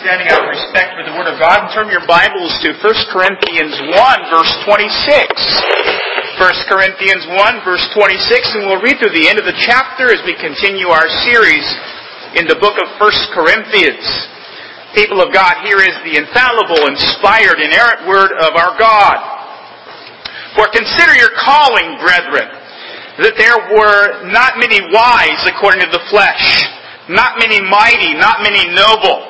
standing 0.00 0.32
out 0.32 0.40
of 0.40 0.48
respect 0.48 0.96
for 0.96 1.04
the 1.04 1.12
Word 1.12 1.28
of 1.28 1.36
God, 1.36 1.68
turn 1.76 1.92
your 1.92 2.00
Bibles 2.08 2.56
to 2.64 2.72
1 2.72 3.12
Corinthians 3.12 3.76
1, 3.92 4.32
verse 4.32 4.52
26. 4.64 5.28
1 6.40 6.72
Corinthians 6.72 7.28
1, 7.28 7.68
verse 7.68 7.84
26, 7.92 8.56
and 8.56 8.64
we'll 8.64 8.80
read 8.80 8.96
through 8.96 9.12
the 9.12 9.28
end 9.28 9.36
of 9.36 9.44
the 9.44 9.52
chapter 9.60 10.08
as 10.08 10.24
we 10.24 10.32
continue 10.40 10.88
our 10.88 11.04
series 11.28 11.64
in 12.32 12.48
the 12.48 12.56
book 12.56 12.80
of 12.80 12.88
1 12.96 13.36
Corinthians. 13.36 14.00
People 14.96 15.20
of 15.20 15.36
God, 15.36 15.60
here 15.68 15.84
is 15.84 15.92
the 16.08 16.16
infallible, 16.16 16.88
inspired, 16.88 17.60
inerrant 17.60 18.08
Word 18.08 18.32
of 18.40 18.56
our 18.56 18.72
God. 18.80 19.20
For 20.56 20.64
consider 20.72 21.12
your 21.20 21.36
calling, 21.44 22.00
brethren, 22.00 22.48
that 23.20 23.36
there 23.36 23.60
were 23.68 24.24
not 24.32 24.56
many 24.56 24.80
wise 24.96 25.44
according 25.44 25.84
to 25.84 25.92
the 25.92 26.04
flesh 26.08 26.72
not 27.10 27.42
many 27.42 27.58
mighty, 27.58 28.14
not 28.14 28.38
many 28.42 28.70
noble. 28.70 29.29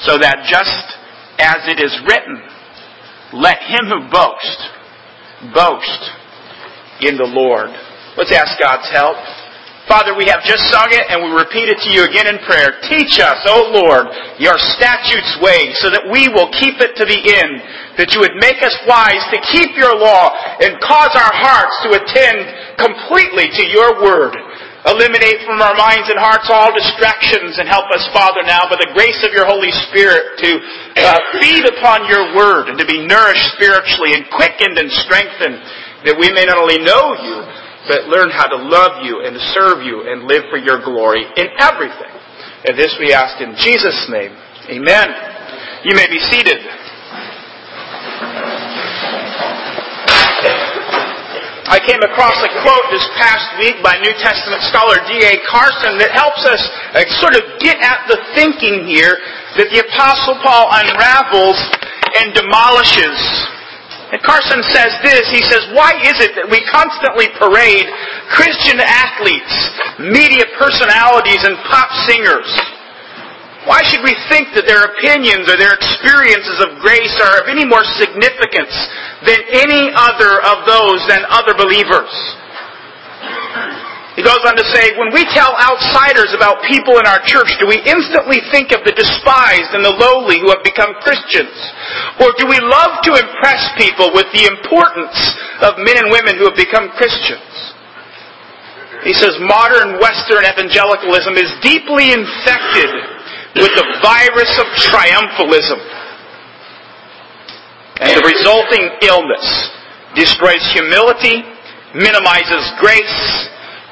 So 0.00 0.16
that 0.16 0.48
just 0.48 0.86
as 1.40 1.60
it 1.68 1.80
is 1.80 1.92
written, 2.08 2.40
let 3.32 3.60
him 3.60 3.86
who 3.86 4.08
boasts, 4.08 4.64
boast 5.52 6.02
in 7.00 7.16
the 7.16 7.28
Lord. 7.28 7.70
Let's 8.16 8.32
ask 8.32 8.58
God's 8.60 8.88
help. 8.92 9.16
Father, 9.88 10.14
we 10.14 10.30
have 10.30 10.46
just 10.46 10.70
sung 10.70 10.86
it 10.94 11.02
and 11.10 11.18
we 11.18 11.34
repeat 11.34 11.66
it 11.66 11.82
to 11.82 11.90
you 11.90 12.06
again 12.06 12.30
in 12.30 12.38
prayer. 12.46 12.78
Teach 12.86 13.18
us, 13.18 13.42
O 13.50 13.74
Lord, 13.74 14.06
your 14.38 14.54
statutes 14.54 15.34
way 15.42 15.74
so 15.82 15.90
that 15.90 16.06
we 16.06 16.30
will 16.30 16.46
keep 16.54 16.78
it 16.78 16.94
to 16.94 17.04
the 17.04 17.18
end, 17.18 17.58
that 17.98 18.14
you 18.14 18.22
would 18.22 18.38
make 18.38 18.62
us 18.62 18.76
wise 18.86 19.24
to 19.34 19.38
keep 19.50 19.74
your 19.74 19.98
law 19.98 20.30
and 20.62 20.78
cause 20.78 21.10
our 21.18 21.34
hearts 21.34 21.74
to 21.82 21.88
attend 21.96 22.38
completely 22.78 23.50
to 23.50 23.64
your 23.66 23.98
word. 23.98 24.38
Eliminate 24.80 25.44
from 25.44 25.60
our 25.60 25.76
minds 25.76 26.08
and 26.08 26.16
hearts 26.16 26.48
all 26.48 26.72
distractions 26.72 27.60
and 27.60 27.68
help 27.68 27.84
us, 27.92 28.00
Father, 28.16 28.40
now 28.48 28.64
by 28.64 28.80
the 28.80 28.88
grace 28.96 29.20
of 29.28 29.36
your 29.36 29.44
Holy 29.44 29.68
Spirit 29.92 30.40
to 30.40 30.50
uh, 31.04 31.20
feed 31.36 31.68
upon 31.68 32.08
your 32.08 32.32
word 32.32 32.72
and 32.72 32.80
to 32.80 32.88
be 32.88 33.04
nourished 33.04 33.44
spiritually 33.60 34.16
and 34.16 34.24
quickened 34.32 34.80
and 34.80 34.88
strengthened 35.04 35.60
that 36.08 36.16
we 36.16 36.32
may 36.32 36.48
not 36.48 36.56
only 36.56 36.80
know 36.80 37.12
you, 37.12 37.44
but 37.92 38.08
learn 38.08 38.32
how 38.32 38.48
to 38.48 38.56
love 38.56 39.04
you 39.04 39.20
and 39.20 39.36
serve 39.52 39.84
you 39.84 40.08
and 40.08 40.24
live 40.24 40.48
for 40.48 40.56
your 40.56 40.80
glory 40.80 41.28
in 41.36 41.48
everything. 41.60 42.12
And 42.64 42.72
this 42.76 42.96
we 42.96 43.12
ask 43.12 43.36
in 43.36 43.52
Jesus' 43.60 44.08
name. 44.08 44.32
Amen. 44.72 45.08
You 45.84 45.92
may 45.92 46.08
be 46.08 46.20
seated. 46.32 46.56
I 51.70 51.78
came 51.78 52.02
across 52.02 52.34
a 52.42 52.50
quote 52.66 52.86
this 52.90 53.06
past 53.14 53.46
week 53.62 53.78
by 53.78 53.94
New 54.02 54.10
Testament 54.18 54.58
scholar 54.66 54.98
D.A. 55.06 55.38
Carson 55.46 56.02
that 56.02 56.10
helps 56.10 56.42
us 56.42 56.58
uh, 56.98 57.06
sort 57.22 57.38
of 57.38 57.46
get 57.62 57.78
at 57.78 58.10
the 58.10 58.18
thinking 58.34 58.90
here 58.90 59.14
that 59.54 59.70
the 59.70 59.78
Apostle 59.78 60.34
Paul 60.42 60.66
unravels 60.66 61.54
and 62.18 62.34
demolishes 62.34 63.14
and 64.10 64.18
Carson 64.26 64.58
says 64.66 64.90
this, 65.06 65.30
he 65.30 65.38
says, 65.46 65.70
why 65.70 65.94
is 66.02 66.18
it 66.18 66.34
that 66.34 66.50
we 66.50 66.58
constantly 66.66 67.30
parade 67.38 67.86
Christian 68.34 68.82
athletes, 68.82 69.54
media 70.02 70.50
personalities, 70.58 71.46
and 71.46 71.54
pop 71.70 71.86
singers? 72.10 72.50
Why 73.68 73.84
should 73.84 74.00
we 74.00 74.16
think 74.32 74.56
that 74.56 74.64
their 74.64 74.88
opinions 74.96 75.44
or 75.44 75.60
their 75.60 75.76
experiences 75.76 76.64
of 76.64 76.80
grace 76.80 77.12
are 77.20 77.44
of 77.44 77.52
any 77.52 77.68
more 77.68 77.84
significance 78.00 78.72
than 79.28 79.36
any 79.52 79.92
other 79.92 80.40
of 80.40 80.64
those 80.64 81.04
than 81.12 81.28
other 81.28 81.52
believers? 81.52 82.08
He 84.16 84.24
goes 84.24 84.40
on 84.48 84.56
to 84.56 84.66
say, 84.72 84.96
when 84.96 85.12
we 85.12 85.28
tell 85.36 85.52
outsiders 85.60 86.32
about 86.32 86.64
people 86.68 86.98
in 86.98 87.06
our 87.08 87.20
church, 87.24 87.52
do 87.60 87.68
we 87.68 87.78
instantly 87.84 88.40
think 88.48 88.72
of 88.72 88.82
the 88.82 88.96
despised 88.96 89.76
and 89.76 89.84
the 89.84 89.92
lowly 89.92 90.40
who 90.40 90.50
have 90.50 90.64
become 90.64 90.96
Christians? 91.04 91.52
Or 92.20 92.32
do 92.40 92.48
we 92.48 92.58
love 92.64 93.00
to 93.06 93.16
impress 93.16 93.60
people 93.76 94.10
with 94.16 94.28
the 94.32 94.48
importance 94.48 95.16
of 95.62 95.80
men 95.84 96.00
and 96.00 96.08
women 96.08 96.36
who 96.40 96.48
have 96.48 96.58
become 96.58 96.90
Christians? 96.96 97.44
He 99.04 99.16
says 99.16 99.36
modern 99.40 99.96
Western 100.00 100.44
evangelicalism 100.44 101.40
is 101.40 101.48
deeply 101.64 102.12
infected 102.12 103.19
with 103.56 103.74
the 103.74 103.88
virus 104.02 104.52
of 104.58 104.66
triumphalism. 104.78 105.80
And 108.00 108.16
the 108.16 108.24
resulting 108.24 108.84
illness 109.02 109.46
destroys 110.14 110.62
humility, 110.72 111.44
minimizes 111.94 112.64
grace, 112.80 113.50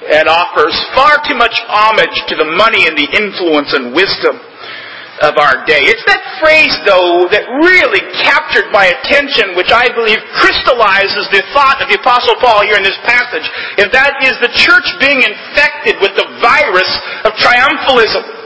and 0.09 0.29
offers 0.29 0.73
far 0.95 1.21
too 1.29 1.37
much 1.37 1.53
homage 1.69 2.17
to 2.31 2.35
the 2.39 2.49
money 2.57 2.87
and 2.87 2.97
the 2.97 3.09
influence 3.13 3.75
and 3.75 3.93
wisdom 3.93 4.41
of 5.21 5.35
our 5.37 5.67
day. 5.67 5.83
It's 5.83 6.07
that 6.07 6.23
phrase, 6.39 6.73
though, 6.87 7.27
that 7.35 7.43
really 7.67 8.01
captured 8.23 8.71
my 8.71 8.87
attention, 8.87 9.59
which 9.59 9.75
I 9.75 9.91
believe 9.91 10.23
crystallizes 10.39 11.27
the 11.35 11.43
thought 11.51 11.83
of 11.83 11.91
the 11.91 11.99
Apostle 11.99 12.39
Paul 12.39 12.63
here 12.63 12.79
in 12.79 12.87
this 12.87 12.97
passage, 13.03 13.45
and 13.83 13.91
that 13.91 14.23
is 14.23 14.39
the 14.39 14.55
church 14.55 14.87
being 15.03 15.19
infected 15.21 15.99
with 15.99 16.15
the 16.15 16.29
virus 16.39 16.91
of 17.27 17.35
triumphalism. 17.43 18.38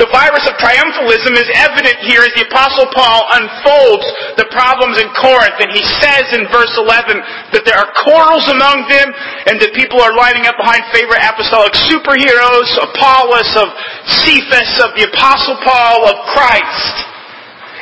The 0.00 0.08
virus 0.08 0.48
of 0.48 0.56
triumphalism 0.56 1.36
is 1.36 1.48
evident 1.52 2.00
here 2.08 2.24
as 2.24 2.32
the 2.32 2.48
apostle 2.48 2.88
Paul 2.96 3.28
unfolds 3.36 4.08
the 4.40 4.48
problems 4.48 4.96
in 4.96 5.08
Corinth 5.12 5.60
and 5.60 5.68
he 5.68 5.84
says 6.00 6.32
in 6.32 6.48
verse 6.48 6.72
11 6.80 7.20
that 7.52 7.68
there 7.68 7.76
are 7.76 7.92
quarrels 8.00 8.48
among 8.48 8.88
them 8.88 9.12
and 9.52 9.60
that 9.60 9.76
people 9.76 10.00
are 10.00 10.16
lining 10.16 10.48
up 10.48 10.56
behind 10.56 10.80
favorite 10.96 11.20
apostolic 11.20 11.76
superheroes, 11.76 12.72
Apollos, 12.80 13.52
of 13.60 13.68
Cephas, 14.08 14.80
of 14.80 14.96
the 14.96 15.04
apostle 15.12 15.60
Paul, 15.60 16.08
of 16.08 16.16
Christ. 16.32 17.12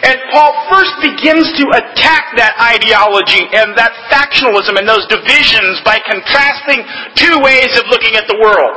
And 0.03 0.19
Paul 0.34 0.50
first 0.66 0.98
begins 1.04 1.47
to 1.62 1.65
attack 1.78 2.34
that 2.34 2.59
ideology 2.59 3.47
and 3.54 3.77
that 3.78 3.94
factionalism 4.10 4.81
and 4.81 4.88
those 4.88 5.06
divisions 5.06 5.78
by 5.87 6.03
contrasting 6.03 6.82
two 7.15 7.38
ways 7.38 7.71
of 7.78 7.87
looking 7.87 8.19
at 8.19 8.27
the 8.27 8.41
world. 8.42 8.75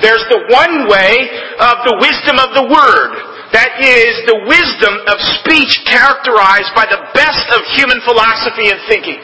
There's 0.00 0.24
the 0.32 0.48
one 0.48 0.88
way 0.88 1.12
of 1.60 1.76
the 1.84 1.96
wisdom 2.00 2.40
of 2.40 2.56
the 2.56 2.66
Word. 2.68 3.12
That 3.52 3.82
is 3.82 4.14
the 4.30 4.46
wisdom 4.46 4.94
of 5.10 5.16
speech 5.42 5.82
characterized 5.84 6.70
by 6.72 6.86
the 6.86 7.02
best 7.18 7.50
of 7.50 7.66
human 7.74 7.98
philosophy 8.06 8.70
and 8.70 8.78
thinking. 8.86 9.18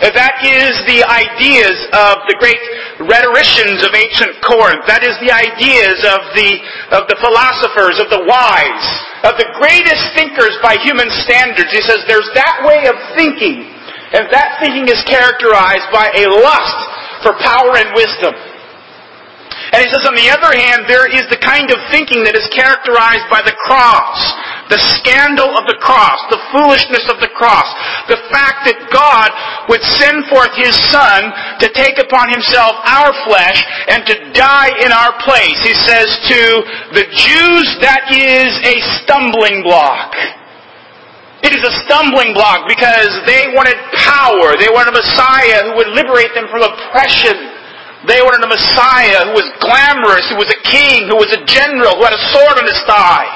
That 0.00 0.38
is 0.46 0.78
the 0.86 1.02
ideas 1.02 1.76
of 1.90 2.22
the 2.30 2.38
great 2.38 2.62
rhetoricians 3.02 3.82
of 3.82 3.90
ancient 3.98 4.38
Corinth. 4.46 4.86
That 4.86 5.02
is 5.02 5.18
the 5.18 5.34
ideas 5.34 5.98
of 6.06 6.22
the, 6.38 6.50
of 6.94 7.02
the 7.10 7.18
philosophers, 7.18 7.98
of 7.98 8.06
the 8.06 8.22
wise, 8.22 8.86
of 9.26 9.34
the 9.36 9.50
greatest 9.58 10.14
thinkers 10.14 10.54
by 10.62 10.78
human 10.86 11.10
standards. 11.26 11.74
He 11.74 11.82
says 11.82 12.06
there's 12.06 12.30
that 12.38 12.62
way 12.62 12.86
of 12.86 12.94
thinking, 13.18 13.66
and 14.14 14.30
that 14.30 14.62
thinking 14.62 14.86
is 14.86 15.02
characterized 15.02 15.90
by 15.90 16.08
a 16.14 16.24
lust 16.30 16.78
for 17.26 17.34
power 17.42 17.74
and 17.74 17.90
wisdom. 17.98 18.38
And 19.72 19.84
he 19.84 19.88
says, 19.92 20.08
on 20.08 20.16
the 20.16 20.32
other 20.32 20.48
hand, 20.56 20.88
there 20.88 21.04
is 21.04 21.28
the 21.28 21.36
kind 21.36 21.68
of 21.68 21.76
thinking 21.92 22.24
that 22.24 22.32
is 22.32 22.48
characterized 22.56 23.28
by 23.28 23.44
the 23.44 23.52
cross, 23.60 24.16
the 24.72 24.80
scandal 24.80 25.52
of 25.56 25.68
the 25.68 25.76
cross, 25.76 26.16
the 26.32 26.40
foolishness 26.52 27.04
of 27.12 27.20
the 27.20 27.28
cross, 27.36 27.68
the 28.08 28.20
fact 28.32 28.64
that 28.64 28.80
God 28.88 29.28
would 29.68 29.84
send 29.84 30.24
forth 30.32 30.56
His 30.56 30.72
Son 30.88 31.28
to 31.60 31.68
take 31.76 32.00
upon 32.00 32.32
Himself 32.32 32.80
our 32.88 33.12
flesh 33.28 33.60
and 33.92 34.08
to 34.08 34.16
die 34.32 34.72
in 34.80 34.88
our 34.88 35.12
place. 35.20 35.60
He 35.60 35.76
says 35.76 36.08
to 36.32 36.40
the 36.96 37.06
Jews, 37.12 37.66
that 37.84 38.08
is 38.08 38.52
a 38.64 38.76
stumbling 39.04 39.60
block. 39.60 40.16
It 41.44 41.54
is 41.54 41.62
a 41.62 41.74
stumbling 41.86 42.34
block 42.34 42.66
because 42.66 43.14
they 43.28 43.52
wanted 43.54 43.78
power. 43.94 44.58
They 44.58 44.72
wanted 44.74 44.90
a 44.90 44.98
Messiah 44.98 45.70
who 45.70 45.76
would 45.78 45.92
liberate 45.94 46.34
them 46.34 46.50
from 46.50 46.66
oppression. 46.66 47.47
They 48.06 48.22
wanted 48.22 48.46
a 48.46 48.50
Messiah 48.50 49.26
who 49.26 49.34
was 49.34 49.48
glamorous, 49.58 50.30
who 50.30 50.38
was 50.38 50.46
a 50.54 50.60
king, 50.62 51.10
who 51.10 51.18
was 51.18 51.34
a 51.34 51.42
general, 51.42 51.98
who 51.98 52.06
had 52.06 52.14
a 52.14 52.24
sword 52.30 52.54
on 52.62 52.66
his 52.68 52.78
thigh. 52.86 53.26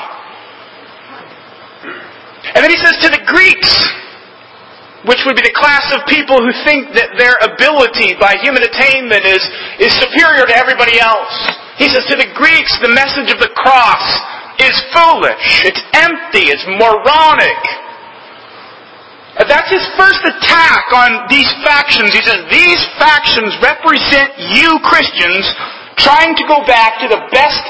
And 2.54 2.62
then 2.62 2.70
he 2.70 2.78
says 2.78 2.94
to 3.02 3.10
the 3.10 3.22
Greeks, 3.26 3.70
which 5.02 5.18
would 5.26 5.34
be 5.34 5.42
the 5.42 5.56
class 5.58 5.90
of 5.90 6.06
people 6.06 6.38
who 6.38 6.54
think 6.62 6.94
that 6.94 7.18
their 7.18 7.34
ability 7.42 8.14
by 8.22 8.38
human 8.38 8.62
attainment 8.62 9.26
is, 9.26 9.42
is 9.82 9.90
superior 9.98 10.46
to 10.46 10.54
everybody 10.54 11.02
else. 11.02 11.34
He 11.74 11.90
says 11.90 12.06
to 12.06 12.14
the 12.14 12.30
Greeks, 12.38 12.78
the 12.78 12.94
message 12.94 13.34
of 13.34 13.42
the 13.42 13.50
cross 13.58 14.06
is 14.62 14.74
foolish. 14.94 15.66
It's 15.66 15.82
empty. 15.98 16.54
It's 16.54 16.62
moronic. 16.78 17.81
That's 19.40 19.73
his 19.73 19.84
first 19.96 20.20
attack 20.29 20.93
on 20.93 21.29
these 21.32 21.49
factions. 21.64 22.12
He 22.12 22.20
says, 22.20 22.44
these 22.52 22.82
factions 23.00 23.56
represent 23.64 24.37
you 24.61 24.76
Christians 24.84 25.49
trying 25.96 26.37
to 26.37 26.44
go 26.44 26.61
back 26.69 27.00
to 27.00 27.08
the 27.08 27.23
best 27.32 27.64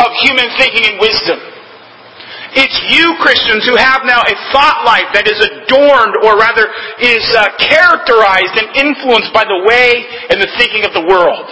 of 0.00 0.08
human 0.22 0.46
thinking 0.54 0.86
and 0.86 0.96
wisdom. 1.02 1.38
It's 2.50 2.78
you 2.90 3.14
Christians 3.22 3.62
who 3.62 3.78
have 3.78 4.02
now 4.02 4.26
a 4.26 4.34
thought 4.50 4.82
life 4.82 5.06
that 5.14 5.30
is 5.30 5.38
adorned, 5.38 6.18
or 6.26 6.34
rather 6.34 6.66
is 6.98 7.22
uh, 7.38 7.46
characterized 7.62 8.58
and 8.58 8.74
influenced 8.74 9.30
by 9.30 9.46
the 9.46 9.62
way 9.62 10.02
and 10.34 10.42
the 10.42 10.50
thinking 10.58 10.82
of 10.82 10.90
the 10.90 11.06
world. 11.06 11.46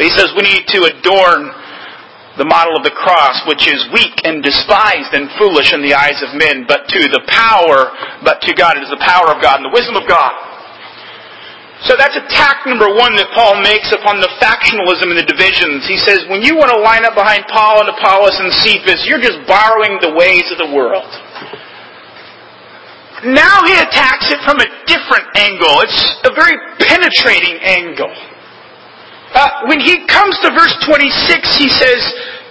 He 0.00 0.08
says 0.08 0.32
we 0.32 0.48
need 0.48 0.64
to 0.72 0.88
adorn 0.88 1.52
the 2.36 2.44
model 2.44 2.74
of 2.74 2.82
the 2.82 2.90
cross, 2.90 3.46
which 3.46 3.70
is 3.70 3.78
weak 3.94 4.26
and 4.26 4.42
despised 4.42 5.14
and 5.14 5.30
foolish 5.38 5.70
in 5.70 5.82
the 5.82 5.94
eyes 5.94 6.18
of 6.18 6.34
men, 6.34 6.66
but 6.66 6.90
to 6.90 7.06
the 7.06 7.22
power, 7.30 7.94
but 8.26 8.42
to 8.42 8.50
God. 8.54 8.76
It 8.76 8.82
is 8.82 8.90
the 8.90 9.04
power 9.04 9.30
of 9.30 9.38
God 9.38 9.62
and 9.62 9.66
the 9.70 9.74
wisdom 9.74 9.94
of 9.94 10.06
God. 10.10 10.34
So 11.86 11.94
that's 12.00 12.16
attack 12.16 12.64
number 12.64 12.88
one 12.88 13.12
that 13.20 13.28
Paul 13.36 13.60
makes 13.60 13.92
upon 13.92 14.18
the 14.18 14.32
factionalism 14.40 15.12
and 15.12 15.20
the 15.20 15.28
divisions. 15.28 15.84
He 15.84 16.00
says, 16.00 16.24
when 16.32 16.40
you 16.40 16.56
want 16.56 16.72
to 16.72 16.80
line 16.80 17.04
up 17.04 17.12
behind 17.12 17.44
Paul 17.52 17.84
and 17.84 17.92
Apollos 17.92 18.40
and 18.40 18.50
Cephas, 18.50 19.04
you're 19.04 19.20
just 19.20 19.44
borrowing 19.44 20.00
the 20.00 20.16
ways 20.16 20.48
of 20.48 20.58
the 20.58 20.70
world. 20.72 21.06
Now 23.30 23.62
he 23.68 23.76
attacks 23.78 24.32
it 24.32 24.40
from 24.48 24.58
a 24.60 24.68
different 24.88 25.28
angle. 25.36 25.84
It's 25.84 26.00
a 26.24 26.32
very 26.32 26.56
penetrating 26.82 27.60
angle. 27.62 28.12
Uh, 29.34 29.66
when 29.66 29.80
he 29.82 30.06
comes 30.06 30.38
to 30.46 30.50
verse 30.54 30.74
26, 30.86 31.58
he 31.58 31.68
says, 31.68 32.00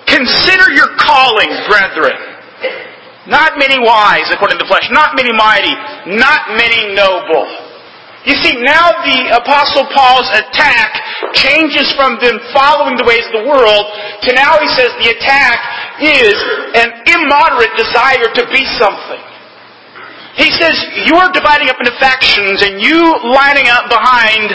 Consider 0.05 0.75
your 0.75 0.91
calling, 0.99 1.47
brethren. 1.71 2.19
Not 3.25 3.55
many 3.55 3.79
wise, 3.79 4.27
according 4.35 4.59
to 4.59 4.63
the 4.63 4.67
flesh, 4.67 4.83
not 4.91 5.15
many 5.15 5.31
mighty, 5.31 5.71
not 6.11 6.59
many 6.59 6.91
noble. 6.91 7.47
You 8.27 8.35
see, 8.39 8.59
now 8.63 8.91
the 9.03 9.35
Apostle 9.35 9.87
Paul's 9.95 10.27
attack 10.31 10.91
changes 11.35 11.91
from 11.95 12.19
them 12.19 12.39
following 12.51 12.95
the 12.95 13.03
ways 13.03 13.23
of 13.31 13.43
the 13.43 13.45
world 13.47 13.83
to 14.23 14.29
now 14.35 14.59
he 14.59 14.67
says 14.75 14.91
the 14.99 15.11
attack 15.11 15.59
is 15.99 16.35
an 16.75 17.03
immoderate 17.03 17.71
desire 17.75 18.27
to 18.31 18.43
be 18.51 18.63
something. 18.79 19.23
He 20.35 20.49
says, 20.55 20.73
you're 21.05 21.29
dividing 21.31 21.69
up 21.69 21.77
into 21.79 21.93
factions 21.99 22.63
and 22.63 22.81
you 22.81 22.99
lining 23.27 23.67
up 23.69 23.91
behind 23.91 24.49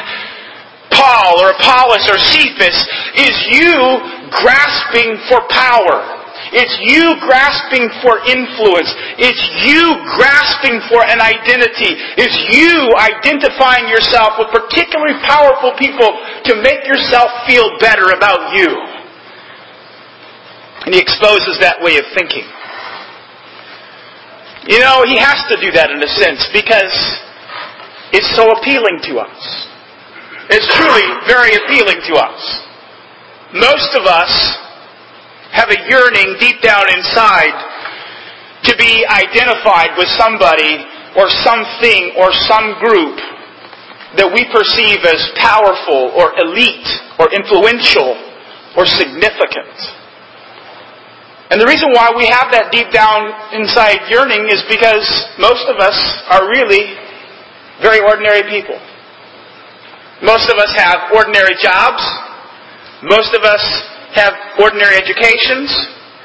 Paul 0.90 1.44
or 1.44 1.52
Apollos 1.52 2.08
or 2.08 2.18
Cephas 2.18 2.78
is 3.16 3.34
you 3.52 3.76
grasping 4.32 5.20
for 5.28 5.44
power. 5.52 6.18
It's 6.52 6.80
you 6.80 7.12
grasping 7.28 7.92
for 8.00 8.24
influence. 8.24 8.88
It's 9.20 9.42
you 9.68 10.00
grasping 10.16 10.80
for 10.88 11.04
an 11.04 11.20
identity. 11.20 11.92
It's 12.16 12.38
you 12.48 12.96
identifying 12.96 13.88
yourself 13.92 14.40
with 14.40 14.48
particularly 14.48 15.20
powerful 15.28 15.76
people 15.76 16.08
to 16.48 16.52
make 16.64 16.88
yourself 16.88 17.28
feel 17.44 17.76
better 17.80 18.16
about 18.16 18.56
you. 18.56 18.70
And 20.88 20.94
he 20.94 21.00
exposes 21.00 21.60
that 21.60 21.84
way 21.84 22.00
of 22.00 22.08
thinking. 22.16 22.48
You 24.72 24.80
know, 24.80 25.04
he 25.04 25.20
has 25.20 25.44
to 25.52 25.56
do 25.60 25.72
that 25.72 25.90
in 25.92 26.00
a 26.00 26.08
sense 26.08 26.48
because 26.52 26.92
it's 28.12 28.30
so 28.36 28.56
appealing 28.56 29.04
to 29.12 29.20
us. 29.20 29.67
It's 30.50 30.68
truly 30.72 31.04
very 31.28 31.52
appealing 31.60 32.00
to 32.08 32.14
us. 32.16 32.40
Most 33.52 33.92
of 33.96 34.08
us 34.08 34.32
have 35.52 35.68
a 35.68 35.80
yearning 35.88 36.36
deep 36.40 36.60
down 36.62 36.84
inside 36.92 37.52
to 38.64 38.76
be 38.76 39.04
identified 39.08 39.96
with 39.96 40.08
somebody 40.16 40.84
or 41.16 41.28
something 41.44 42.16
or 42.16 42.32
some 42.48 42.80
group 42.80 43.16
that 44.16 44.28
we 44.32 44.48
perceive 44.48 45.04
as 45.04 45.20
powerful 45.36 46.16
or 46.16 46.32
elite 46.40 46.88
or 47.20 47.28
influential 47.28 48.16
or 48.76 48.88
significant. 48.88 49.76
And 51.52 51.60
the 51.60 51.68
reason 51.68 51.92
why 51.92 52.12
we 52.16 52.28
have 52.28 52.52
that 52.52 52.72
deep 52.72 52.92
down 52.92 53.32
inside 53.56 54.08
yearning 54.08 54.48
is 54.48 54.64
because 54.68 55.04
most 55.40 55.64
of 55.68 55.80
us 55.80 55.96
are 56.28 56.48
really 56.48 56.96
very 57.80 58.00
ordinary 58.00 58.44
people. 58.48 58.76
Most 60.22 60.50
of 60.50 60.58
us 60.58 60.74
have 60.74 61.14
ordinary 61.14 61.54
jobs. 61.62 62.02
Most 63.06 63.34
of 63.34 63.46
us 63.46 63.62
have 64.18 64.34
ordinary 64.58 64.98
educations. 64.98 65.70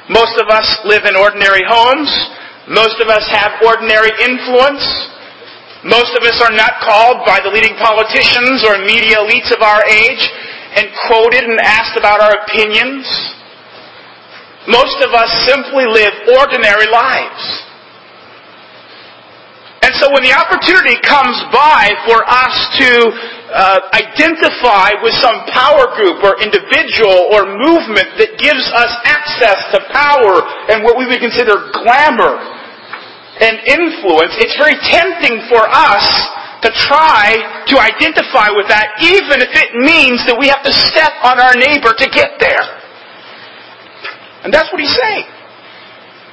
Most 0.10 0.34
of 0.42 0.50
us 0.50 0.66
live 0.86 1.06
in 1.06 1.16
ordinary 1.16 1.62
homes. 1.70 2.10
Most 2.68 2.98
of 3.00 3.08
us 3.08 3.22
have 3.30 3.62
ordinary 3.62 4.10
influence. 4.26 4.82
Most 5.86 6.16
of 6.18 6.24
us 6.24 6.42
are 6.42 6.56
not 6.56 6.80
called 6.82 7.22
by 7.28 7.38
the 7.44 7.52
leading 7.52 7.76
politicians 7.78 8.66
or 8.66 8.82
media 8.82 9.20
elites 9.20 9.54
of 9.54 9.62
our 9.62 9.84
age 9.86 10.24
and 10.80 10.90
quoted 11.06 11.44
and 11.44 11.60
asked 11.62 12.00
about 12.00 12.18
our 12.18 12.34
opinions. 12.48 13.06
Most 14.66 15.04
of 15.06 15.12
us 15.14 15.30
simply 15.46 15.86
live 15.86 16.34
ordinary 16.40 16.88
lives. 16.88 17.44
And 19.84 19.92
so 20.00 20.08
when 20.16 20.24
the 20.24 20.32
opportunity 20.32 20.96
comes 21.04 21.36
by 21.52 21.92
for 22.08 22.24
us 22.24 22.56
to 22.80 22.90
uh, 23.54 23.86
identify 23.94 24.98
with 25.06 25.14
some 25.22 25.46
power 25.54 25.94
group 25.94 26.26
or 26.26 26.42
individual 26.42 27.30
or 27.30 27.46
movement 27.46 28.18
that 28.18 28.34
gives 28.42 28.66
us 28.74 28.92
access 29.06 29.62
to 29.72 29.78
power 29.94 30.42
and 30.74 30.82
what 30.82 30.98
we 30.98 31.06
would 31.06 31.22
consider 31.22 31.70
glamour 31.70 32.42
and 33.38 33.62
influence, 33.66 34.34
it's 34.42 34.58
very 34.58 34.78
tempting 34.90 35.46
for 35.50 35.62
us 35.66 36.06
to 36.66 36.70
try 36.88 37.64
to 37.68 37.76
identify 37.78 38.50
with 38.56 38.70
that, 38.72 38.96
even 39.04 39.44
if 39.44 39.52
it 39.52 39.70
means 39.84 40.24
that 40.26 40.38
we 40.38 40.48
have 40.48 40.64
to 40.64 40.72
step 40.72 41.12
on 41.22 41.38
our 41.38 41.54
neighbor 41.60 41.92
to 41.92 42.08
get 42.10 42.40
there. 42.40 42.64
And 44.44 44.54
that's 44.54 44.72
what 44.72 44.80
he's 44.80 44.96
saying. 44.96 45.28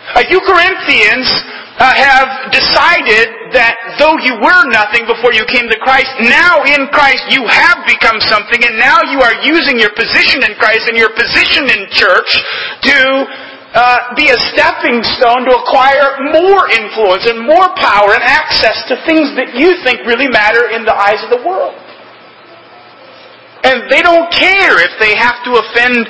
Uh, 0.01 0.25
you 0.33 0.41
Corinthians 0.43 1.29
uh, 1.79 1.93
have 1.95 2.51
decided 2.51 3.53
that 3.55 3.77
though 4.01 4.17
you 4.21 4.37
were 4.41 4.65
nothing 4.73 5.07
before 5.07 5.33
you 5.33 5.45
came 5.47 5.69
to 5.71 5.79
Christ, 5.81 6.11
now 6.25 6.65
in 6.67 6.89
Christ 6.91 7.31
you 7.31 7.47
have 7.47 7.85
become 7.87 8.19
something, 8.27 8.61
and 8.65 8.81
now 8.81 9.01
you 9.13 9.21
are 9.23 9.37
using 9.45 9.79
your 9.79 9.93
position 9.95 10.43
in 10.45 10.57
Christ 10.59 10.89
and 10.91 10.97
your 10.99 11.13
position 11.15 11.69
in 11.69 11.81
church 11.93 12.31
to 12.91 12.97
uh, 13.71 14.13
be 14.19 14.27
a 14.35 14.39
stepping 14.51 14.99
stone 15.15 15.47
to 15.47 15.55
acquire 15.55 16.19
more 16.35 16.67
influence 16.75 17.23
and 17.31 17.39
more 17.47 17.71
power 17.79 18.19
and 18.19 18.25
access 18.27 18.83
to 18.91 18.99
things 19.07 19.31
that 19.39 19.55
you 19.55 19.79
think 19.87 20.03
really 20.11 20.27
matter 20.27 20.75
in 20.75 20.83
the 20.83 20.97
eyes 20.97 21.23
of 21.23 21.31
the 21.31 21.43
world. 21.47 21.79
And 23.63 23.87
they 23.93 24.03
don't 24.03 24.27
care 24.35 24.75
if 24.81 24.99
they 24.99 25.15
have 25.15 25.39
to 25.47 25.55
offend 25.55 26.03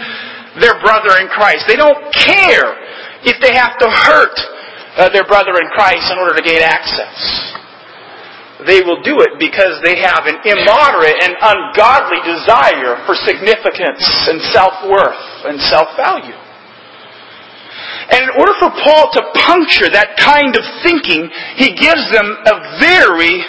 their 0.56 0.80
brother 0.80 1.20
in 1.20 1.28
Christ. 1.28 1.68
They 1.68 1.76
don't 1.76 2.00
care 2.16 2.79
if 3.24 3.40
they 3.40 3.54
have 3.54 3.76
to 3.78 3.88
hurt 3.88 4.36
uh, 4.96 5.08
their 5.12 5.24
brother 5.24 5.54
in 5.60 5.68
Christ 5.70 6.10
in 6.10 6.18
order 6.18 6.36
to 6.36 6.42
gain 6.42 6.62
access. 6.62 7.16
They 8.66 8.84
will 8.84 9.00
do 9.00 9.24
it 9.24 9.40
because 9.40 9.80
they 9.80 9.96
have 10.04 10.28
an 10.28 10.36
immoderate 10.44 11.16
and 11.24 11.32
ungodly 11.40 12.20
desire 12.28 13.00
for 13.08 13.16
significance 13.16 14.04
and 14.28 14.36
self-worth 14.52 15.24
and 15.48 15.56
self-value. 15.60 16.36
And 18.10 18.20
in 18.26 18.32
order 18.36 18.52
for 18.58 18.68
Paul 18.84 19.08
to 19.16 19.22
puncture 19.46 19.88
that 19.88 20.18
kind 20.18 20.52
of 20.58 20.64
thinking, 20.82 21.30
he 21.56 21.72
gives 21.72 22.04
them 22.12 22.26
a 22.26 22.56
very 22.82 23.40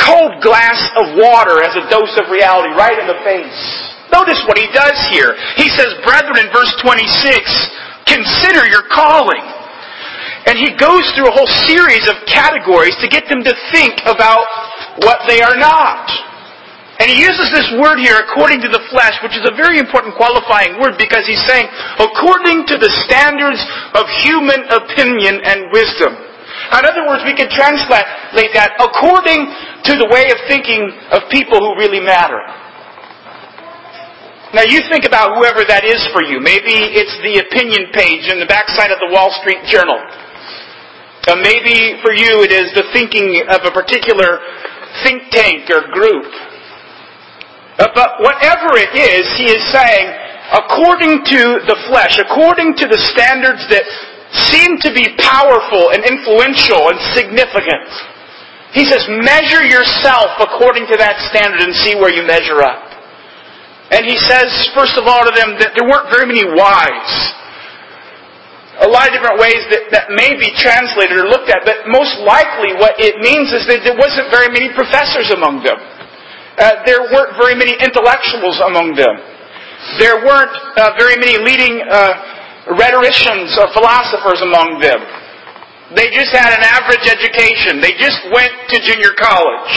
cold 0.00 0.40
glass 0.40 0.80
of 0.96 1.18
water 1.18 1.60
as 1.60 1.74
a 1.76 1.84
dose 1.90 2.14
of 2.16 2.30
reality 2.30 2.72
right 2.72 2.96
in 2.96 3.06
the 3.10 3.20
face. 3.26 3.60
Notice 4.14 4.38
what 4.46 4.56
he 4.56 4.70
does 4.70 4.96
here. 5.10 5.34
He 5.58 5.68
says, 5.74 5.90
brethren, 6.06 6.38
in 6.38 6.48
verse 6.54 6.70
26, 6.80 7.02
consider 8.06 8.66
your 8.68 8.86
calling. 8.92 9.42
And 10.46 10.60
he 10.60 10.76
goes 10.76 11.04
through 11.16 11.32
a 11.32 11.34
whole 11.34 11.48
series 11.64 12.04
of 12.04 12.20
categories 12.28 12.94
to 13.00 13.08
get 13.08 13.28
them 13.32 13.40
to 13.44 13.54
think 13.72 13.96
about 14.04 14.44
what 15.00 15.24
they 15.26 15.40
are 15.40 15.56
not. 15.56 16.04
And 17.00 17.10
he 17.10 17.18
uses 17.18 17.50
this 17.50 17.66
word 17.74 17.98
here, 17.98 18.22
according 18.22 18.62
to 18.62 18.70
the 18.70 18.78
flesh, 18.92 19.18
which 19.24 19.34
is 19.34 19.42
a 19.42 19.54
very 19.58 19.82
important 19.82 20.14
qualifying 20.14 20.78
word 20.78 20.94
because 20.94 21.26
he's 21.26 21.42
saying, 21.42 21.66
according 21.98 22.70
to 22.70 22.78
the 22.78 22.92
standards 23.08 23.58
of 23.98 24.06
human 24.22 24.62
opinion 24.70 25.42
and 25.42 25.74
wisdom. 25.74 26.14
In 26.14 26.82
other 26.86 27.02
words, 27.08 27.26
we 27.26 27.34
could 27.34 27.50
translate 27.50 28.06
that 28.54 28.78
according 28.78 29.50
to 29.90 29.92
the 29.98 30.06
way 30.06 30.30
of 30.30 30.38
thinking 30.46 30.86
of 31.10 31.26
people 31.34 31.58
who 31.58 31.74
really 31.74 32.00
matter. 32.00 32.38
Now 34.54 34.62
you 34.62 34.86
think 34.86 35.02
about 35.02 35.34
whoever 35.34 35.66
that 35.66 35.82
is 35.82 35.98
for 36.14 36.22
you. 36.22 36.38
Maybe 36.38 36.94
it's 36.94 37.18
the 37.26 37.42
opinion 37.42 37.90
page 37.90 38.30
in 38.30 38.38
the 38.38 38.46
backside 38.46 38.94
of 38.94 39.02
the 39.02 39.10
Wall 39.10 39.34
Street 39.42 39.66
Journal. 39.66 39.98
Uh, 41.26 41.34
maybe 41.42 41.98
for 42.06 42.14
you 42.14 42.46
it 42.46 42.54
is 42.54 42.70
the 42.78 42.86
thinking 42.94 43.42
of 43.50 43.66
a 43.66 43.74
particular 43.74 44.38
think 45.02 45.26
tank 45.34 45.66
or 45.74 45.90
group. 45.90 46.30
Uh, 47.82 47.90
but 47.98 48.22
whatever 48.22 48.78
it 48.78 48.94
is, 48.94 49.26
he 49.34 49.50
is 49.50 49.58
saying, 49.74 50.06
according 50.54 51.26
to 51.26 51.58
the 51.66 51.74
flesh, 51.90 52.22
according 52.22 52.78
to 52.78 52.86
the 52.86 53.00
standards 53.10 53.66
that 53.74 53.82
seem 54.54 54.78
to 54.86 54.94
be 54.94 55.18
powerful 55.18 55.90
and 55.90 56.06
influential 56.06 56.94
and 56.94 56.98
significant. 57.10 57.90
He 58.70 58.86
says, 58.86 59.02
measure 59.10 59.66
yourself 59.66 60.38
according 60.38 60.86
to 60.94 60.96
that 61.02 61.18
standard 61.34 61.58
and 61.58 61.74
see 61.74 61.98
where 61.98 62.14
you 62.14 62.22
measure 62.22 62.62
up. 62.62 62.83
And 63.92 64.08
he 64.08 64.16
says, 64.16 64.48
first 64.72 64.96
of 64.96 65.04
all, 65.04 65.24
to 65.28 65.32
them 65.36 65.60
that 65.60 65.76
there 65.76 65.84
weren't 65.84 66.08
very 66.08 66.24
many 66.24 66.44
wise. 66.44 67.14
A 68.82 68.88
lot 68.90 69.06
of 69.06 69.14
different 69.14 69.38
ways 69.38 69.60
that, 69.70 69.92
that 69.94 70.06
may 70.10 70.34
be 70.34 70.50
translated 70.58 71.14
or 71.14 71.30
looked 71.30 71.46
at, 71.52 71.62
but 71.62 71.86
most 71.86 72.18
likely 72.26 72.74
what 72.74 72.98
it 72.98 73.20
means 73.22 73.54
is 73.54 73.68
that 73.70 73.86
there 73.86 73.94
wasn't 73.94 74.26
very 74.34 74.50
many 74.50 74.72
professors 74.74 75.30
among 75.30 75.62
them. 75.62 75.78
Uh, 76.58 76.82
there 76.82 77.06
weren't 77.12 77.38
very 77.38 77.54
many 77.54 77.74
intellectuals 77.78 78.58
among 78.66 78.98
them. 78.98 79.14
There 80.00 80.26
weren't 80.26 80.54
uh, 80.74 80.96
very 80.98 81.14
many 81.20 81.38
leading 81.38 81.82
uh, 81.86 82.74
rhetoricians 82.74 83.54
or 83.60 83.70
philosophers 83.76 84.40
among 84.42 84.80
them. 84.80 84.98
They 85.94 86.10
just 86.10 86.34
had 86.34 86.50
an 86.50 86.64
average 86.64 87.04
education. 87.06 87.78
They 87.78 87.94
just 88.00 88.18
went 88.32 88.50
to 88.72 88.76
junior 88.82 89.12
college. 89.14 89.74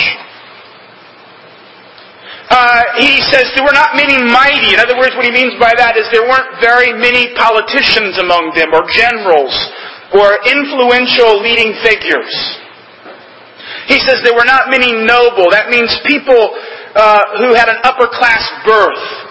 Uh, 2.48 3.04
he 3.04 3.20
says 3.28 3.52
there 3.60 3.68
were 3.68 3.76
not 3.76 4.00
many 4.00 4.16
mighty. 4.16 4.72
In 4.72 4.80
other 4.80 4.96
words, 4.96 5.12
what 5.20 5.28
he 5.28 5.36
means 5.36 5.60
by 5.60 5.76
that 5.76 6.00
is 6.00 6.08
there 6.16 6.24
weren't 6.24 6.64
very 6.64 6.96
many 6.96 7.36
politicians 7.36 8.16
among 8.24 8.56
them, 8.56 8.72
or 8.72 8.88
generals, 8.88 9.52
or 10.16 10.40
influential 10.48 11.44
leading 11.44 11.76
figures. 11.84 12.32
He 13.92 14.00
says 14.00 14.24
there 14.24 14.36
were 14.36 14.48
not 14.48 14.72
many 14.72 14.96
noble. 14.96 15.52
That 15.52 15.68
means 15.68 15.92
people 16.08 16.56
uh, 16.96 17.44
who 17.44 17.52
had 17.52 17.68
an 17.68 17.84
upper 17.84 18.08
class 18.08 18.44
birth. 18.64 19.27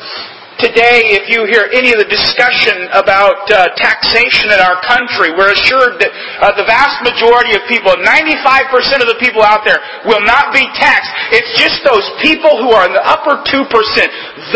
Today, 0.57 1.13
if 1.13 1.29
you 1.29 1.45
hear 1.45 1.69
any 1.69 1.93
of 1.93 2.01
the 2.01 2.09
discussion 2.09 2.89
about 2.97 3.45
uh, 3.53 3.77
taxation 3.77 4.49
in 4.49 4.57
our 4.57 4.81
country, 4.89 5.29
we're 5.37 5.53
assured 5.53 6.01
that 6.01 6.09
uh, 6.41 6.49
the 6.57 6.65
vast 6.65 7.05
majority 7.05 7.53
of 7.53 7.61
people, 7.69 7.93
95% 8.01 9.05
of 9.05 9.09
the 9.13 9.21
people 9.21 9.45
out 9.45 9.69
there, 9.69 9.77
will 10.09 10.25
not 10.25 10.57
be 10.57 10.65
taxed. 10.73 11.13
It's 11.29 11.53
just 11.61 11.85
those 11.85 12.09
people 12.25 12.57
who 12.57 12.73
are 12.73 12.89
in 12.89 12.97
the 12.97 13.05
upper 13.05 13.37
2%, 13.45 13.69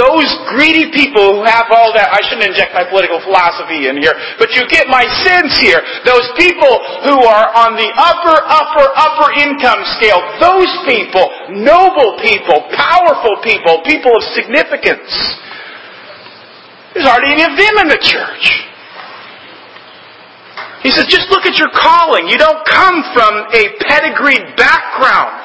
those 0.00 0.24
greedy 0.48 0.88
people 0.88 1.36
who 1.36 1.44
have 1.44 1.68
all 1.68 1.92
that. 1.92 2.08
I 2.08 2.24
shouldn't 2.24 2.48
inject 2.48 2.72
my 2.72 2.88
political 2.88 3.20
philosophy 3.20 3.92
in 3.92 4.00
here, 4.00 4.16
but 4.40 4.56
you 4.56 4.64
get 4.72 4.88
my 4.88 5.04
sense 5.20 5.52
here. 5.60 5.84
Those 6.08 6.24
people 6.40 6.80
who 7.04 7.28
are 7.28 7.52
on 7.60 7.76
the 7.76 7.92
upper, 8.00 8.40
upper, 8.48 8.88
upper 8.96 9.28
income 9.36 9.84
scale, 10.00 10.24
those 10.40 10.72
people, 10.88 11.28
noble 11.60 12.16
people, 12.24 12.72
powerful 12.72 13.36
people, 13.44 13.84
people 13.84 14.16
of 14.16 14.24
significance, 14.32 15.12
there's 16.94 17.06
hardly 17.06 17.32
any 17.32 17.44
of 17.46 17.54
them 17.54 17.74
in 17.86 17.88
the 17.88 18.00
church. 18.02 18.46
He 20.82 20.90
says, 20.90 21.06
just 21.06 21.28
look 21.28 21.44
at 21.44 21.60
your 21.60 21.70
calling. 21.70 22.28
You 22.28 22.38
don't 22.38 22.64
come 22.66 23.04
from 23.12 23.46
a 23.52 23.62
pedigreed 23.84 24.56
background. 24.56 25.36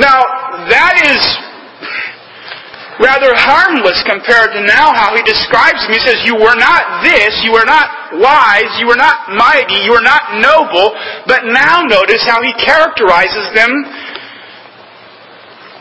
Now, 0.00 0.24
that 0.72 0.96
is 1.04 1.20
rather 2.98 3.30
harmless 3.36 4.02
compared 4.08 4.50
to 4.56 4.60
now 4.66 4.90
how 4.90 5.14
he 5.14 5.22
describes 5.22 5.84
them. 5.86 5.94
He 5.94 6.02
says, 6.02 6.18
you 6.24 6.34
were 6.34 6.58
not 6.58 7.04
this, 7.04 7.30
you 7.44 7.52
were 7.52 7.66
not 7.66 8.18
wise, 8.18 8.72
you 8.80 8.88
were 8.88 8.98
not 8.98 9.30
mighty, 9.36 9.86
you 9.86 9.92
were 9.92 10.02
not 10.02 10.42
noble, 10.42 10.96
but 11.26 11.46
now 11.46 11.86
notice 11.86 12.24
how 12.26 12.42
he 12.42 12.50
characterizes 12.58 13.54
them 13.54 13.70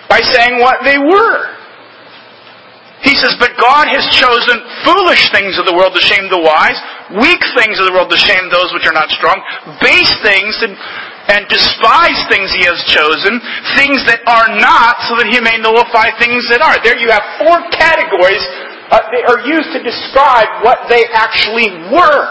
by 0.09 0.21
saying 0.21 0.59
what 0.59 0.83
they 0.83 0.99
were. 0.99 1.56
He 3.05 3.13
says, 3.13 3.37
but 3.37 3.53
God 3.61 3.85
has 3.93 4.09
chosen 4.09 4.57
foolish 4.81 5.29
things 5.29 5.61
of 5.61 5.69
the 5.69 5.75
world 5.77 5.93
to 5.93 6.01
shame 6.01 6.33
the 6.33 6.41
wise, 6.41 6.77
weak 7.13 7.41
things 7.53 7.77
of 7.77 7.85
the 7.85 7.93
world 7.93 8.09
to 8.09 8.17
shame 8.17 8.49
those 8.49 8.73
which 8.73 8.89
are 8.89 8.95
not 8.95 9.13
strong, 9.13 9.37
base 9.77 10.17
things 10.25 10.57
and, 10.65 10.73
and 11.29 11.45
despise 11.45 12.17
things 12.25 12.49
he 12.57 12.65
has 12.65 12.81
chosen, 12.89 13.37
things 13.77 14.01
that 14.09 14.25
are 14.25 14.49
not, 14.57 14.97
so 15.05 15.13
that 15.13 15.29
he 15.29 15.37
may 15.37 15.61
nullify 15.61 16.09
things 16.17 16.49
that 16.49 16.65
are. 16.65 16.81
There 16.81 16.97
you 16.97 17.13
have 17.13 17.21
four 17.37 17.61
categories 17.69 18.41
uh, 18.89 18.97
that 19.13 19.23
are 19.29 19.45
used 19.45 19.77
to 19.77 19.81
describe 19.85 20.65
what 20.65 20.89
they 20.89 21.05
actually 21.13 21.69
were. 21.93 22.25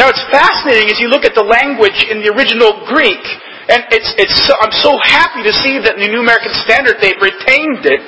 Now 0.00 0.08
it's 0.08 0.24
fascinating 0.32 0.88
as 0.88 0.96
you 0.96 1.12
look 1.12 1.28
at 1.28 1.36
the 1.36 1.44
language 1.44 2.08
in 2.08 2.24
the 2.24 2.32
original 2.32 2.88
Greek, 2.88 3.20
and 3.68 3.84
it's, 3.92 4.16
it's 4.16 4.48
so, 4.48 4.56
I'm 4.64 4.72
so 4.80 4.96
happy 4.96 5.44
to 5.44 5.52
see 5.52 5.76
that 5.76 6.00
in 6.00 6.08
the 6.08 6.12
New 6.14 6.24
American 6.24 6.56
Standard 6.64 7.04
they've 7.04 7.20
retained 7.20 7.84
it 7.84 8.06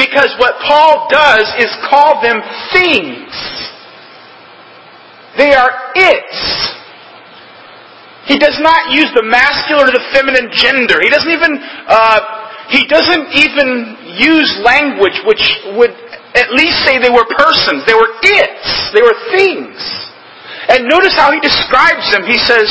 because 0.00 0.32
what 0.40 0.56
Paul 0.64 1.12
does 1.12 1.44
is 1.60 1.68
call 1.92 2.24
them 2.24 2.40
things. 2.72 3.28
They 5.36 5.52
are 5.52 5.92
its. 5.92 6.36
He 8.24 8.38
does 8.38 8.56
not 8.64 8.96
use 8.96 9.12
the 9.12 9.26
masculine 9.28 9.88
or 9.88 9.92
the 9.92 10.06
feminine 10.16 10.48
gender. 10.56 11.04
He 11.04 11.10
doesn't 11.12 11.30
even 11.30 11.60
uh, 11.60 12.20
he 12.72 12.86
doesn't 12.88 13.28
even 13.36 13.68
use 14.16 14.48
language 14.64 15.20
which 15.28 15.42
would 15.76 15.92
at 16.32 16.48
least 16.54 16.80
say 16.86 16.96
they 16.96 17.12
were 17.12 17.26
persons. 17.36 17.84
They 17.84 17.94
were 17.94 18.08
its. 18.22 18.64
They 18.94 19.02
were 19.02 19.18
things. 19.34 19.76
And 20.70 20.86
notice 20.86 21.18
how 21.18 21.34
he 21.34 21.40
describes 21.42 22.06
them. 22.14 22.22
He 22.24 22.38
says, 22.38 22.70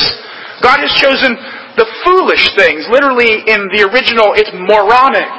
God 0.64 0.80
has 0.80 0.92
chosen 0.96 1.36
the 1.76 1.84
foolish 2.02 2.56
things. 2.56 2.88
Literally 2.88 3.44
in 3.44 3.68
the 3.68 3.84
original, 3.92 4.32
it's 4.32 4.50
moronic. 4.56 5.36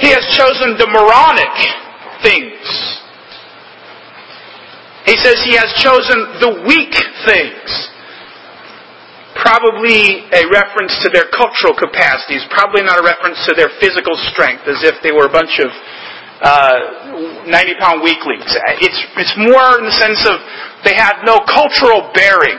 He 0.00 0.08
has 0.08 0.24
chosen 0.32 0.80
the 0.80 0.88
moronic 0.88 1.52
things. 2.24 2.64
He 5.04 5.16
says 5.20 5.36
he 5.44 5.56
has 5.60 5.68
chosen 5.80 6.40
the 6.40 6.52
weak 6.64 6.96
things. 7.28 7.68
Probably 9.36 10.24
a 10.32 10.44
reference 10.48 10.96
to 11.04 11.08
their 11.12 11.28
cultural 11.32 11.76
capacities, 11.76 12.44
probably 12.48 12.80
not 12.80 13.00
a 13.00 13.04
reference 13.04 13.44
to 13.48 13.52
their 13.52 13.68
physical 13.80 14.16
strength, 14.32 14.64
as 14.68 14.84
if 14.84 15.00
they 15.04 15.12
were 15.12 15.28
a 15.28 15.32
bunch 15.32 15.60
of 15.60 15.68
uh, 16.40 17.44
90 17.44 17.80
pound 17.80 18.00
weaklings. 18.00 18.48
It's, 18.80 19.00
it's 19.20 19.36
more 19.36 19.80
in 19.80 19.84
the 19.84 19.96
sense 20.00 20.24
of 20.24 20.40
they 20.84 20.96
had 20.96 21.20
no 21.28 21.44
cultural 21.44 22.08
bearing. 22.16 22.56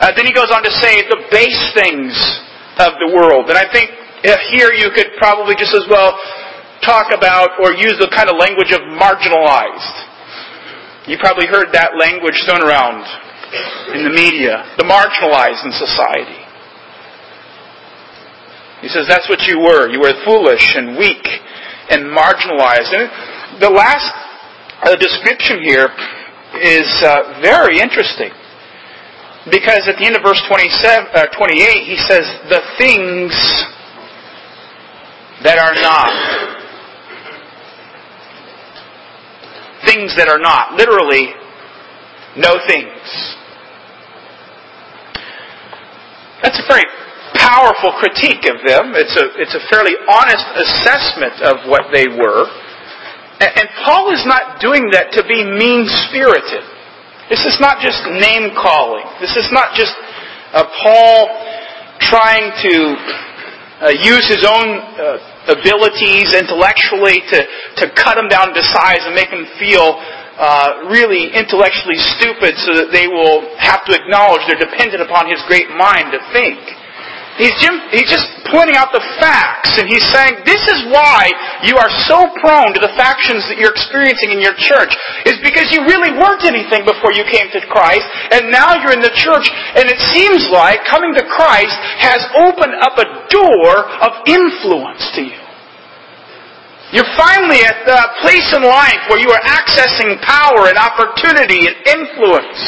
Uh, 0.00 0.12
then 0.12 0.28
he 0.28 0.32
goes 0.32 0.52
on 0.52 0.60
to 0.60 0.72
say 0.82 1.08
the 1.08 1.24
base 1.32 1.62
things 1.72 2.12
of 2.80 3.00
the 3.00 3.12
world. 3.16 3.48
And 3.48 3.56
I 3.56 3.64
think 3.70 4.01
here 4.22 4.72
you 4.72 4.90
could 4.94 5.18
probably 5.18 5.54
just 5.54 5.74
as 5.74 5.86
well 5.90 6.18
talk 6.84 7.14
about 7.14 7.58
or 7.62 7.74
use 7.74 7.98
the 7.98 8.10
kind 8.14 8.28
of 8.30 8.36
language 8.38 8.70
of 8.70 8.82
marginalized. 8.98 9.96
You 11.06 11.18
probably 11.18 11.46
heard 11.46 11.74
that 11.74 11.98
language 11.98 12.38
thrown 12.46 12.62
around 12.62 13.02
in 13.94 14.04
the 14.06 14.14
media, 14.14 14.62
the 14.78 14.86
marginalized 14.86 15.66
in 15.66 15.72
society. 15.74 16.38
He 18.82 18.88
says 18.88 19.06
that's 19.06 19.28
what 19.28 19.42
you 19.46 19.58
were. 19.58 19.90
You 19.90 20.00
were 20.00 20.14
foolish 20.26 20.74
and 20.74 20.98
weak 20.98 21.22
and 21.90 22.06
marginalized. 22.10 22.90
And 22.90 23.62
the 23.62 23.70
last 23.70 24.10
uh, 24.82 24.96
description 24.96 25.62
here 25.62 25.90
is 26.62 26.90
uh, 27.06 27.38
very 27.42 27.78
interesting. 27.78 28.30
Because 29.50 29.90
at 29.90 29.98
the 29.98 30.06
end 30.06 30.14
of 30.14 30.22
verse 30.22 30.42
27, 30.46 31.10
uh, 31.14 31.26
28, 31.34 31.82
he 31.82 31.98
says, 31.98 32.22
the 32.46 32.62
things 32.78 33.34
that 35.44 35.58
are 35.58 35.74
not. 35.74 36.12
Things 39.84 40.14
that 40.16 40.28
are 40.28 40.38
not. 40.38 40.74
Literally, 40.78 41.34
no 42.38 42.62
things. 42.66 43.02
That's 46.42 46.58
a 46.58 46.66
very 46.66 46.86
powerful 47.34 47.94
critique 47.98 48.46
of 48.46 48.62
them. 48.62 48.94
It's 48.94 49.14
a, 49.18 49.26
it's 49.38 49.54
a 49.54 49.62
fairly 49.70 49.94
honest 50.06 50.46
assessment 50.58 51.42
of 51.42 51.66
what 51.70 51.90
they 51.90 52.06
were. 52.06 52.46
And, 53.42 53.50
and 53.62 53.66
Paul 53.82 54.14
is 54.14 54.22
not 54.26 54.62
doing 54.62 54.90
that 54.94 55.10
to 55.18 55.26
be 55.26 55.42
mean 55.42 55.86
spirited. 56.06 56.62
This 57.30 57.42
is 57.46 57.58
not 57.58 57.82
just 57.82 57.98
name 58.06 58.54
calling. 58.54 59.06
This 59.18 59.34
is 59.34 59.50
not 59.50 59.74
just 59.74 59.94
uh, 60.52 60.66
Paul 60.82 61.26
trying 61.98 62.50
to 62.62 62.74
uh, 63.82 63.90
use 63.90 64.26
his 64.28 64.44
own 64.46 64.78
uh, 64.98 65.31
abilities 65.48 66.34
intellectually 66.34 67.22
to, 67.30 67.38
to 67.82 67.84
cut 67.94 68.14
them 68.14 68.28
down 68.28 68.54
to 68.54 68.62
size 68.62 69.02
and 69.02 69.14
make 69.14 69.30
them 69.30 69.46
feel 69.58 69.98
uh, 70.38 70.88
really 70.88 71.28
intellectually 71.34 71.98
stupid 72.18 72.56
so 72.62 72.74
that 72.74 72.88
they 72.90 73.06
will 73.06 73.44
have 73.58 73.84
to 73.84 73.92
acknowledge 73.92 74.40
they're 74.48 74.58
dependent 74.58 75.02
upon 75.02 75.28
his 75.28 75.42
great 75.46 75.68
mind 75.76 76.10
to 76.12 76.20
think. 76.32 76.58
He's, 77.40 77.56
just 78.12 78.28
pointing 78.52 78.76
out 78.76 78.92
the 78.92 79.00
facts, 79.16 79.80
and 79.80 79.88
he's 79.88 80.04
saying, 80.12 80.44
this 80.44 80.60
is 80.68 80.84
why 80.92 81.32
you 81.64 81.80
are 81.80 81.88
so 82.04 82.28
prone 82.44 82.76
to 82.76 82.80
the 82.80 82.92
factions 83.00 83.48
that 83.48 83.56
you're 83.56 83.72
experiencing 83.72 84.36
in 84.36 84.40
your 84.44 84.52
church, 84.60 84.92
is 85.24 85.40
because 85.40 85.72
you 85.72 85.80
really 85.88 86.12
weren't 86.12 86.44
anything 86.44 86.84
before 86.84 87.16
you 87.16 87.24
came 87.32 87.48
to 87.56 87.60
Christ, 87.72 88.04
and 88.36 88.52
now 88.52 88.76
you're 88.76 88.92
in 88.92 89.00
the 89.00 89.16
church, 89.16 89.48
and 89.48 89.88
it 89.88 89.96
seems 90.12 90.52
like 90.52 90.84
coming 90.84 91.16
to 91.16 91.24
Christ 91.24 91.72
has 92.04 92.20
opened 92.36 92.76
up 92.84 93.00
a 93.00 93.08
door 93.32 93.88
of 94.04 94.28
influence 94.28 95.00
to 95.16 95.24
you. 95.24 95.40
You're 96.92 97.08
finally 97.16 97.64
at 97.64 97.88
the 97.88 98.00
place 98.20 98.52
in 98.52 98.60
life 98.60 99.08
where 99.08 99.16
you 99.16 99.32
are 99.32 99.44
accessing 99.48 100.20
power 100.20 100.68
and 100.68 100.76
opportunity 100.76 101.64
and 101.64 101.76
influence. 101.88 102.60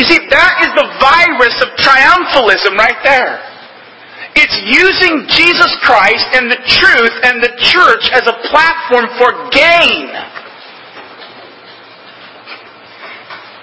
You 0.00 0.08
see, 0.08 0.24
that 0.32 0.64
is 0.64 0.72
the 0.80 0.88
virus 0.96 1.60
of 1.60 1.76
triumphalism 1.76 2.72
right 2.80 2.96
there. 3.04 3.36
It's 4.32 4.56
using 4.64 5.28
Jesus 5.28 5.68
Christ 5.84 6.24
and 6.40 6.48
the 6.48 6.56
truth 6.56 7.14
and 7.20 7.44
the 7.44 7.52
church 7.60 8.08
as 8.16 8.24
a 8.24 8.32
platform 8.48 9.12
for 9.20 9.28
gain. 9.52 10.08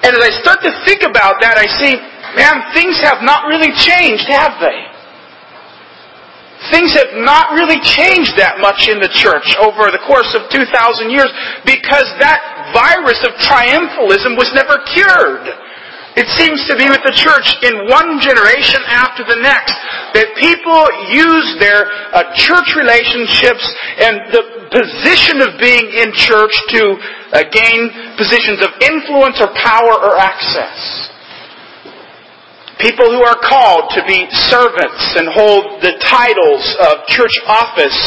And 0.06 0.14
as 0.14 0.22
I 0.22 0.32
start 0.46 0.62
to 0.62 0.70
think 0.86 1.02
about 1.02 1.42
that, 1.42 1.58
I 1.58 1.66
see, 1.82 1.98
man, 2.38 2.70
things 2.78 3.02
have 3.02 3.26
not 3.26 3.50
really 3.50 3.74
changed, 3.74 4.30
have 4.30 4.62
they? 4.62 4.78
Things 6.70 6.94
have 7.02 7.18
not 7.18 7.58
really 7.58 7.82
changed 7.82 8.38
that 8.38 8.62
much 8.62 8.86
in 8.86 9.02
the 9.02 9.10
church 9.10 9.58
over 9.58 9.90
the 9.90 10.06
course 10.06 10.30
of 10.38 10.46
2,000 10.54 10.70
years 11.10 11.34
because 11.66 12.06
that 12.22 12.70
virus 12.78 13.26
of 13.26 13.34
triumphalism 13.42 14.38
was 14.38 14.54
never 14.54 14.78
cured. 14.94 15.66
It 16.18 16.26
seems 16.34 16.66
to 16.66 16.74
be 16.74 16.90
with 16.90 17.06
the 17.06 17.14
church 17.14 17.46
in 17.62 17.86
one 17.94 18.18
generation 18.18 18.82
after 18.90 19.22
the 19.22 19.38
next 19.38 19.78
that 20.18 20.34
people 20.42 20.82
use 21.14 21.62
their 21.62 21.86
uh, 22.10 22.34
church 22.34 22.74
relationships 22.74 23.62
and 24.02 24.26
the 24.34 24.66
position 24.74 25.46
of 25.46 25.62
being 25.62 25.86
in 25.94 26.10
church 26.18 26.58
to 26.74 26.98
uh, 27.38 27.46
gain 27.54 27.94
positions 28.18 28.66
of 28.66 28.74
influence 28.82 29.38
or 29.38 29.54
power 29.62 29.94
or 29.94 30.18
access. 30.18 31.06
People 32.82 33.14
who 33.14 33.22
are 33.22 33.38
called 33.38 33.94
to 33.94 34.02
be 34.10 34.26
servants 34.50 35.22
and 35.22 35.30
hold 35.30 35.86
the 35.86 36.02
titles 36.02 36.66
of 36.82 37.06
church 37.14 37.38
office, 37.46 37.98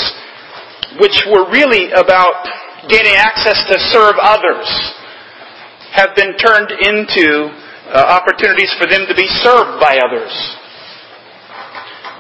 which 0.99 1.14
were 1.31 1.47
really 1.55 1.95
about 1.95 2.43
gaining 2.90 3.14
access 3.14 3.62
to 3.71 3.79
serve 3.95 4.19
others, 4.19 4.67
have 5.95 6.11
been 6.19 6.35
turned 6.35 6.75
into 6.75 7.55
opportunities 7.99 8.71
for 8.79 8.87
them 8.87 9.07
to 9.09 9.15
be 9.15 9.27
served 9.43 9.81
by 9.83 9.99
others. 9.99 10.31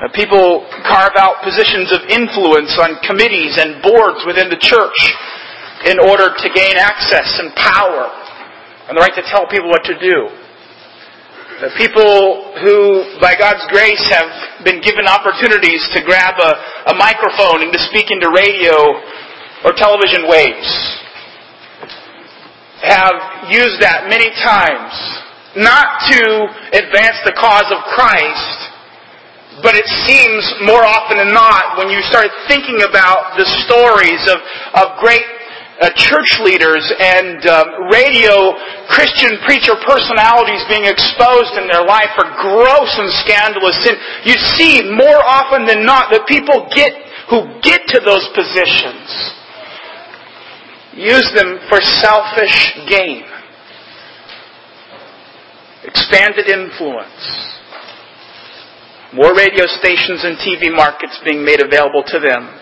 Uh, 0.00 0.08
people 0.16 0.64
carve 0.88 1.12
out 1.20 1.44
positions 1.44 1.92
of 1.92 2.00
influence 2.08 2.72
on 2.80 2.96
committees 3.04 3.60
and 3.60 3.82
boards 3.84 4.24
within 4.26 4.48
the 4.48 4.56
church 4.56 4.96
in 5.84 6.00
order 6.00 6.32
to 6.32 6.48
gain 6.56 6.76
access 6.80 7.38
and 7.38 7.52
power 7.54 8.08
and 8.88 8.96
the 8.96 9.00
right 9.00 9.14
to 9.14 9.22
tell 9.28 9.46
people 9.46 9.68
what 9.68 9.84
to 9.84 9.94
do. 10.00 10.28
The 11.60 11.70
people 11.76 12.56
who, 12.64 13.04
by 13.20 13.36
God's 13.36 13.60
grace, 13.68 14.00
have 14.08 14.64
been 14.64 14.80
given 14.80 15.04
opportunities 15.04 15.84
to 15.92 16.00
grab 16.00 16.40
a, 16.40 16.90
a 16.90 16.94
microphone 16.96 17.60
and 17.60 17.70
to 17.70 17.80
speak 17.92 18.08
into 18.08 18.32
radio 18.32 18.96
or 19.68 19.76
television 19.76 20.24
waves 20.24 21.00
have 22.80 23.52
used 23.52 23.76
that 23.84 24.08
many 24.08 24.32
times, 24.40 25.19
not 25.56 25.98
to 26.10 26.20
advance 26.76 27.18
the 27.26 27.34
cause 27.34 27.66
of 27.70 27.82
Christ, 27.94 28.70
but 29.62 29.74
it 29.74 29.86
seems 30.06 30.42
more 30.62 30.84
often 30.84 31.18
than 31.18 31.34
not, 31.34 31.76
when 31.76 31.90
you 31.90 32.00
start 32.06 32.30
thinking 32.46 32.82
about 32.82 33.36
the 33.36 33.44
stories 33.66 34.22
of, 34.30 34.38
of 34.78 34.98
great 35.02 35.26
uh, 35.80 35.88
church 35.96 36.38
leaders 36.44 36.84
and 37.00 37.40
um, 37.48 37.88
radio 37.90 38.52
Christian 38.92 39.40
preacher 39.48 39.74
personalities 39.88 40.60
being 40.68 40.84
exposed 40.84 41.56
in 41.56 41.66
their 41.66 41.84
life 41.84 42.12
for 42.14 42.28
gross 42.36 42.92
and 43.00 43.08
scandalous 43.24 43.76
sin. 43.82 43.96
You 44.28 44.36
see 44.60 44.84
more 44.92 45.24
often 45.24 45.64
than 45.64 45.84
not 45.84 46.12
that 46.12 46.28
people 46.28 46.68
get 46.76 46.92
who 47.32 47.48
get 47.62 47.86
to 47.88 48.00
those 48.04 48.26
positions 48.34 49.40
use 50.94 51.30
them 51.34 51.58
for 51.68 51.80
selfish 51.80 52.76
gain, 52.88 53.24
expanded 55.84 56.48
influence. 56.48 57.56
More 59.12 59.34
radio 59.34 59.66
stations 59.66 60.22
and 60.24 60.38
TV 60.38 60.74
markets 60.74 61.18
being 61.24 61.44
made 61.44 61.60
available 61.60 62.04
to 62.06 62.18
them 62.20 62.60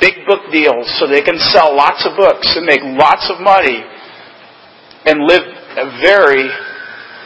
big 0.00 0.26
book 0.28 0.52
deals 0.52 0.84
so 1.00 1.08
they 1.08 1.24
can 1.24 1.38
sell 1.38 1.74
lots 1.74 2.04
of 2.04 2.16
books 2.16 2.44
and 2.56 2.66
make 2.66 2.84
lots 2.84 3.32
of 3.32 3.40
money 3.40 3.80
and 5.06 5.24
live 5.24 5.42
a 5.80 5.86
very 6.04 6.44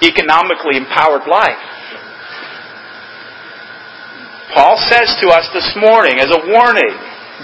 economically 0.03 0.79
empowered 0.79 1.27
life. 1.27 1.59
Paul 4.55 4.77
says 4.87 5.17
to 5.23 5.29
us 5.31 5.49
this 5.55 5.75
morning 5.81 6.21
as 6.21 6.31
a 6.31 6.47
warning, 6.47 6.95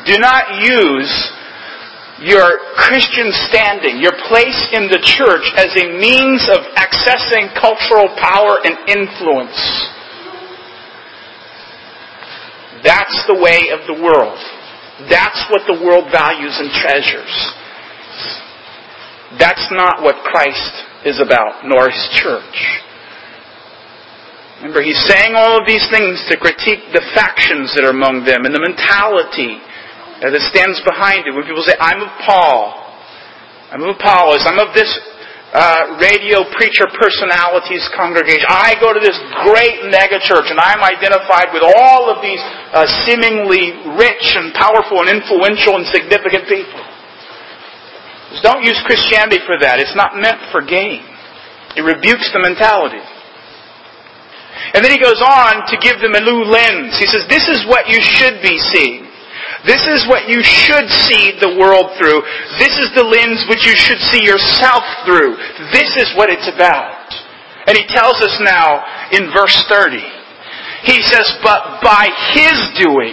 do 0.06 0.18
not 0.18 0.62
use 0.62 1.10
your 2.20 2.58
Christian 2.74 3.30
standing, 3.46 4.02
your 4.02 4.14
place 4.26 4.58
in 4.74 4.90
the 4.90 4.98
church 4.98 5.46
as 5.54 5.70
a 5.78 5.86
means 5.98 6.42
of 6.50 6.66
accessing 6.74 7.54
cultural 7.54 8.10
power 8.18 8.58
and 8.64 8.74
influence. 8.90 9.58
That's 12.82 13.26
the 13.26 13.38
way 13.38 13.70
of 13.70 13.86
the 13.86 14.02
world. 14.02 14.38
That's 15.10 15.46
what 15.50 15.62
the 15.66 15.78
world 15.78 16.10
values 16.10 16.58
and 16.58 16.70
treasures. 16.74 17.34
That's 19.38 19.68
not 19.70 20.02
what 20.02 20.24
Christ 20.26 20.74
is 21.04 21.20
about, 21.20 21.62
nor 21.66 21.86
his 21.86 22.08
church. 22.18 22.82
Remember, 24.58 24.82
he's 24.82 24.98
saying 25.06 25.38
all 25.38 25.60
of 25.60 25.66
these 25.66 25.86
things 25.90 26.18
to 26.30 26.36
critique 26.36 26.90
the 26.90 27.04
factions 27.14 27.70
that 27.78 27.86
are 27.86 27.94
among 27.94 28.26
them 28.26 28.42
and 28.42 28.50
the 28.50 28.58
mentality 28.58 29.62
that 30.20 30.34
stands 30.50 30.82
behind 30.82 31.26
it. 31.26 31.32
When 31.34 31.46
people 31.46 31.62
say, 31.62 31.78
I'm 31.78 32.02
of 32.02 32.12
Paul, 32.26 32.74
I'm 33.70 33.82
of 33.86 33.94
Apollos, 33.94 34.42
I'm 34.46 34.58
of 34.58 34.74
this 34.74 34.90
uh, 35.48 35.96
radio 35.96 36.44
preacher 36.52 36.84
personalities 36.92 37.80
congregation. 37.96 38.44
I 38.52 38.76
go 38.82 38.92
to 38.92 39.00
this 39.00 39.16
great 39.48 39.80
megachurch 39.88 40.52
and 40.52 40.60
I'm 40.60 40.84
identified 40.84 41.56
with 41.56 41.64
all 41.64 42.12
of 42.12 42.20
these 42.20 42.42
uh, 42.76 42.84
seemingly 43.08 43.72
rich 43.96 44.36
and 44.36 44.52
powerful 44.52 45.00
and 45.00 45.08
influential 45.08 45.80
and 45.80 45.88
significant 45.88 46.44
people. 46.52 46.82
Just 48.28 48.44
don't 48.44 48.60
use 48.60 48.76
Christianity 48.84 49.40
for 49.48 49.56
that. 49.64 49.80
It's 49.80 49.96
not 49.96 50.20
meant 50.20 50.36
for 50.52 50.60
gain. 50.60 51.00
It 51.80 51.84
rebukes 51.86 52.28
the 52.36 52.44
mentality. 52.44 53.00
And 54.76 54.84
then 54.84 54.92
he 54.92 55.00
goes 55.00 55.24
on 55.24 55.64
to 55.72 55.80
give 55.80 55.96
them 56.04 56.12
a 56.12 56.20
new 56.20 56.44
lens. 56.44 56.92
He 57.00 57.08
says, 57.08 57.24
this 57.32 57.48
is 57.48 57.64
what 57.64 57.88
you 57.88 57.96
should 58.04 58.44
be 58.44 58.60
seeing. 58.60 59.07
This 59.68 59.84
is 59.84 60.08
what 60.08 60.32
you 60.32 60.40
should 60.40 60.88
see 60.88 61.36
the 61.36 61.60
world 61.60 61.92
through. 62.00 62.24
This 62.56 62.72
is 62.80 62.88
the 62.96 63.04
lens 63.04 63.44
which 63.52 63.68
you 63.68 63.76
should 63.76 64.00
see 64.00 64.24
yourself 64.24 64.80
through. 65.04 65.36
This 65.76 65.92
is 66.00 66.08
what 66.16 66.32
it's 66.32 66.48
about. 66.48 67.12
And 67.68 67.76
he 67.76 67.84
tells 67.84 68.16
us 68.24 68.32
now 68.40 68.80
in 69.12 69.28
verse 69.28 69.60
30. 69.68 70.00
He 70.88 71.04
says, 71.04 71.28
But 71.44 71.84
by 71.84 72.08
his 72.32 72.56
doing, 72.80 73.12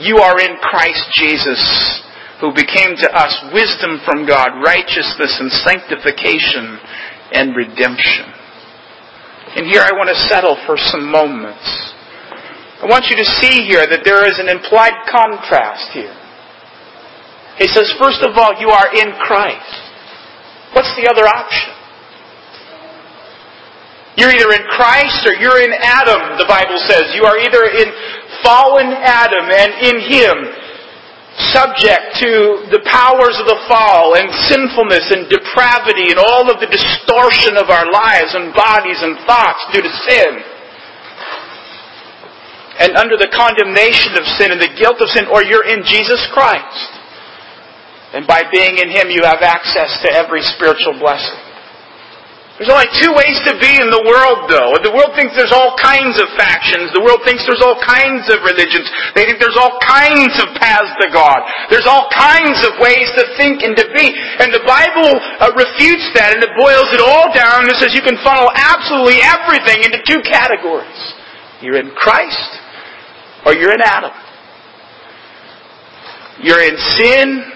you 0.00 0.16
are 0.16 0.40
in 0.40 0.56
Christ 0.64 1.12
Jesus, 1.12 1.60
who 2.40 2.56
became 2.56 2.96
to 2.96 3.08
us 3.12 3.36
wisdom 3.52 4.00
from 4.08 4.24
God, 4.24 4.64
righteousness 4.64 5.36
and 5.44 5.52
sanctification 5.52 6.80
and 7.36 7.54
redemption. 7.54 8.32
And 9.60 9.66
here 9.68 9.84
I 9.84 9.92
want 9.92 10.08
to 10.08 10.26
settle 10.26 10.56
for 10.64 10.80
some 10.80 11.04
moments. 11.12 11.93
I 12.82 12.86
want 12.90 13.06
you 13.06 13.16
to 13.16 13.24
see 13.38 13.62
here 13.70 13.86
that 13.86 14.02
there 14.02 14.26
is 14.26 14.42
an 14.42 14.50
implied 14.50 15.06
contrast 15.06 15.94
here. 15.94 16.12
He 17.58 17.70
says, 17.70 17.86
first 18.02 18.18
of 18.26 18.34
all, 18.34 18.58
you 18.58 18.66
are 18.66 18.90
in 18.90 19.14
Christ. 19.22 19.78
What's 20.74 20.90
the 20.98 21.06
other 21.06 21.22
option? 21.22 21.70
You're 24.18 24.34
either 24.34 24.50
in 24.58 24.66
Christ 24.74 25.22
or 25.26 25.38
you're 25.38 25.62
in 25.62 25.70
Adam, 25.70 26.38
the 26.38 26.50
Bible 26.50 26.78
says. 26.86 27.14
You 27.14 27.26
are 27.26 27.38
either 27.38 27.62
in 27.62 27.88
fallen 28.42 28.90
Adam 28.90 29.46
and 29.50 29.70
in 29.78 29.96
Him, 30.10 30.34
subject 31.54 32.18
to 32.22 32.30
the 32.74 32.82
powers 32.90 33.38
of 33.38 33.46
the 33.46 33.58
fall 33.70 34.18
and 34.18 34.30
sinfulness 34.50 35.14
and 35.14 35.30
depravity 35.30 36.10
and 36.10 36.18
all 36.18 36.46
of 36.50 36.58
the 36.58 36.70
distortion 36.70 37.54
of 37.58 37.70
our 37.70 37.86
lives 37.90 38.34
and 38.34 38.54
bodies 38.54 38.98
and 39.02 39.18
thoughts 39.26 39.62
due 39.70 39.82
to 39.82 39.92
sin 40.10 40.53
and 42.78 42.98
under 42.98 43.14
the 43.14 43.30
condemnation 43.30 44.18
of 44.18 44.24
sin 44.34 44.50
and 44.50 44.60
the 44.60 44.74
guilt 44.74 44.98
of 44.98 45.08
sin, 45.14 45.30
or 45.30 45.46
you're 45.46 45.66
in 45.66 45.86
Jesus 45.86 46.22
Christ. 46.34 47.04
And 48.14 48.26
by 48.26 48.46
being 48.50 48.78
in 48.78 48.90
Him, 48.90 49.10
you 49.10 49.26
have 49.26 49.42
access 49.42 49.90
to 50.06 50.08
every 50.10 50.42
spiritual 50.42 50.98
blessing. 50.98 51.38
There's 52.54 52.70
only 52.70 52.86
two 53.02 53.10
ways 53.10 53.34
to 53.50 53.58
be 53.58 53.82
in 53.82 53.90
the 53.90 54.06
world, 54.06 54.46
though. 54.46 54.78
The 54.78 54.94
world 54.94 55.10
thinks 55.18 55.34
there's 55.34 55.50
all 55.50 55.74
kinds 55.74 56.22
of 56.22 56.30
factions. 56.38 56.94
The 56.94 57.02
world 57.02 57.26
thinks 57.26 57.42
there's 57.42 57.66
all 57.66 57.74
kinds 57.82 58.30
of 58.30 58.46
religions. 58.46 58.86
They 59.18 59.26
think 59.26 59.42
there's 59.42 59.58
all 59.58 59.74
kinds 59.82 60.38
of 60.38 60.54
paths 60.62 60.94
to 61.02 61.10
God. 61.10 61.42
There's 61.66 61.90
all 61.90 62.06
kinds 62.14 62.62
of 62.62 62.78
ways 62.78 63.10
to 63.18 63.26
think 63.34 63.66
and 63.66 63.74
to 63.74 63.90
be. 63.90 64.06
And 64.38 64.54
the 64.54 64.62
Bible 64.62 65.18
uh, 65.42 65.50
refutes 65.58 66.06
that 66.14 66.38
and 66.38 66.46
it 66.46 66.54
boils 66.54 66.94
it 66.94 67.02
all 67.02 67.26
down 67.34 67.66
and 67.66 67.74
says 67.74 67.90
you 67.90 68.06
can 68.06 68.22
funnel 68.22 68.46
absolutely 68.54 69.18
everything 69.18 69.82
into 69.82 69.98
two 70.06 70.22
categories. 70.22 71.02
You're 71.58 71.82
in 71.82 71.90
Christ 71.98 72.63
or 73.44 73.54
you're 73.54 73.72
in 73.72 73.82
Adam. 73.82 74.12
you're 76.42 76.62
in 76.62 76.76
sin, 76.76 77.52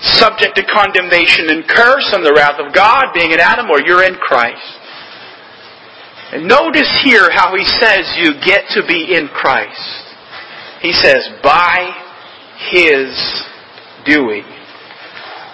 subject 0.00 0.54
to 0.56 0.64
condemnation 0.64 1.50
and 1.50 1.66
curse 1.66 2.08
and 2.12 2.24
the 2.24 2.32
wrath 2.32 2.60
of 2.60 2.72
God, 2.74 3.12
being 3.14 3.32
in 3.32 3.40
Adam, 3.40 3.70
or 3.70 3.80
you're 3.80 4.04
in 4.04 4.14
Christ. 4.14 4.78
And 6.32 6.46
notice 6.46 6.88
here 7.02 7.30
how 7.32 7.56
he 7.56 7.64
says 7.64 8.04
you 8.16 8.32
get 8.44 8.64
to 8.76 8.86
be 8.86 9.16
in 9.16 9.28
Christ. 9.28 10.04
He 10.82 10.92
says, 10.92 11.28
by 11.42 11.90
his 12.70 13.10
doing, 14.04 14.44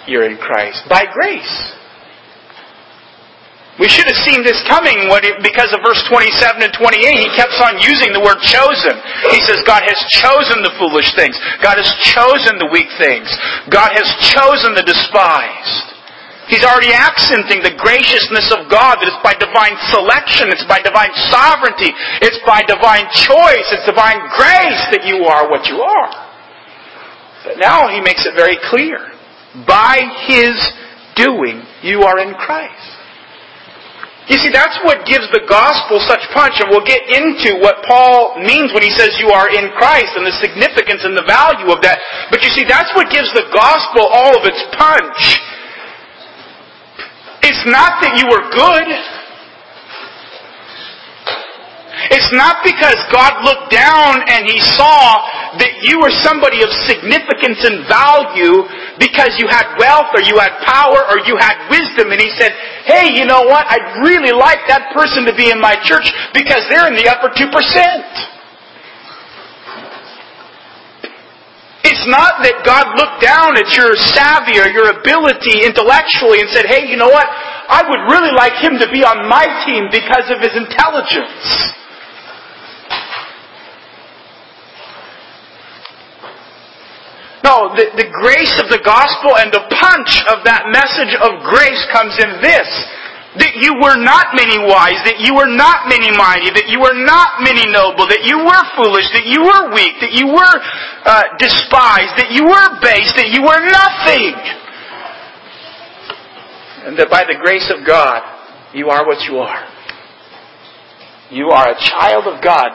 you're 0.07 0.29
in 0.29 0.37
Christ. 0.37 0.83
By 0.89 1.05
grace. 1.13 1.73
We 3.75 3.91
should 3.91 4.07
have 4.07 4.23
seen 4.23 4.47
this 4.47 4.63
coming 4.71 5.11
because 5.43 5.75
of 5.75 5.83
verse 5.83 5.99
27 6.07 6.63
and 6.63 6.71
28. 6.71 6.95
He 6.95 7.31
kept 7.35 7.59
on 7.59 7.83
using 7.83 8.15
the 8.15 8.23
word 8.23 8.39
chosen. 8.39 8.95
He 9.35 9.43
says, 9.43 9.67
God 9.67 9.83
has 9.83 9.99
chosen 10.15 10.63
the 10.63 10.71
foolish 10.79 11.11
things. 11.19 11.35
God 11.59 11.83
has 11.83 11.91
chosen 12.07 12.63
the 12.63 12.71
weak 12.71 12.87
things. 13.03 13.27
God 13.75 13.91
has 13.99 14.07
chosen 14.31 14.79
the 14.79 14.87
despised. 14.87 15.91
He's 16.47 16.63
already 16.63 16.95
accenting 16.95 17.67
the 17.67 17.75
graciousness 17.75 18.55
of 18.55 18.71
God 18.71 19.03
that 19.03 19.11
it's 19.11 19.23
by 19.27 19.35
divine 19.43 19.75
selection, 19.91 20.55
it's 20.55 20.63
by 20.71 20.79
divine 20.79 21.11
sovereignty, 21.33 21.91
it's 22.23 22.39
by 22.47 22.63
divine 22.69 23.09
choice, 23.11 23.67
it's 23.75 23.89
divine 23.89 24.23
grace 24.39 24.83
that 24.93 25.03
you 25.09 25.25
are 25.25 25.51
what 25.51 25.67
you 25.67 25.83
are. 25.83 26.13
But 27.49 27.59
now 27.59 27.89
he 27.89 27.99
makes 28.05 28.23
it 28.23 28.37
very 28.37 28.61
clear. 28.71 29.03
By 29.67 29.99
his 30.31 30.55
doing, 31.17 31.65
you 31.83 32.07
are 32.07 32.21
in 32.21 32.35
Christ. 32.39 32.94
You 34.25 34.41
see, 34.41 34.49
that's 34.49 34.81
what 34.89 35.05
gives 35.05 35.29
the 35.37 35.45
gospel 35.45 36.01
such 36.01 36.25
punch, 36.33 36.57
and 36.57 36.73
we'll 36.73 36.87
get 36.89 37.05
into 37.13 37.61
what 37.61 37.85
Paul 37.85 38.41
means 38.41 38.73
when 38.73 38.81
he 38.81 38.89
says 38.89 39.13
you 39.21 39.29
are 39.29 39.53
in 39.53 39.69
Christ 39.77 40.17
and 40.17 40.25
the 40.25 40.33
significance 40.41 41.05
and 41.05 41.13
the 41.13 41.29
value 41.29 41.69
of 41.69 41.85
that. 41.85 42.01
But 42.33 42.41
you 42.41 42.49
see, 42.49 42.65
that's 42.65 42.89
what 42.97 43.13
gives 43.13 43.29
the 43.37 43.45
gospel 43.53 44.09
all 44.09 44.33
of 44.33 44.49
its 44.49 44.65
punch. 44.81 45.21
It's 47.45 47.65
not 47.69 48.01
that 48.01 48.17
you 48.17 48.25
were 48.33 48.49
good. 48.49 48.89
It's 52.11 52.29
not 52.37 52.61
because 52.61 52.99
God 53.09 53.45
looked 53.45 53.73
down 53.73 54.21
and 54.29 54.45
He 54.45 54.61
saw 54.61 55.25
that 55.57 55.81
you 55.87 56.03
were 56.03 56.13
somebody 56.25 56.61
of 56.61 56.69
significance 56.85 57.65
and 57.65 57.87
value 57.89 58.67
because 59.01 59.39
you 59.41 59.49
had 59.49 59.79
wealth 59.81 60.13
or 60.13 60.21
you 60.27 60.37
had 60.37 60.53
power 60.67 61.01
or 61.09 61.23
you 61.25 61.39
had 61.41 61.71
wisdom 61.73 62.13
and 62.13 62.21
He 62.21 62.29
said, 62.37 62.53
hey, 62.85 63.15
you 63.17 63.25
know 63.25 63.49
what? 63.49 63.65
I'd 63.69 64.05
really 64.05 64.37
like 64.37 64.61
that 64.69 64.93
person 64.93 65.25
to 65.25 65.33
be 65.33 65.49
in 65.49 65.61
my 65.61 65.79
church 65.87 66.11
because 66.37 66.67
they're 66.69 66.89
in 66.91 66.97
the 66.97 67.09
upper 67.09 67.33
2%. 67.33 67.49
It's 71.85 72.09
not 72.09 72.41
that 72.41 72.65
God 72.65 72.97
looked 72.97 73.21
down 73.21 73.61
at 73.61 73.69
your 73.77 73.93
savvy 74.17 74.57
or 74.57 74.73
your 74.73 74.89
ability 74.89 75.69
intellectually 75.69 76.41
and 76.41 76.49
said, 76.49 76.65
hey, 76.65 76.89
you 76.89 76.97
know 76.97 77.13
what? 77.13 77.29
I 77.29 77.85
would 77.85 78.09
really 78.09 78.33
like 78.33 78.57
him 78.57 78.81
to 78.81 78.89
be 78.89 79.05
on 79.05 79.29
my 79.29 79.45
team 79.69 79.93
because 79.93 80.33
of 80.33 80.41
his 80.41 80.57
intelligence. 80.57 81.84
No, 87.45 87.77
the, 87.77 87.93
the 88.01 88.09
grace 88.09 88.57
of 88.57 88.73
the 88.73 88.81
gospel 88.81 89.37
and 89.37 89.53
the 89.53 89.69
punch 89.69 90.17
of 90.33 90.49
that 90.49 90.73
message 90.73 91.13
of 91.21 91.45
grace 91.45 91.85
comes 91.93 92.17
in 92.17 92.41
this. 92.41 92.65
That 93.37 93.61
you 93.61 93.77
were 93.77 94.01
not 94.01 94.33
many 94.33 94.57
wise, 94.63 94.97
that 95.05 95.21
you 95.21 95.37
were 95.37 95.51
not 95.51 95.91
many 95.91 96.09
mighty, 96.15 96.55
that 96.55 96.71
you 96.71 96.81
were 96.81 96.95
not 96.95 97.43
many 97.43 97.67
noble, 97.69 98.07
that 98.09 98.25
you 98.25 98.41
were 98.41 98.65
foolish, 98.79 99.11
that 99.13 99.27
you 99.27 99.43
were 99.43 99.75
weak, 99.75 99.99
that 100.01 100.15
you 100.15 100.31
were 100.31 100.57
uh, 101.05 101.35
despised, 101.37 102.15
that 102.17 102.31
you 102.31 102.47
were 102.47 102.69
base, 102.81 103.11
that 103.19 103.29
you 103.29 103.43
were 103.43 103.59
nothing. 103.59 104.39
And 106.87 106.97
that 106.97 107.11
by 107.11 107.27
the 107.27 107.37
grace 107.43 107.69
of 107.75 107.85
God, 107.85 108.23
you 108.73 108.89
are 108.89 109.05
what 109.05 109.21
you 109.27 109.43
are. 109.43 109.67
You 111.35 111.51
are 111.51 111.75
a 111.75 111.79
child 111.91 112.31
of 112.31 112.39
God 112.39 112.71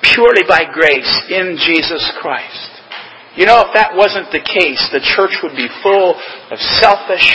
purely 0.00 0.46
by 0.46 0.70
grace 0.72 1.10
in 1.28 1.58
Jesus 1.58 2.14
Christ. 2.22 2.75
You 3.36 3.44
know, 3.44 3.60
if 3.68 3.76
that 3.76 3.92
wasn't 3.92 4.32
the 4.32 4.40
case, 4.40 4.80
the 4.96 5.04
church 5.04 5.36
would 5.44 5.52
be 5.52 5.68
full 5.84 6.16
of 6.16 6.58
selfish, 6.80 7.28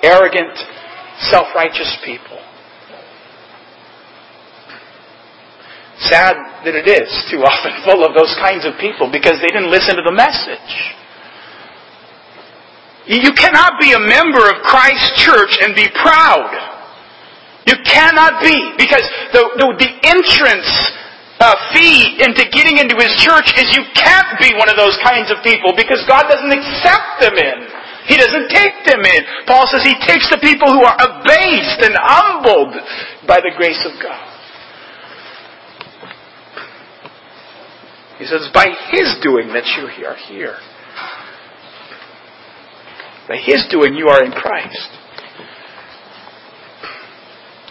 arrogant, 0.00 0.56
self-righteous 1.28 2.00
people. 2.00 2.40
Sad 6.00 6.64
that 6.64 6.72
it 6.72 6.88
is 6.88 7.12
too 7.28 7.44
often 7.44 7.76
full 7.84 8.08
of 8.08 8.16
those 8.16 8.32
kinds 8.40 8.64
of 8.64 8.80
people 8.80 9.12
because 9.12 9.36
they 9.44 9.52
didn't 9.52 9.68
listen 9.68 10.00
to 10.00 10.04
the 10.06 10.16
message. 10.16 10.72
You 13.08 13.32
cannot 13.32 13.80
be 13.80 13.92
a 13.92 14.00
member 14.00 14.48
of 14.48 14.64
Christ's 14.64 15.24
church 15.24 15.56
and 15.60 15.74
be 15.76 15.88
proud. 15.92 16.52
You 17.68 17.76
cannot 17.84 18.40
be 18.40 18.56
because 18.76 19.04
the, 19.32 19.44
the, 19.60 19.66
the 19.76 19.90
entrance 20.08 20.68
uh, 21.40 21.54
fee 21.70 22.18
into 22.18 22.42
getting 22.50 22.82
into 22.82 22.98
his 22.98 23.14
church 23.22 23.54
is 23.54 23.70
you 23.74 23.86
can't 23.94 24.38
be 24.42 24.50
one 24.58 24.68
of 24.68 24.74
those 24.74 24.98
kinds 25.06 25.30
of 25.30 25.38
people 25.46 25.70
because 25.74 26.02
God 26.10 26.26
doesn't 26.26 26.50
accept 26.50 27.22
them 27.22 27.38
in. 27.38 27.58
He 28.10 28.16
doesn't 28.16 28.48
take 28.48 28.74
them 28.88 29.04
in. 29.04 29.20
Paul 29.46 29.68
says 29.70 29.84
he 29.84 29.94
takes 30.02 30.26
the 30.30 30.40
people 30.40 30.72
who 30.72 30.82
are 30.82 30.96
abased 30.96 31.80
and 31.84 31.94
humbled 32.00 32.74
by 33.26 33.38
the 33.38 33.52
grace 33.56 33.80
of 33.84 34.00
God. 34.02 34.34
He 38.18 38.24
says, 38.24 38.42
it's 38.42 38.52
by 38.52 38.66
his 38.90 39.14
doing 39.22 39.48
that 39.54 39.64
you 39.78 39.86
are 40.04 40.16
here. 40.16 40.56
By 43.28 43.36
his 43.36 43.64
doing 43.70 43.94
you 43.94 44.08
are 44.08 44.24
in 44.24 44.32
Christ. 44.32 44.88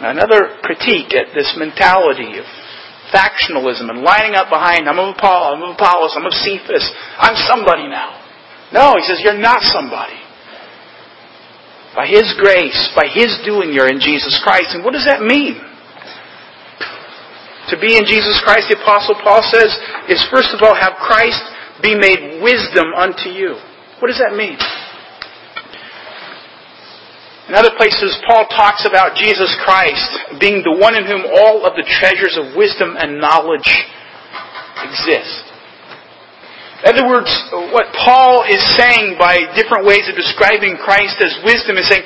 Another 0.00 0.56
critique 0.62 1.12
at 1.12 1.34
this 1.34 1.54
mentality 1.58 2.38
of 2.38 2.46
factionalism 3.12 3.90
and 3.90 4.02
lining 4.02 4.34
up 4.34 4.48
behind, 4.48 4.88
I'm 4.88 4.98
of 4.98 5.16
Paul, 5.16 5.56
I'm 5.56 5.62
of 5.62 5.74
Apollos, 5.76 6.14
I'm 6.16 6.26
of 6.26 6.34
Cephas, 6.34 6.84
I'm 7.18 7.36
somebody 7.48 7.88
now. 7.88 8.20
No, 8.72 8.96
he 8.96 9.04
says, 9.04 9.20
you're 9.24 9.38
not 9.38 9.62
somebody. 9.62 10.16
By 11.96 12.06
His 12.06 12.34
grace, 12.36 12.76
by 12.94 13.08
His 13.08 13.32
doing, 13.44 13.72
you're 13.72 13.88
in 13.88 14.00
Jesus 14.00 14.38
Christ. 14.44 14.76
And 14.76 14.84
what 14.84 14.92
does 14.92 15.08
that 15.08 15.24
mean? 15.24 15.56
To 17.72 17.76
be 17.80 17.96
in 17.96 18.04
Jesus 18.04 18.40
Christ, 18.44 18.72
the 18.72 18.80
Apostle 18.80 19.16
Paul 19.20 19.44
says, 19.44 19.72
is 20.08 20.24
first 20.32 20.56
of 20.56 20.62
all 20.62 20.76
have 20.76 20.96
Christ 21.04 21.40
be 21.82 21.96
made 21.96 22.40
wisdom 22.40 22.92
unto 22.96 23.28
you. 23.28 23.56
What 24.00 24.08
does 24.08 24.20
that 24.20 24.36
mean? 24.36 24.56
In 27.48 27.56
other 27.56 27.72
places, 27.80 28.12
Paul 28.28 28.44
talks 28.52 28.84
about 28.84 29.16
Jesus 29.16 29.48
Christ 29.64 30.38
being 30.38 30.60
the 30.60 30.76
one 30.76 30.92
in 30.92 31.08
whom 31.08 31.24
all 31.24 31.64
of 31.64 31.80
the 31.80 31.86
treasures 31.88 32.36
of 32.36 32.52
wisdom 32.52 32.92
and 33.00 33.16
knowledge 33.16 33.64
exist. 34.84 35.48
In 36.84 36.92
other 36.92 37.08
words, 37.08 37.32
what 37.72 37.88
Paul 38.04 38.44
is 38.44 38.60
saying 38.76 39.16
by 39.18 39.48
different 39.56 39.88
ways 39.88 40.04
of 40.06 40.14
describing 40.14 40.76
Christ 40.76 41.16
as 41.24 41.40
wisdom 41.40 41.80
is 41.80 41.88
saying, 41.88 42.04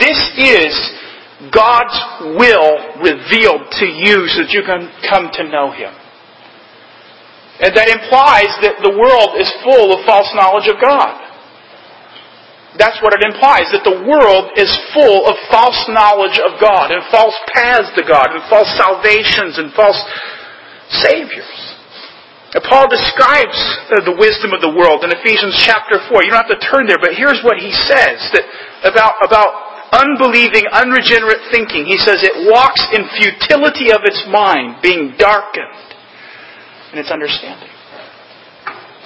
this 0.00 0.20
is 0.40 0.72
God's 1.52 1.94
will 2.40 2.98
revealed 3.04 3.68
to 3.78 3.86
you 3.86 4.26
so 4.26 4.42
that 4.42 4.50
you 4.50 4.64
can 4.64 4.88
come 5.04 5.28
to 5.36 5.44
know 5.52 5.70
Him. 5.70 5.92
And 7.60 7.76
that 7.76 7.92
implies 7.92 8.50
that 8.64 8.80
the 8.80 8.96
world 8.96 9.36
is 9.36 9.52
full 9.62 9.92
of 9.92 10.06
false 10.06 10.32
knowledge 10.34 10.66
of 10.66 10.80
God. 10.80 11.27
That's 12.78 13.02
what 13.02 13.10
it 13.10 13.26
implies, 13.26 13.66
that 13.74 13.82
the 13.82 14.06
world 14.06 14.54
is 14.54 14.70
full 14.94 15.26
of 15.26 15.34
false 15.50 15.82
knowledge 15.90 16.38
of 16.38 16.62
God 16.62 16.94
and 16.94 17.02
false 17.10 17.34
paths 17.50 17.90
to 17.98 18.06
God 18.06 18.30
and 18.30 18.40
false 18.46 18.70
salvations 18.78 19.58
and 19.58 19.74
false 19.74 19.98
saviors. 21.02 21.68
And 22.54 22.64
Paul 22.64 22.88
describes 22.88 23.58
uh, 23.92 24.06
the 24.08 24.16
wisdom 24.16 24.56
of 24.56 24.64
the 24.64 24.72
world 24.72 25.04
in 25.04 25.12
Ephesians 25.12 25.58
chapter 25.66 26.00
4. 26.06 26.24
You 26.24 26.32
don't 26.32 26.48
have 26.48 26.54
to 26.54 26.62
turn 26.64 26.88
there, 26.88 27.02
but 27.02 27.12
here's 27.12 27.42
what 27.44 27.60
he 27.60 27.74
says 27.74 28.22
that 28.32 28.46
about, 28.86 29.20
about 29.20 29.92
unbelieving, 29.92 30.64
unregenerate 30.72 31.50
thinking. 31.50 31.84
He 31.84 31.98
says 31.98 32.24
it 32.24 32.48
walks 32.48 32.80
in 32.94 33.04
futility 33.20 33.92
of 33.92 34.00
its 34.06 34.24
mind, 34.30 34.80
being 34.80 35.18
darkened 35.18 35.76
in 36.94 37.02
its 37.02 37.10
understanding. 37.10 37.68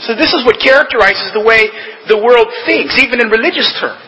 So 0.06 0.14
this 0.14 0.34
is 0.34 0.44
what 0.44 0.58
characterizes 0.58 1.30
the 1.32 1.44
way 1.44 1.70
the 2.08 2.18
world 2.18 2.48
thinks, 2.66 2.98
even 2.98 3.20
in 3.20 3.28
religious 3.28 3.70
terms. 3.78 4.02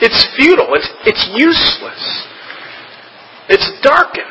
It's 0.00 0.24
futile. 0.36 0.72
It's, 0.74 0.88
it's 1.04 1.24
useless. 1.36 2.26
It's 3.48 3.68
darkened. 3.82 4.24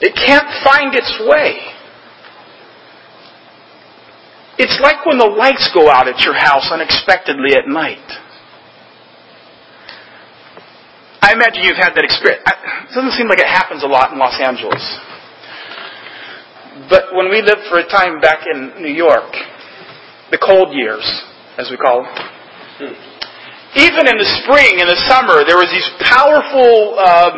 It 0.00 0.14
can't 0.14 0.46
find 0.62 0.94
its 0.94 1.10
way. 1.26 1.58
It's 4.58 4.78
like 4.82 5.06
when 5.06 5.18
the 5.18 5.26
lights 5.26 5.70
go 5.72 5.88
out 5.88 6.08
at 6.08 6.20
your 6.20 6.34
house 6.34 6.68
unexpectedly 6.70 7.54
at 7.54 7.66
night. 7.68 8.04
I 11.20 11.32
imagine 11.32 11.62
you've 11.64 11.76
had 11.76 11.94
that 11.94 12.04
experience. 12.04 12.42
It 12.46 12.94
doesn't 12.94 13.12
seem 13.12 13.28
like 13.28 13.40
it 13.40 13.46
happens 13.46 13.82
a 13.82 13.86
lot 13.86 14.12
in 14.12 14.18
Los 14.18 14.38
Angeles. 14.40 14.82
But 16.86 17.10
when 17.10 17.26
we 17.26 17.42
lived 17.42 17.66
for 17.66 17.82
a 17.82 17.88
time 17.90 18.20
back 18.20 18.46
in 18.46 18.78
New 18.78 18.94
York, 18.94 19.34
the 20.30 20.38
cold 20.38 20.70
years, 20.70 21.02
as 21.58 21.66
we 21.74 21.76
call 21.76 22.06
them, 22.06 22.94
even 23.74 24.06
in 24.06 24.14
the 24.14 24.30
spring 24.42 24.78
and 24.78 24.86
the 24.86 25.00
summer, 25.10 25.42
there 25.42 25.58
was 25.58 25.66
these 25.74 25.90
powerful 26.06 26.94
um, 27.02 27.34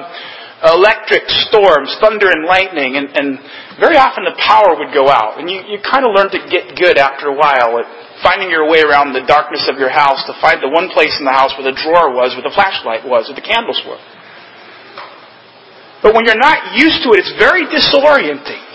electric 0.77 1.25
storms, 1.49 1.89
thunder 2.05 2.29
and 2.29 2.45
lightning, 2.45 3.01
and, 3.01 3.09
and 3.17 3.41
very 3.81 3.97
often 3.97 4.29
the 4.29 4.37
power 4.37 4.77
would 4.77 4.93
go 4.93 5.09
out. 5.09 5.41
And 5.41 5.49
you, 5.49 5.65
you 5.73 5.81
kind 5.81 6.05
of 6.05 6.13
learn 6.13 6.29
to 6.37 6.41
get 6.53 6.77
good 6.77 7.01
after 7.01 7.33
a 7.33 7.37
while 7.37 7.81
at 7.81 7.89
finding 8.21 8.53
your 8.53 8.69
way 8.69 8.85
around 8.85 9.17
the 9.17 9.25
darkness 9.25 9.65
of 9.73 9.81
your 9.81 9.89
house 9.89 10.21
to 10.29 10.37
find 10.45 10.61
the 10.61 10.69
one 10.69 10.93
place 10.93 11.17
in 11.17 11.25
the 11.25 11.33
house 11.33 11.57
where 11.57 11.65
the 11.65 11.77
drawer 11.81 12.13
was, 12.13 12.37
where 12.37 12.45
the 12.45 12.53
flashlight 12.53 13.09
was, 13.09 13.33
where 13.33 13.39
the 13.41 13.47
candles 13.47 13.81
were. 13.89 13.99
But 16.05 16.13
when 16.13 16.29
you're 16.29 16.41
not 16.41 16.77
used 16.77 17.05
to 17.05 17.17
it, 17.17 17.25
it's 17.25 17.35
very 17.41 17.65
disorienting. 17.69 18.70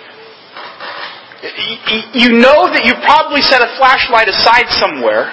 You 2.15 2.37
know 2.41 2.67
that 2.71 2.83
you 2.85 2.93
probably 3.05 3.41
set 3.41 3.61
a 3.61 3.69
flashlight 3.77 4.27
aside 4.27 4.67
somewhere, 4.81 5.29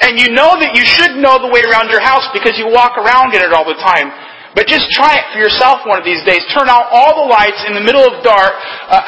and 0.00 0.18
you 0.18 0.32
know 0.32 0.56
that 0.56 0.72
you 0.72 0.84
should 0.84 1.20
know 1.20 1.38
the 1.40 1.50
way 1.52 1.62
around 1.66 1.90
your 1.92 2.00
house 2.00 2.24
because 2.32 2.56
you 2.56 2.66
walk 2.70 2.96
around 2.96 3.34
in 3.34 3.42
it 3.42 3.52
all 3.52 3.66
the 3.66 3.78
time. 3.78 4.08
But 4.54 4.70
just 4.70 4.86
try 4.94 5.18
it 5.18 5.26
for 5.34 5.42
yourself 5.42 5.82
one 5.82 5.98
of 5.98 6.06
these 6.06 6.22
days. 6.22 6.38
Turn 6.54 6.70
out 6.70 6.86
all 6.94 7.26
the 7.26 7.26
lights 7.26 7.58
in 7.66 7.74
the 7.74 7.82
middle 7.82 8.06
of 8.06 8.22
dark, 8.22 8.54
uh, 8.86 9.02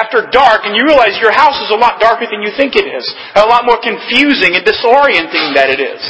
after 0.00 0.24
dark, 0.32 0.64
and 0.64 0.72
you 0.72 0.80
realize 0.88 1.12
your 1.20 1.32
house 1.32 1.60
is 1.60 1.68
a 1.68 1.76
lot 1.76 2.00
darker 2.00 2.24
than 2.24 2.40
you 2.40 2.48
think 2.56 2.72
it 2.72 2.88
is. 2.88 3.04
And 3.36 3.44
a 3.44 3.48
lot 3.52 3.68
more 3.68 3.76
confusing 3.76 4.56
and 4.56 4.64
disorienting 4.64 5.52
than 5.52 5.68
it 5.68 5.80
is. 5.80 6.00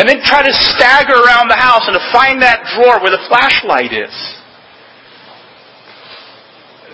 And 0.00 0.08
then 0.08 0.24
try 0.24 0.42
to 0.42 0.52
stagger 0.74 1.14
around 1.14 1.52
the 1.52 1.60
house 1.60 1.84
and 1.86 1.94
to 1.94 2.04
find 2.08 2.40
that 2.40 2.64
drawer 2.72 2.98
where 3.04 3.12
the 3.12 3.22
flashlight 3.28 3.92
is. 3.92 4.10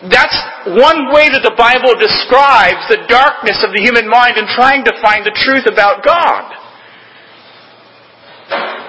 That's 0.08 0.38
one 0.80 1.12
way 1.12 1.28
that 1.28 1.44
the 1.44 1.52
Bible 1.60 1.92
describes 1.92 2.88
the 2.88 3.04
darkness 3.04 3.60
of 3.60 3.76
the 3.76 3.84
human 3.84 4.08
mind 4.08 4.40
in 4.40 4.48
trying 4.56 4.80
to 4.88 4.94
find 5.04 5.26
the 5.26 5.36
truth 5.36 5.68
about 5.68 6.00
God. 6.00 6.56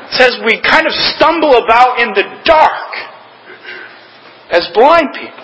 It 0.08 0.16
says 0.16 0.40
we 0.46 0.62
kind 0.64 0.88
of 0.88 0.94
stumble 1.16 1.60
about 1.60 2.00
in 2.00 2.16
the 2.16 2.24
dark 2.48 2.88
as 4.52 4.68
blind 4.74 5.12
people. 5.12 5.41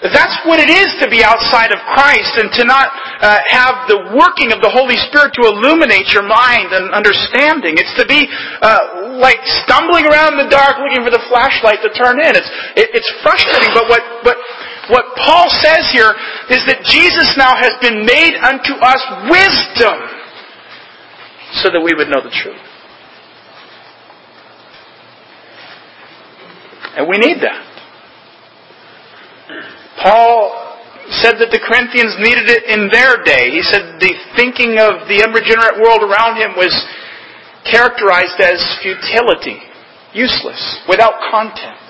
That's 0.00 0.40
what 0.48 0.56
it 0.56 0.72
is 0.72 0.96
to 1.04 1.12
be 1.12 1.20
outside 1.20 1.76
of 1.76 1.80
Christ 1.92 2.40
and 2.40 2.48
to 2.56 2.64
not 2.64 2.88
uh, 3.20 3.36
have 3.52 3.84
the 3.84 4.16
working 4.16 4.48
of 4.48 4.64
the 4.64 4.72
Holy 4.72 4.96
Spirit 4.96 5.36
to 5.36 5.44
illuminate 5.44 6.08
your 6.16 6.24
mind 6.24 6.72
and 6.72 6.88
understanding. 6.88 7.76
It's 7.76 7.92
to 8.00 8.08
be 8.08 8.24
uh, 8.64 9.20
like 9.20 9.36
stumbling 9.60 10.08
around 10.08 10.40
in 10.40 10.48
the 10.48 10.48
dark 10.48 10.80
looking 10.80 11.04
for 11.04 11.12
the 11.12 11.20
flashlight 11.28 11.84
to 11.84 11.92
turn 11.92 12.16
in. 12.16 12.32
It's, 12.32 12.48
it, 12.80 12.96
it's 12.96 13.12
frustrating, 13.20 13.76
but 13.76 13.92
what, 13.92 14.00
but 14.24 14.40
what 14.88 15.04
Paul 15.20 15.52
says 15.60 15.92
here 15.92 16.16
is 16.48 16.64
that 16.64 16.80
Jesus 16.88 17.36
now 17.36 17.52
has 17.52 17.76
been 17.84 18.00
made 18.08 18.40
unto 18.40 18.80
us 18.80 19.04
wisdom 19.28 20.00
so 21.60 21.68
that 21.68 21.80
we 21.84 21.92
would 21.92 22.08
know 22.08 22.24
the 22.24 22.32
truth. 22.32 22.56
And 26.96 27.04
we 27.04 27.18
need 27.18 27.44
that. 27.44 27.68
Paul 30.02 30.56
said 31.20 31.42
that 31.42 31.50
the 31.50 31.60
Corinthians 31.60 32.16
needed 32.22 32.46
it 32.46 32.64
in 32.70 32.88
their 32.88 33.20
day. 33.26 33.50
He 33.50 33.62
said 33.66 33.98
the 33.98 34.14
thinking 34.38 34.78
of 34.78 35.10
the 35.10 35.26
unregenerate 35.26 35.82
world 35.82 36.06
around 36.06 36.38
him 36.38 36.54
was 36.54 36.72
characterized 37.66 38.38
as 38.40 38.62
futility, 38.80 39.58
useless, 40.14 40.60
without 40.88 41.18
content. 41.28 41.82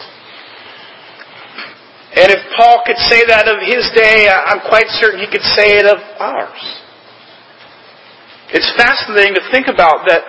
And 2.10 2.32
if 2.34 2.42
Paul 2.58 2.82
could 2.82 2.98
say 3.06 3.22
that 3.30 3.46
of 3.46 3.62
his 3.62 3.86
day, 3.94 4.26
I'm 4.26 4.66
quite 4.66 4.90
certain 4.98 5.20
he 5.20 5.30
could 5.30 5.46
say 5.54 5.78
it 5.78 5.86
of 5.86 6.02
ours. 6.18 6.64
It's 8.50 8.66
fascinating 8.74 9.38
to 9.38 9.46
think 9.54 9.68
about 9.70 10.10
that 10.10 10.26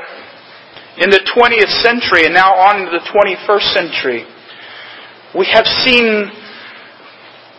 in 1.02 1.10
the 1.10 1.26
20th 1.34 1.74
century 1.82 2.30
and 2.30 2.36
now 2.36 2.54
on 2.54 2.86
into 2.86 2.92
the 2.92 3.06
21st 3.10 3.68
century, 3.74 4.22
we 5.34 5.50
have 5.50 5.66
seen 5.66 6.30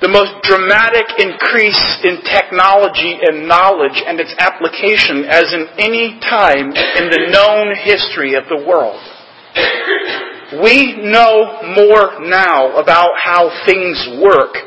the 0.02 0.10
most 0.10 0.34
dramatic 0.42 1.06
increase 1.18 1.78
in 2.02 2.18
technology 2.26 3.22
and 3.22 3.46
knowledge 3.46 4.02
and 4.04 4.18
its 4.18 4.34
application 4.38 5.24
as 5.30 5.46
in 5.54 5.66
any 5.78 6.18
time 6.18 6.74
in 6.98 7.06
the 7.06 7.30
known 7.30 7.70
history 7.86 8.34
of 8.34 8.42
the 8.50 8.66
world. 8.66 8.98
We 10.60 10.98
know 11.06 11.62
more 11.78 12.20
now 12.28 12.76
about 12.76 13.12
how 13.22 13.48
things 13.64 14.20
work 14.20 14.58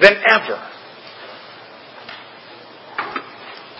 than 0.00 0.16
ever. 0.26 0.58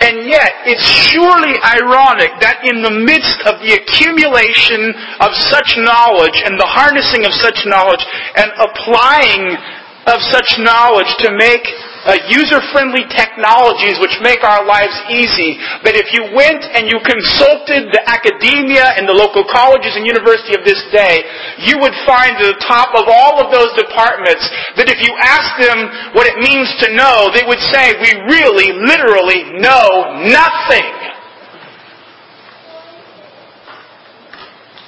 And 0.00 0.28
yet, 0.28 0.64
it's 0.64 0.84
surely 1.12 1.60
ironic 1.60 2.32
that 2.40 2.64
in 2.64 2.80
the 2.80 2.92
midst 2.92 3.40
of 3.44 3.60
the 3.60 3.76
accumulation 3.76 4.96
of 5.20 5.32
such 5.48 5.76
knowledge 5.76 6.40
and 6.44 6.56
the 6.56 6.68
harnessing 6.68 7.28
of 7.28 7.32
such 7.36 7.68
knowledge 7.68 8.00
and 8.36 8.48
applying 8.56 9.60
of 10.08 10.18
such 10.32 10.56
knowledge 10.56 11.10
to 11.20 11.28
make 11.36 11.64
uh, 12.08 12.16
user-friendly 12.32 13.04
technologies 13.12 14.00
which 14.00 14.16
make 14.24 14.40
our 14.40 14.64
lives 14.64 14.96
easy. 15.12 15.60
But 15.84 15.92
if 15.92 16.08
you 16.16 16.32
went 16.32 16.64
and 16.72 16.88
you 16.88 16.96
consulted 17.04 17.92
the 17.92 18.00
academia 18.08 18.96
and 18.96 19.04
the 19.04 19.12
local 19.12 19.44
colleges 19.44 19.92
and 19.92 20.08
university 20.08 20.56
of 20.56 20.64
this 20.64 20.80
day, 20.88 21.20
you 21.68 21.76
would 21.76 21.92
find 22.08 22.40
at 22.40 22.56
the 22.56 22.60
top 22.64 22.96
of 22.96 23.04
all 23.04 23.44
of 23.44 23.52
those 23.52 23.68
departments 23.76 24.48
that 24.80 24.88
if 24.88 25.04
you 25.04 25.12
asked 25.20 25.60
them 25.60 26.16
what 26.16 26.24
it 26.24 26.40
means 26.40 26.72
to 26.80 26.88
know, 26.96 27.28
they 27.36 27.44
would 27.44 27.60
say, 27.68 27.92
we 28.00 28.10
really, 28.32 28.72
literally 28.72 29.60
know 29.60 30.24
nothing. 30.24 30.88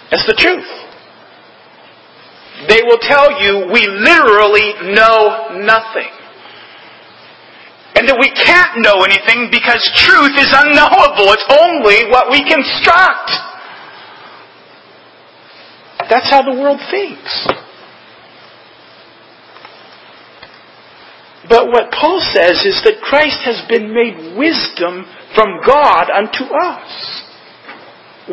That's 0.09 0.25
the 0.25 0.37
truth. 0.37 0.82
They 2.69 2.83
will 2.83 2.99
tell 3.01 3.43
you 3.43 3.71
we 3.73 3.87
literally 3.87 4.95
know 4.95 5.59
nothing. 5.63 6.13
And 7.95 8.09
that 8.09 8.17
we 8.19 8.31
can't 8.33 8.81
know 8.81 9.05
anything 9.05 9.51
because 9.51 9.83
truth 10.07 10.33
is 10.39 10.49
unknowable. 10.49 11.29
It's 11.35 11.49
only 11.51 12.11
what 12.11 12.31
we 12.31 12.41
construct. 12.43 13.31
That's 16.09 16.31
how 16.31 16.43
the 16.43 16.59
world 16.59 16.81
thinks. 16.91 17.49
But 21.49 21.67
what 21.67 21.91
Paul 21.91 22.21
says 22.33 22.65
is 22.65 22.81
that 22.85 23.03
Christ 23.03 23.41
has 23.45 23.61
been 23.69 23.93
made 23.93 24.39
wisdom 24.39 25.05
from 25.35 25.61
God 25.67 26.09
unto 26.11 26.45
us. 26.45 27.22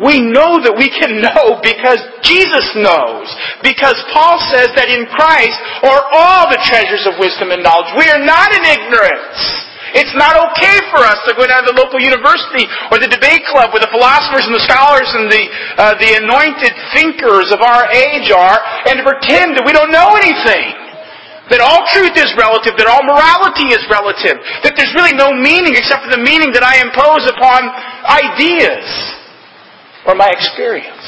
We 0.00 0.24
know 0.24 0.56
that 0.64 0.72
we 0.72 0.88
can 0.88 1.20
know 1.20 1.60
because 1.60 2.00
Jesus 2.24 2.72
knows. 2.72 3.28
Because 3.60 4.00
Paul 4.16 4.40
says 4.48 4.72
that 4.72 4.88
in 4.88 5.04
Christ 5.12 5.60
are 5.84 6.02
all 6.08 6.48
the 6.48 6.60
treasures 6.64 7.04
of 7.04 7.20
wisdom 7.20 7.52
and 7.52 7.60
knowledge. 7.60 7.92
We 8.00 8.08
are 8.08 8.24
not 8.24 8.48
in 8.56 8.64
ignorance. 8.64 9.68
It's 9.92 10.14
not 10.16 10.38
okay 10.38 10.78
for 10.88 11.02
us 11.02 11.20
to 11.26 11.34
go 11.34 11.44
down 11.44 11.66
to 11.66 11.74
the 11.74 11.78
local 11.78 11.98
university 12.00 12.64
or 12.88 13.02
the 13.02 13.10
debate 13.10 13.44
club 13.50 13.74
where 13.74 13.82
the 13.82 13.90
philosophers 13.90 14.46
and 14.46 14.54
the 14.54 14.64
scholars 14.64 15.10
and 15.12 15.26
the, 15.28 15.44
uh, 15.76 15.94
the 15.98 16.10
anointed 16.22 16.72
thinkers 16.94 17.50
of 17.50 17.60
our 17.60 17.90
age 17.90 18.30
are 18.30 18.58
and 18.86 19.02
to 19.02 19.04
pretend 19.04 19.58
that 19.58 19.66
we 19.66 19.74
don't 19.74 19.90
know 19.90 20.14
anything. 20.16 20.78
That 21.50 21.58
all 21.58 21.82
truth 21.90 22.14
is 22.14 22.30
relative, 22.38 22.78
that 22.78 22.86
all 22.86 23.02
morality 23.02 23.74
is 23.74 23.82
relative, 23.90 24.38
that 24.62 24.78
there's 24.78 24.94
really 24.94 25.18
no 25.18 25.34
meaning 25.34 25.74
except 25.74 26.06
for 26.06 26.14
the 26.14 26.22
meaning 26.22 26.54
that 26.54 26.62
I 26.62 26.78
impose 26.78 27.26
upon 27.26 27.66
ideas 28.06 29.18
or 30.06 30.14
my 30.14 30.30
experience. 30.30 31.04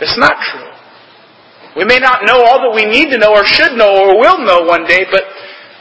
It's 0.00 0.18
not 0.18 0.36
true. 0.52 0.70
We 1.76 1.84
may 1.84 1.98
not 1.98 2.26
know 2.26 2.42
all 2.42 2.58
that 2.66 2.74
we 2.74 2.86
need 2.86 3.10
to 3.14 3.18
know 3.18 3.34
or 3.34 3.46
should 3.46 3.78
know 3.78 3.92
or 3.92 4.18
will 4.18 4.42
know 4.42 4.66
one 4.66 4.86
day, 4.86 5.06
but 5.10 5.22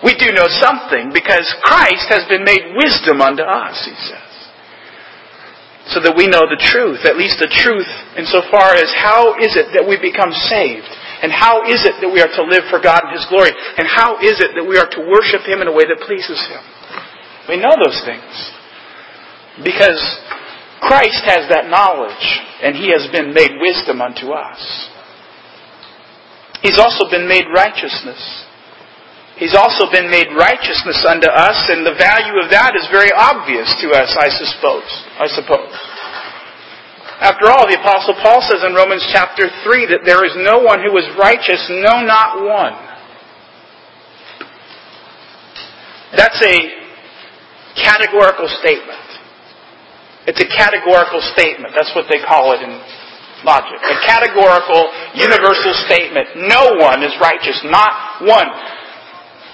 we 0.05 0.13
do 0.13 0.29
know 0.29 0.45
something 0.61 1.09
because 1.09 1.47
Christ 1.65 2.05
has 2.13 2.27
been 2.29 2.45
made 2.45 2.75
wisdom 2.77 3.21
unto 3.21 3.41
us, 3.41 3.77
he 3.81 3.97
says. 3.97 4.29
So 5.89 6.03
that 6.03 6.13
we 6.19 6.27
know 6.27 6.43
the 6.45 6.59
truth, 6.59 7.07
at 7.07 7.15
least 7.15 7.39
the 7.39 7.49
truth 7.49 7.87
insofar 8.19 8.75
as 8.75 8.91
how 8.93 9.39
is 9.39 9.55
it 9.55 9.71
that 9.73 9.87
we 9.87 9.95
become 9.97 10.35
saved? 10.35 10.85
And 11.23 11.33
how 11.33 11.65
is 11.65 11.81
it 11.81 11.97
that 11.97 12.11
we 12.11 12.21
are 12.21 12.29
to 12.29 12.43
live 12.45 12.69
for 12.69 12.77
God 12.77 13.09
and 13.09 13.15
His 13.17 13.25
glory? 13.25 13.49
And 13.49 13.89
how 13.89 14.21
is 14.21 14.37
it 14.37 14.53
that 14.53 14.61
we 14.61 14.77
are 14.77 14.85
to 14.85 15.01
worship 15.01 15.47
Him 15.49 15.65
in 15.65 15.67
a 15.71 15.73
way 15.73 15.87
that 15.89 15.97
pleases 16.05 16.37
Him? 16.45 16.61
We 17.49 17.57
know 17.57 17.73
those 17.73 17.97
things. 18.05 18.29
Because 19.65 19.97
Christ 20.81 21.25
has 21.25 21.49
that 21.49 21.69
knowledge, 21.69 22.25
and 22.61 22.75
he 22.75 22.93
has 22.93 23.09
been 23.11 23.33
made 23.33 23.51
wisdom 23.59 24.01
unto 24.01 24.29
us. 24.31 24.61
He's 26.61 26.79
also 26.79 27.09
been 27.09 27.27
made 27.27 27.45
righteousness. 27.53 28.19
He's 29.37 29.53
also 29.53 29.85
been 29.93 30.09
made 30.09 30.33
righteousness 30.33 31.05
unto 31.05 31.29
us, 31.29 31.69
and 31.69 31.85
the 31.85 31.93
value 31.93 32.41
of 32.41 32.49
that 32.49 32.73
is 32.73 32.89
very 32.89 33.13
obvious 33.13 33.69
to 33.85 33.93
us, 33.93 34.09
I 34.17 34.29
suppose. 34.33 34.89
I 35.21 35.27
suppose. 35.29 35.73
After 37.21 37.49
all, 37.49 37.65
the 37.65 37.77
Apostle 37.77 38.17
Paul 38.21 38.41
says 38.45 38.61
in 38.65 38.73
Romans 38.73 39.05
chapter 39.13 39.49
3 39.65 39.93
that 39.93 40.05
there 40.05 40.25
is 40.25 40.33
no 40.37 40.61
one 40.61 40.81
who 40.81 40.93
is 40.97 41.05
righteous, 41.17 41.65
no, 41.69 42.01
not 42.05 42.41
one. 42.41 42.77
That's 46.17 46.41
a 46.41 46.57
categorical 47.77 48.49
statement. 48.61 49.06
It's 50.27 50.43
a 50.43 50.49
categorical 50.51 51.23
statement. 51.31 51.71
That's 51.71 51.95
what 51.95 52.11
they 52.11 52.19
call 52.19 52.51
it 52.51 52.59
in 52.59 52.75
logic. 53.47 53.79
A 53.79 53.97
categorical, 54.03 54.91
universal 55.15 55.71
statement. 55.87 56.35
No 56.51 56.75
one 56.83 56.99
is 57.01 57.15
righteous. 57.23 57.55
Not 57.63 58.27
one. 58.27 58.51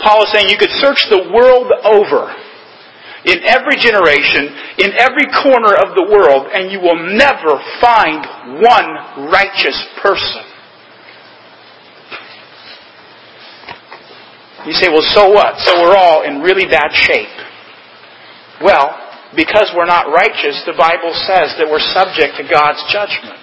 Paul 0.02 0.26
is 0.26 0.34
saying 0.34 0.50
you 0.50 0.58
could 0.58 0.74
search 0.82 0.98
the 1.14 1.30
world 1.30 1.70
over 1.86 2.34
in 3.26 3.40
every 3.46 3.78
generation, 3.78 4.50
in 4.82 4.92
every 5.00 5.30
corner 5.46 5.78
of 5.78 5.96
the 5.96 6.10
world, 6.10 6.50
and 6.52 6.72
you 6.72 6.82
will 6.82 7.00
never 7.16 7.62
find 7.80 8.26
one 8.60 9.30
righteous 9.32 9.78
person. 10.02 10.44
You 14.66 14.74
say, 14.74 14.90
well, 14.90 15.06
so 15.14 15.30
what? 15.30 15.60
So 15.60 15.84
we're 15.84 15.96
all 15.96 16.24
in 16.24 16.42
really 16.42 16.66
bad 16.66 16.92
shape. 16.92 17.28
Well, 18.62 19.03
because 19.36 19.74
we're 19.76 19.90
not 19.90 20.14
righteous, 20.14 20.62
the 20.66 20.78
Bible 20.78 21.14
says 21.26 21.58
that 21.58 21.66
we're 21.66 21.84
subject 21.94 22.38
to 22.38 22.46
God's 22.46 22.82
judgment. 22.90 23.42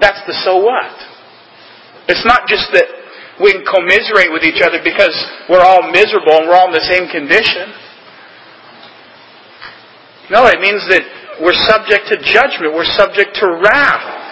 That's 0.00 0.20
the 0.26 0.34
so 0.42 0.58
what. 0.58 0.94
It's 2.10 2.26
not 2.26 2.46
just 2.50 2.70
that 2.74 2.86
we 3.40 3.54
can 3.54 3.64
commiserate 3.66 4.30
with 4.30 4.42
each 4.42 4.62
other 4.62 4.78
because 4.82 5.14
we're 5.48 5.62
all 5.62 5.90
miserable 5.90 6.42
and 6.42 6.46
we're 6.46 6.58
all 6.58 6.70
in 6.70 6.76
the 6.76 6.88
same 6.90 7.06
condition. 7.10 7.70
No, 10.30 10.46
it 10.46 10.58
means 10.60 10.82
that 10.88 11.02
we're 11.42 11.56
subject 11.66 12.08
to 12.10 12.16
judgment. 12.22 12.74
We're 12.74 12.88
subject 12.96 13.36
to 13.42 13.46
wrath. 13.60 14.23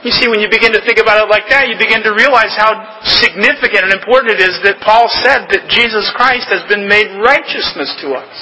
You 0.00 0.12
see, 0.16 0.32
when 0.32 0.40
you 0.40 0.48
begin 0.48 0.72
to 0.72 0.80
think 0.88 0.96
about 0.96 1.20
it 1.20 1.28
like 1.28 1.44
that, 1.52 1.68
you 1.68 1.76
begin 1.76 2.00
to 2.08 2.16
realize 2.16 2.56
how 2.56 2.72
significant 3.04 3.84
and 3.84 3.92
important 3.92 4.32
it 4.32 4.40
is 4.40 4.56
that 4.64 4.80
Paul 4.80 5.12
said 5.20 5.52
that 5.52 5.68
Jesus 5.68 6.08
Christ 6.16 6.48
has 6.48 6.64
been 6.72 6.88
made 6.88 7.20
righteousness 7.20 7.92
to 8.00 8.16
us. 8.16 8.36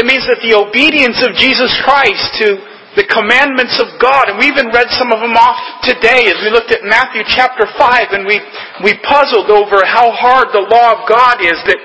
It 0.00 0.08
means 0.08 0.24
that 0.32 0.40
the 0.40 0.56
obedience 0.56 1.20
of 1.20 1.36
Jesus 1.36 1.70
Christ 1.84 2.24
to 2.40 2.56
the 2.96 3.04
commandments 3.10 3.76
of 3.82 4.00
God, 4.00 4.32
and 4.32 4.38
we 4.40 4.48
even 4.48 4.72
read 4.72 4.88
some 4.96 5.12
of 5.12 5.20
them 5.20 5.36
off 5.36 5.58
today 5.84 6.30
as 6.30 6.38
we 6.40 6.48
looked 6.48 6.72
at 6.72 6.86
Matthew 6.86 7.26
chapter 7.26 7.66
5 7.68 8.16
and 8.16 8.24
we, 8.24 8.40
we 8.80 8.96
puzzled 9.02 9.50
over 9.50 9.82
how 9.84 10.14
hard 10.14 10.54
the 10.56 10.62
law 10.62 10.96
of 10.96 11.04
God 11.04 11.42
is 11.42 11.58
that 11.68 11.80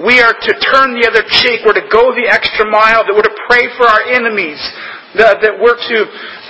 we 0.00 0.20
are 0.20 0.32
to 0.32 0.52
turn 0.60 0.92
the 0.96 1.08
other 1.08 1.24
cheek, 1.24 1.64
we're 1.64 1.76
to 1.76 1.88
go 1.88 2.12
the 2.12 2.28
extra 2.28 2.68
mile, 2.68 3.04
that 3.04 3.12
we're 3.12 3.24
to 3.24 3.38
pray 3.48 3.64
for 3.80 3.88
our 3.88 4.04
enemies, 4.12 4.60
that, 5.16 5.40
that 5.42 5.56
we're 5.58 5.76
to 5.76 5.98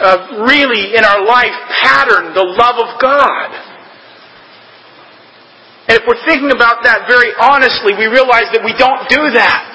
uh, 0.03 0.45
really, 0.47 0.95
in 0.95 1.03
our 1.07 1.25
life, 1.25 1.55
pattern 1.83 2.35
the 2.35 2.45
love 2.45 2.77
of 2.83 3.01
God. 3.01 3.49
And 5.89 5.95
if 5.99 6.05
we're 6.05 6.19
thinking 6.27 6.51
about 6.51 6.83
that 6.83 7.07
very 7.07 7.31
honestly, 7.39 7.95
we 7.95 8.11
realize 8.11 8.51
that 8.51 8.63
we 8.67 8.75
don't 8.75 9.07
do 9.07 9.31
that. 9.39 9.71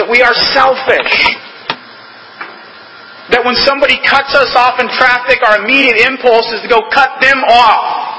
That 0.00 0.08
we 0.08 0.24
are 0.24 0.32
selfish. 0.56 1.14
That 3.30 3.44
when 3.44 3.54
somebody 3.62 4.00
cuts 4.02 4.34
us 4.34 4.56
off 4.56 4.80
in 4.80 4.88
traffic, 4.96 5.44
our 5.44 5.62
immediate 5.62 6.02
impulse 6.02 6.48
is 6.50 6.64
to 6.64 6.70
go 6.70 6.88
cut 6.90 7.20
them 7.20 7.44
off. 7.46 8.09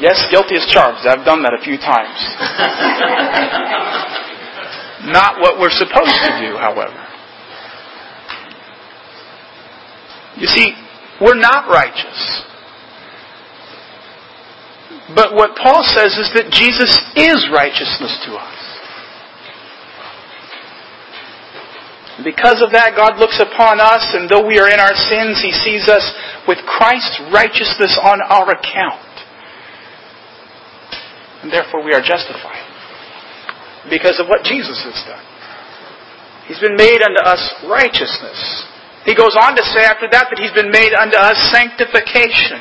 Yes, 0.00 0.16
guilty 0.30 0.56
as 0.56 0.64
charged. 0.72 1.04
I've 1.04 1.26
done 1.26 1.42
that 1.44 1.52
a 1.52 1.60
few 1.62 1.76
times. 1.76 2.16
Not 5.12 5.40
what 5.40 5.60
we're 5.60 5.68
supposed 5.76 6.16
to 6.24 6.32
do, 6.40 6.56
however. 6.56 6.96
You 10.36 10.46
see, 10.46 10.72
we're 11.20 11.36
not 11.36 11.68
righteous. 11.68 12.42
But 15.14 15.34
what 15.34 15.56
Paul 15.56 15.82
says 15.84 16.16
is 16.16 16.32
that 16.32 16.48
Jesus 16.52 16.96
is 17.16 17.48
righteousness 17.52 18.16
to 18.24 18.40
us. 18.40 18.56
Because 22.24 22.62
of 22.62 22.72
that, 22.72 22.92
God 22.96 23.18
looks 23.18 23.40
upon 23.40 23.80
us, 23.80 24.04
and 24.14 24.28
though 24.28 24.46
we 24.46 24.60
are 24.60 24.68
in 24.68 24.80
our 24.80 24.94
sins, 24.94 25.40
He 25.40 25.52
sees 25.52 25.88
us 25.88 26.04
with 26.46 26.58
Christ's 26.64 27.20
righteousness 27.32 27.98
on 28.00 28.20
our 28.20 28.52
account 28.52 29.09
and 31.42 31.52
therefore 31.52 31.84
we 31.84 31.92
are 31.92 32.02
justified 32.02 32.66
because 33.88 34.20
of 34.20 34.28
what 34.28 34.44
Jesus 34.44 34.76
has 34.84 34.98
done. 35.08 35.24
He's 36.50 36.60
been 36.60 36.76
made 36.76 37.00
unto 37.00 37.22
us 37.22 37.40
righteousness. 37.64 38.38
He 39.06 39.14
goes 39.14 39.38
on 39.38 39.56
to 39.56 39.64
say 39.72 39.86
after 39.86 40.10
that 40.12 40.28
that 40.28 40.38
He's 40.42 40.52
been 40.52 40.74
made 40.74 40.92
unto 40.92 41.16
us 41.16 41.38
sanctification. 41.48 42.60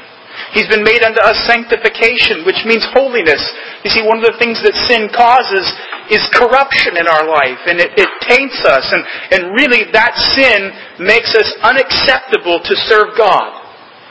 He's 0.55 0.69
been 0.71 0.87
made 0.87 1.03
unto 1.03 1.19
us 1.19 1.35
sanctification, 1.45 2.47
which 2.47 2.63
means 2.63 2.87
holiness. 2.95 3.41
You 3.83 3.91
see, 3.91 4.01
one 4.01 4.23
of 4.23 4.25
the 4.25 4.39
things 4.39 4.57
that 4.63 4.73
sin 4.87 5.11
causes 5.11 5.67
is 6.09 6.23
corruption 6.33 6.97
in 6.97 7.05
our 7.05 7.27
life, 7.27 7.59
and 7.69 7.77
it, 7.77 7.93
it 7.93 8.09
taints 8.25 8.57
us, 8.65 8.85
and, 8.89 9.03
and 9.29 9.53
really 9.53 9.85
that 9.93 10.15
sin 10.33 10.73
makes 11.05 11.35
us 11.37 11.49
unacceptable 11.61 12.63
to 12.65 12.73
serve 12.89 13.13
God. 13.13 13.61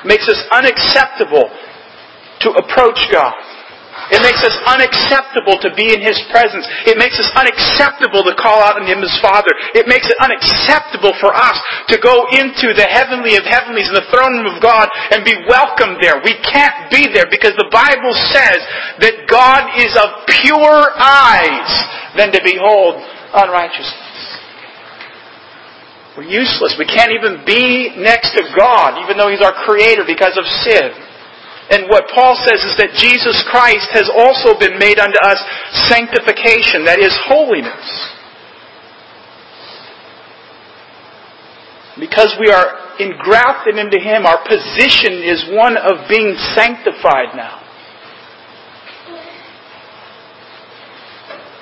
Makes 0.07 0.31
us 0.31 0.38
unacceptable 0.54 1.50
to 2.46 2.48
approach 2.54 3.02
God. 3.11 3.35
It 4.09 4.25
makes 4.25 4.40
us 4.40 4.57
unacceptable 4.64 5.61
to 5.61 5.68
be 5.77 5.92
in 5.92 6.01
His 6.01 6.16
presence. 6.33 6.64
It 6.88 6.97
makes 6.97 7.21
us 7.21 7.29
unacceptable 7.37 8.25
to 8.25 8.33
call 8.40 8.64
out 8.64 8.81
on 8.81 8.88
Him 8.88 9.05
as 9.05 9.12
Father. 9.21 9.53
It 9.77 9.85
makes 9.85 10.09
it 10.09 10.16
unacceptable 10.16 11.12
for 11.21 11.37
us 11.37 11.61
to 11.92 12.01
go 12.01 12.25
into 12.33 12.73
the 12.73 12.88
heavenly 12.88 13.37
of 13.37 13.44
heavenlies 13.44 13.92
and 13.92 14.01
the 14.01 14.09
throne 14.09 14.40
room 14.40 14.49
of 14.49 14.64
God 14.64 14.88
and 15.12 15.29
be 15.29 15.37
welcomed 15.44 16.01
there. 16.01 16.25
We 16.25 16.40
can't 16.40 16.88
be 16.88 17.12
there 17.12 17.29
because 17.29 17.53
the 17.61 17.68
Bible 17.68 18.16
says 18.33 18.61
that 19.05 19.29
God 19.29 19.77
is 19.77 19.92
of 19.92 20.25
pure 20.40 20.81
eyes 20.97 21.71
than 22.16 22.33
to 22.33 22.40
behold 22.40 23.05
unrighteousness. 23.37 24.09
We're 26.16 26.33
useless. 26.33 26.75
We 26.81 26.88
can't 26.88 27.12
even 27.12 27.44
be 27.47 27.94
next 27.94 28.35
to 28.35 28.42
God, 28.57 28.99
even 29.05 29.21
though 29.21 29.31
He's 29.31 29.44
our 29.44 29.55
Creator 29.68 30.03
because 30.09 30.35
of 30.35 30.49
sin. 30.66 31.08
And 31.70 31.85
what 31.92 32.09
Paul 32.14 32.33
says 32.48 32.64
is 32.64 32.76
that 32.81 32.96
Jesus 32.96 33.44
Christ 33.52 33.92
has 33.92 34.09
also 34.09 34.57
been 34.57 34.81
made 34.81 34.96
unto 34.98 35.20
us 35.20 35.37
sanctification, 35.92 36.88
that 36.88 36.96
is, 36.96 37.12
holiness. 37.28 37.85
Because 42.00 42.33
we 42.40 42.48
are 42.48 42.96
engrafted 42.96 43.76
into 43.76 44.00
Him, 44.00 44.24
our 44.24 44.40
position 44.48 45.20
is 45.20 45.44
one 45.52 45.76
of 45.76 46.09
being 46.09 46.33
sanctified 46.57 47.37
now. 47.37 47.68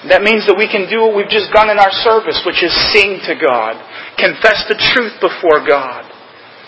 That 0.06 0.22
means 0.22 0.46
that 0.46 0.54
we 0.54 0.70
can 0.70 0.86
do 0.86 1.02
what 1.02 1.18
we've 1.18 1.32
just 1.32 1.50
done 1.50 1.66
in 1.66 1.82
our 1.82 1.90
service, 2.06 2.38
which 2.46 2.62
is 2.62 2.70
sing 2.94 3.18
to 3.26 3.34
God, 3.34 3.74
confess 4.14 4.62
the 4.70 4.78
truth 4.78 5.18
before 5.18 5.66
God, 5.66 6.06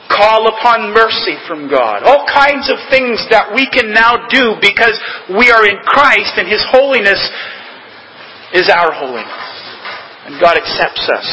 call 0.09 0.49
upon 0.49 0.93
mercy 0.97 1.37
from 1.47 1.69
God. 1.69 2.03
All 2.03 2.25
kinds 2.25 2.73
of 2.73 2.81
things 2.91 3.21
that 3.31 3.53
we 3.55 3.69
can 3.69 3.93
now 3.93 4.27
do 4.29 4.57
because 4.61 4.97
we 5.29 5.53
are 5.53 5.69
in 5.69 5.79
Christ 5.85 6.41
and 6.41 6.49
His 6.49 6.65
holiness 6.73 7.21
is 8.57 8.73
our 8.73 8.93
holiness. 8.93 9.45
And 10.27 10.41
God 10.41 10.57
accepts 10.57 11.09
us. 11.09 11.29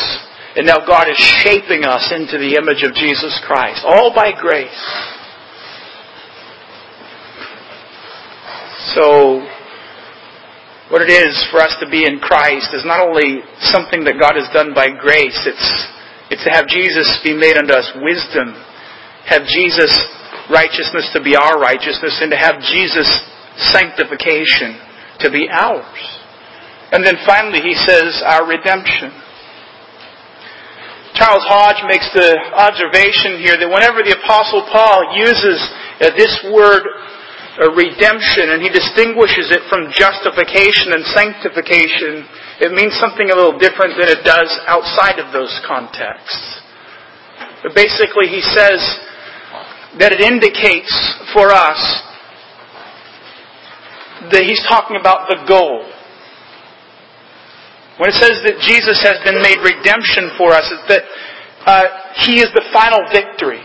And 0.55 0.67
now 0.67 0.85
God 0.85 1.09
is 1.09 1.17
shaping 1.17 1.83
us 1.83 2.11
into 2.15 2.39
the 2.39 2.55
image 2.55 2.83
of 2.83 2.95
Jesus 2.95 3.35
Christ, 3.43 3.83
all 3.83 4.13
by 4.15 4.31
grace. 4.31 4.71
So, 8.95 9.43
what 10.87 11.01
it 11.01 11.11
is 11.11 11.35
for 11.51 11.59
us 11.59 11.75
to 11.83 11.89
be 11.89 12.05
in 12.05 12.19
Christ 12.19 12.71
is 12.71 12.85
not 12.85 13.03
only 13.03 13.43
something 13.59 14.05
that 14.05 14.15
God 14.15 14.39
has 14.39 14.47
done 14.53 14.73
by 14.73 14.95
grace, 14.95 15.35
it's 15.43 15.67
it's 16.29 16.43
to 16.43 16.49
have 16.49 16.67
Jesus 16.67 17.05
be 17.23 17.37
made 17.37 17.57
unto 17.57 17.73
us 17.73 17.91
wisdom, 18.01 18.57
have 19.25 19.45
Jesus' 19.47 19.93
righteousness 20.49 21.09
to 21.13 21.21
be 21.21 21.35
our 21.35 21.59
righteousness, 21.59 22.19
and 22.21 22.29
to 22.31 22.37
have 22.37 22.61
Jesus' 22.61 23.09
sanctification 23.73 24.77
to 25.19 25.31
be 25.31 25.47
ours. 25.49 26.01
And 26.91 27.03
then 27.03 27.17
finally, 27.25 27.61
he 27.61 27.73
says, 27.73 28.21
our 28.25 28.45
redemption. 28.45 29.09
Charles 31.15 31.47
Hodge 31.47 31.79
makes 31.87 32.11
the 32.11 32.35
observation 32.59 33.39
here 33.39 33.55
that 33.55 33.71
whenever 33.71 34.03
the 34.03 34.19
Apostle 34.19 34.67
Paul 34.67 35.15
uses 35.15 35.57
uh, 36.03 36.11
this 36.19 36.35
word 36.51 36.83
uh, 36.83 37.71
redemption 37.71 38.51
and 38.51 38.59
he 38.59 38.67
distinguishes 38.67 39.47
it 39.55 39.63
from 39.71 39.87
justification 39.95 40.91
and 40.91 41.07
sanctification, 41.15 42.27
it 42.59 42.75
means 42.75 42.91
something 42.99 43.31
a 43.31 43.35
little 43.35 43.55
different 43.55 43.95
than 43.95 44.11
it 44.11 44.27
does 44.27 44.51
outside 44.67 45.15
of 45.23 45.31
those 45.31 45.55
contexts. 45.63 46.59
But 47.63 47.71
basically, 47.73 48.27
he 48.27 48.43
says 48.43 48.83
that 49.99 50.11
it 50.11 50.21
indicates 50.21 50.91
for 51.33 51.51
us 51.51 51.79
that 54.31 54.43
he's 54.43 54.63
talking 54.67 54.97
about 54.99 55.29
the 55.29 55.45
goal. 55.47 55.85
When 57.95 58.11
it 58.11 58.17
says 58.19 58.43
that 58.43 58.59
Jesus 58.59 58.99
has 59.07 59.23
been 59.23 59.39
made 59.39 59.63
redemption 59.63 60.35
for 60.35 60.51
us, 60.51 60.67
it's 60.67 60.87
that 60.91 61.03
uh, 61.63 61.85
He 62.27 62.43
is 62.43 62.51
the 62.51 62.67
final 62.75 63.07
victory. 63.07 63.63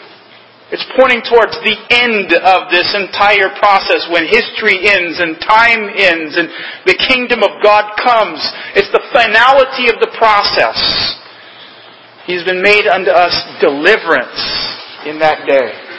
It's 0.71 0.87
pointing 0.95 1.27
towards 1.27 1.59
the 1.67 1.75
end 1.91 2.31
of 2.31 2.71
this 2.71 2.87
entire 2.95 3.51
process 3.59 4.07
when 4.07 4.31
history 4.31 4.87
ends 4.87 5.19
and 5.19 5.35
time 5.43 5.91
ends 5.91 6.39
and 6.39 6.47
the 6.87 6.95
kingdom 7.11 7.43
of 7.43 7.59
God 7.59 7.99
comes. 7.99 8.39
It's 8.79 8.87
the 8.95 9.03
finality 9.11 9.91
of 9.91 9.99
the 9.99 10.15
process. 10.15 10.79
He's 12.31 12.47
been 12.47 12.63
made 12.63 12.87
unto 12.87 13.11
us 13.11 13.35
deliverance 13.59 14.39
in 15.11 15.19
that 15.19 15.43
day. 15.43 15.90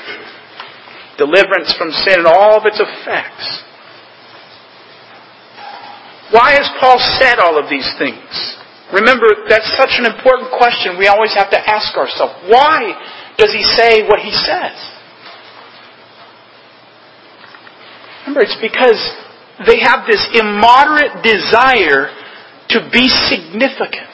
Deliverance 1.18 1.74
from 1.78 1.92
sin 1.92 2.20
and 2.20 2.28
all 2.28 2.58
of 2.58 2.66
its 2.66 2.80
effects. 2.80 3.64
Why 6.32 6.56
has 6.56 6.70
Paul 6.80 6.98
said 7.20 7.40
all 7.40 7.60
of 7.60 7.70
these 7.70 7.88
things? 8.00 8.58
Remember, 8.94 9.28
that's 9.48 9.68
such 9.78 10.00
an 10.00 10.06
important 10.06 10.52
question 10.56 10.98
we 10.98 11.08
always 11.08 11.34
have 11.36 11.52
to 11.52 11.60
ask 11.60 11.96
ourselves. 11.96 12.34
Why 12.48 12.96
does 13.38 13.52
he 13.52 13.64
say 13.64 14.08
what 14.08 14.20
he 14.20 14.32
says? 14.32 14.76
Remember, 18.28 18.42
it's 18.42 18.60
because 18.62 19.00
they 19.68 19.80
have 19.80 20.08
this 20.08 20.24
immoderate 20.34 21.24
desire 21.24 22.12
to 22.70 22.90
be 22.92 23.08
significant. 23.08 24.08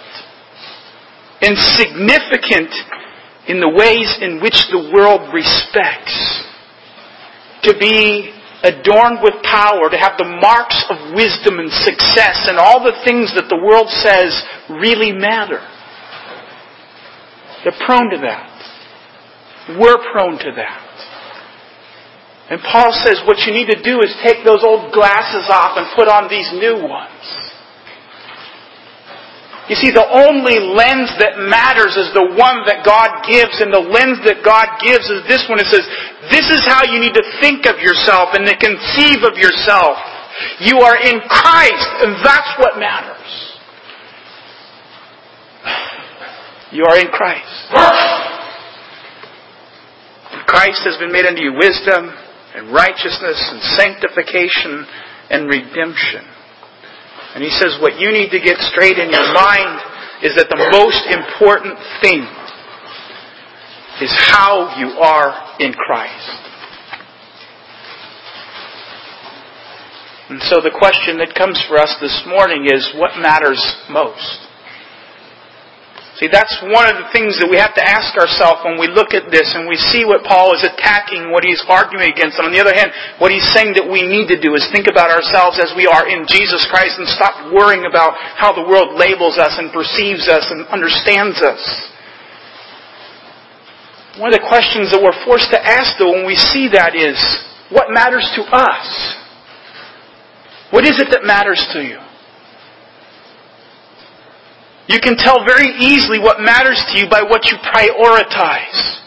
And 1.42 1.58
significant 1.58 2.74
in 3.48 3.60
the 3.60 3.70
ways 3.70 4.18
in 4.22 4.42
which 4.42 4.68
the 4.72 4.90
world 4.94 5.34
respects. 5.34 6.37
To 7.64 7.74
be 7.80 8.34
adorned 8.64 9.20
with 9.22 9.36
power, 9.44 9.90
to 9.90 9.98
have 9.98 10.18
the 10.18 10.28
marks 10.42 10.84
of 10.90 11.14
wisdom 11.14 11.60
and 11.60 11.72
success 11.72 12.50
and 12.50 12.58
all 12.58 12.84
the 12.84 12.98
things 13.06 13.34
that 13.36 13.50
the 13.50 13.58
world 13.58 13.88
says 13.90 14.34
really 14.70 15.12
matter. 15.12 15.62
They're 17.64 17.86
prone 17.86 18.10
to 18.12 18.18
that. 18.26 19.78
We're 19.80 20.00
prone 20.12 20.40
to 20.40 20.52
that. 20.56 20.84
And 22.50 22.62
Paul 22.72 22.94
says 22.94 23.22
what 23.28 23.40
you 23.46 23.54
need 23.54 23.68
to 23.68 23.84
do 23.84 24.00
is 24.00 24.16
take 24.24 24.46
those 24.46 24.64
old 24.64 24.94
glasses 24.94 25.50
off 25.52 25.78
and 25.78 25.86
put 25.96 26.08
on 26.08 26.30
these 26.30 26.50
new 26.54 26.88
ones. 26.88 27.47
You 29.68 29.76
see, 29.76 29.92
the 29.92 30.08
only 30.08 30.64
lens 30.64 31.12
that 31.20 31.44
matters 31.44 32.00
is 32.00 32.16
the 32.16 32.24
one 32.40 32.64
that 32.72 32.88
God 32.88 33.28
gives, 33.28 33.60
and 33.60 33.68
the 33.68 33.84
lens 33.84 34.24
that 34.24 34.40
God 34.40 34.80
gives 34.80 35.04
is 35.12 35.28
this 35.28 35.44
one. 35.52 35.60
It 35.60 35.68
says, 35.68 35.84
this 36.32 36.48
is 36.48 36.64
how 36.64 36.88
you 36.88 37.04
need 37.04 37.12
to 37.20 37.26
think 37.44 37.68
of 37.68 37.84
yourself 37.84 38.32
and 38.32 38.48
to 38.48 38.56
conceive 38.56 39.28
of 39.28 39.36
yourself. 39.36 40.00
You 40.64 40.80
are 40.88 40.96
in 40.96 41.20
Christ, 41.28 41.90
and 42.00 42.16
that's 42.24 42.52
what 42.64 42.80
matters. 42.80 43.32
You 46.72 46.88
are 46.88 47.00
in 47.00 47.08
Christ. 47.12 47.68
Christ 50.48 50.80
has 50.88 50.96
been 50.96 51.12
made 51.12 51.28
unto 51.28 51.44
you 51.44 51.60
wisdom 51.60 52.08
and 52.56 52.72
righteousness 52.72 53.40
and 53.52 53.60
sanctification 53.76 54.88
and 55.30 55.50
redemption. 55.52 56.37
And 57.38 57.46
he 57.46 57.52
says 57.52 57.78
what 57.80 58.00
you 58.00 58.10
need 58.10 58.32
to 58.32 58.40
get 58.40 58.58
straight 58.74 58.98
in 58.98 59.12
your 59.12 59.32
mind 59.32 59.78
is 60.26 60.34
that 60.42 60.50
the 60.50 60.58
most 60.74 61.06
important 61.06 61.78
thing 62.02 62.26
is 64.02 64.10
how 64.10 64.74
you 64.82 64.98
are 64.98 65.54
in 65.60 65.72
Christ. 65.74 66.34
And 70.34 70.42
so 70.50 70.62
the 70.66 70.74
question 70.74 71.20
that 71.20 71.36
comes 71.38 71.64
for 71.70 71.78
us 71.78 71.96
this 72.02 72.24
morning 72.26 72.66
is 72.74 72.92
what 72.98 73.22
matters 73.22 73.62
most? 73.88 74.47
See, 76.18 76.26
that's 76.26 76.58
one 76.66 76.90
of 76.90 76.98
the 76.98 77.14
things 77.14 77.38
that 77.38 77.46
we 77.46 77.62
have 77.62 77.78
to 77.78 77.86
ask 77.86 78.18
ourselves 78.18 78.66
when 78.66 78.82
we 78.82 78.90
look 78.90 79.14
at 79.14 79.30
this 79.30 79.54
and 79.54 79.70
we 79.70 79.78
see 79.78 80.02
what 80.02 80.26
Paul 80.26 80.50
is 80.58 80.66
attacking, 80.66 81.30
what 81.30 81.46
he's 81.46 81.62
arguing 81.70 82.10
against. 82.10 82.42
And 82.42 82.50
on 82.50 82.54
the 82.54 82.58
other 82.58 82.74
hand, 82.74 82.90
what 83.22 83.30
he's 83.30 83.46
saying 83.54 83.78
that 83.78 83.86
we 83.86 84.02
need 84.02 84.26
to 84.34 84.42
do 84.42 84.58
is 84.58 84.66
think 84.74 84.90
about 84.90 85.14
ourselves 85.14 85.62
as 85.62 85.78
we 85.78 85.86
are 85.86 86.10
in 86.10 86.26
Jesus 86.26 86.66
Christ 86.74 86.98
and 86.98 87.06
stop 87.06 87.54
worrying 87.54 87.86
about 87.86 88.18
how 88.18 88.50
the 88.50 88.66
world 88.66 88.98
labels 88.98 89.38
us 89.38 89.62
and 89.62 89.70
perceives 89.70 90.26
us 90.26 90.50
and 90.50 90.66
understands 90.74 91.38
us. 91.46 91.62
One 94.18 94.34
of 94.34 94.42
the 94.42 94.50
questions 94.50 94.90
that 94.90 94.98
we're 94.98 95.14
forced 95.22 95.54
to 95.54 95.62
ask 95.62 96.02
though 96.02 96.18
when 96.18 96.26
we 96.26 96.34
see 96.34 96.74
that 96.74 96.98
is, 96.98 97.14
what 97.70 97.94
matters 97.94 98.26
to 98.34 98.42
us? 98.42 98.90
What 100.74 100.82
is 100.82 100.98
it 100.98 101.14
that 101.14 101.22
matters 101.22 101.62
to 101.78 101.86
you? 101.86 102.02
You 104.88 105.00
can 105.00 105.18
tell 105.18 105.44
very 105.44 105.68
easily 105.84 106.20
what 106.20 106.40
matters 106.40 106.80
to 106.92 107.00
you 107.00 107.10
by 107.10 107.22
what 107.22 107.52
you 107.52 107.58
prioritize. 107.60 109.04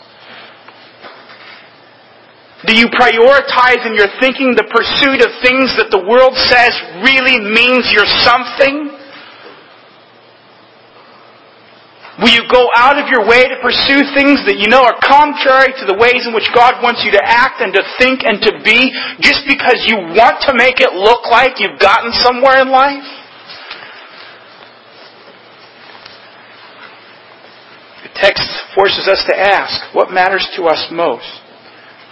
Do 2.69 2.77
you 2.77 2.93
prioritize 2.93 3.89
in 3.89 3.97
your 3.97 4.13
thinking 4.21 4.53
the 4.53 4.69
pursuit 4.69 5.25
of 5.25 5.33
things 5.41 5.73
that 5.81 5.89
the 5.89 6.05
world 6.05 6.37
says 6.37 6.77
really 7.01 7.41
means 7.41 7.89
you're 7.89 8.09
something? 8.21 9.01
Will 12.21 12.37
you 12.37 12.45
go 12.53 12.69
out 12.77 13.01
of 13.01 13.09
your 13.09 13.25
way 13.25 13.49
to 13.49 13.57
pursue 13.65 14.05
things 14.13 14.45
that 14.45 14.61
you 14.61 14.69
know 14.69 14.85
are 14.85 15.01
contrary 15.01 15.73
to 15.73 15.85
the 15.89 15.97
ways 15.97 16.29
in 16.29 16.37
which 16.37 16.53
God 16.53 16.85
wants 16.85 17.01
you 17.01 17.09
to 17.17 17.23
act 17.25 17.65
and 17.65 17.73
to 17.73 17.81
think 17.97 18.29
and 18.29 18.37
to 18.45 18.61
be 18.61 18.93
just 19.25 19.49
because 19.49 19.81
you 19.89 19.97
want 20.13 20.45
to 20.45 20.53
make 20.53 20.85
it 20.85 20.93
look 20.93 21.25
like 21.33 21.57
you've 21.57 21.81
gotten 21.81 22.13
somewhere 22.21 22.61
in 22.61 22.69
life? 22.69 23.20
Text 28.21 28.49
forces 28.75 29.09
us 29.09 29.25
to 29.29 29.35
ask 29.37 29.95
what 29.95 30.13
matters 30.13 30.47
to 30.57 30.65
us 30.65 30.89
most? 30.93 31.27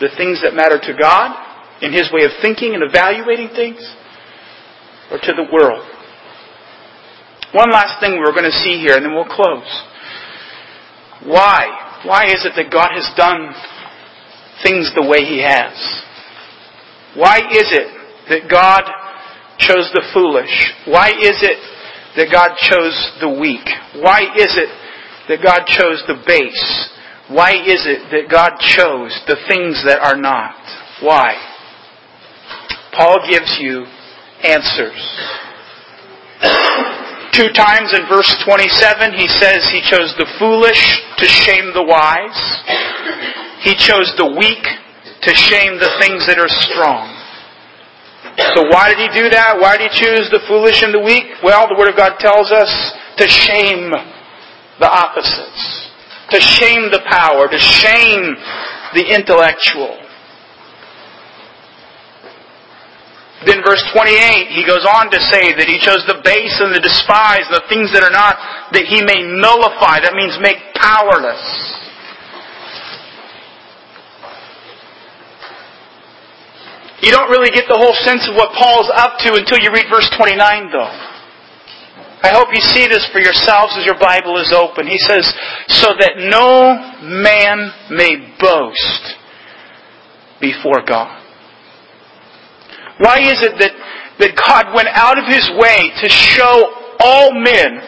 The 0.00 0.08
things 0.16 0.42
that 0.42 0.54
matter 0.54 0.78
to 0.78 0.92
God 0.98 1.36
in 1.82 1.92
His 1.92 2.10
way 2.12 2.24
of 2.24 2.30
thinking 2.42 2.74
and 2.74 2.82
evaluating 2.82 3.48
things, 3.54 3.80
or 5.10 5.18
to 5.18 5.32
the 5.32 5.46
world? 5.52 5.84
One 7.52 7.70
last 7.70 8.00
thing 8.00 8.18
we're 8.18 8.32
going 8.32 8.50
to 8.50 8.60
see 8.64 8.78
here, 8.78 8.96
and 8.96 9.04
then 9.04 9.14
we'll 9.14 9.24
close. 9.24 9.68
Why? 11.24 12.02
Why 12.04 12.26
is 12.26 12.44
it 12.44 12.52
that 12.56 12.70
God 12.70 12.90
has 12.92 13.08
done 13.16 13.54
things 14.62 14.92
the 14.94 15.02
way 15.02 15.24
He 15.24 15.42
has? 15.42 15.74
Why 17.16 17.38
is 17.38 17.72
it 17.72 17.88
that 18.28 18.50
God 18.50 18.84
chose 19.58 19.90
the 19.94 20.04
foolish? 20.12 20.52
Why 20.86 21.08
is 21.08 21.42
it 21.42 21.58
that 22.16 22.30
God 22.30 22.54
chose 22.60 22.94
the 23.20 23.28
weak? 23.28 23.66
Why 23.98 24.22
is 24.36 24.54
it 24.54 24.70
that 25.28 25.44
God 25.44 25.64
chose 25.66 26.02
the 26.06 26.20
base? 26.26 26.90
Why 27.28 27.52
is 27.52 27.84
it 27.84 28.08
that 28.10 28.32
God 28.32 28.56
chose 28.56 29.12
the 29.28 29.36
things 29.48 29.84
that 29.84 30.00
are 30.00 30.16
not? 30.16 30.56
Why? 31.04 31.36
Paul 32.96 33.20
gives 33.28 33.60
you 33.60 33.84
answers. 34.42 34.96
Two 37.36 37.52
times 37.52 37.92
in 37.92 38.08
verse 38.08 38.32
27, 38.42 39.12
he 39.14 39.28
says 39.28 39.68
he 39.68 39.84
chose 39.84 40.16
the 40.16 40.26
foolish 40.40 40.80
to 41.20 41.26
shame 41.28 41.70
the 41.76 41.84
wise. 41.84 42.40
He 43.62 43.76
chose 43.76 44.10
the 44.16 44.26
weak 44.26 44.64
to 45.22 45.30
shame 45.36 45.76
the 45.76 45.92
things 46.00 46.24
that 46.26 46.40
are 46.40 46.48
strong. 46.48 47.12
So 48.56 48.70
why 48.70 48.94
did 48.94 49.02
he 49.02 49.10
do 49.12 49.28
that? 49.30 49.58
Why 49.60 49.76
did 49.76 49.90
he 49.90 49.98
choose 50.00 50.30
the 50.30 50.40
foolish 50.48 50.82
and 50.82 50.94
the 50.94 51.02
weak? 51.02 51.26
Well, 51.42 51.68
the 51.68 51.76
Word 51.76 51.90
of 51.90 51.96
God 51.98 52.18
tells 52.18 52.50
us 52.50 52.70
to 53.18 53.26
shame 53.28 53.90
the 54.80 54.90
opposites, 54.90 55.90
to 56.30 56.40
shame 56.40 56.90
the 56.90 57.02
power, 57.08 57.48
to 57.48 57.58
shame 57.58 58.36
the 58.94 59.14
intellectual. 59.14 59.98
Then 63.46 63.62
verse 63.62 63.82
28, 63.94 64.50
he 64.50 64.66
goes 64.66 64.82
on 64.82 65.10
to 65.14 65.20
say 65.30 65.54
that 65.54 65.70
he 65.70 65.78
chose 65.78 66.02
the 66.10 66.18
base 66.26 66.58
and 66.58 66.74
the 66.74 66.82
despised, 66.82 67.46
the 67.54 67.62
things 67.70 67.92
that 67.94 68.02
are 68.02 68.10
not, 68.10 68.34
that 68.74 68.82
he 68.82 68.98
may 68.98 69.22
nullify. 69.22 70.02
That 70.02 70.18
means 70.18 70.34
make 70.42 70.58
powerless. 70.74 71.38
You 76.98 77.14
don't 77.14 77.30
really 77.30 77.54
get 77.54 77.70
the 77.70 77.78
whole 77.78 77.94
sense 78.02 78.26
of 78.26 78.34
what 78.34 78.50
Paul's 78.58 78.90
up 78.90 79.22
to 79.22 79.38
until 79.38 79.62
you 79.62 79.70
read 79.70 79.86
verse 79.86 80.10
29 80.18 80.34
though. 80.74 80.90
I 82.22 82.34
hope 82.34 82.48
you 82.52 82.60
see 82.60 82.86
this 82.86 83.06
for 83.12 83.20
yourselves 83.20 83.78
as 83.78 83.86
your 83.86 83.98
Bible 83.98 84.38
is 84.42 84.52
open. 84.52 84.86
He 84.86 84.98
says, 84.98 85.22
so 85.68 85.94
that 85.94 86.18
no 86.18 86.74
man 87.06 87.70
may 87.90 88.34
boast 88.40 89.02
before 90.40 90.82
God. 90.82 91.14
Why 92.98 93.22
is 93.22 93.38
it 93.46 93.54
that, 93.62 93.70
that 94.18 94.34
God 94.34 94.74
went 94.74 94.90
out 94.90 95.18
of 95.18 95.30
His 95.30 95.46
way 95.54 95.94
to 96.02 96.08
show 96.10 96.74
all 96.98 97.30
men 97.30 97.78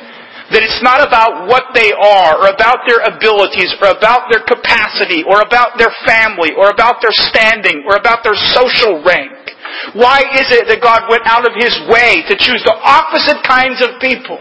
that 0.50 0.66
it's 0.66 0.82
not 0.82 0.98
about 0.98 1.46
what 1.46 1.70
they 1.78 1.94
are, 1.94 2.42
or 2.42 2.50
about 2.50 2.82
their 2.82 3.06
abilities, 3.06 3.70
or 3.78 3.94
about 3.94 4.26
their 4.34 4.42
capacity, 4.42 5.22
or 5.22 5.46
about 5.46 5.78
their 5.78 5.94
family, 6.02 6.50
or 6.58 6.74
about 6.74 6.98
their 6.98 7.14
standing, 7.14 7.86
or 7.86 7.94
about 7.94 8.26
their 8.26 8.34
social 8.34 8.98
rank. 9.06 9.39
Why 9.94 10.22
is 10.38 10.48
it 10.54 10.70
that 10.70 10.78
God 10.82 11.10
went 11.10 11.26
out 11.26 11.42
of 11.42 11.54
His 11.58 11.74
way 11.90 12.22
to 12.30 12.34
choose 12.38 12.62
the 12.62 12.76
opposite 12.78 13.42
kinds 13.42 13.82
of 13.82 13.98
people 14.00 14.38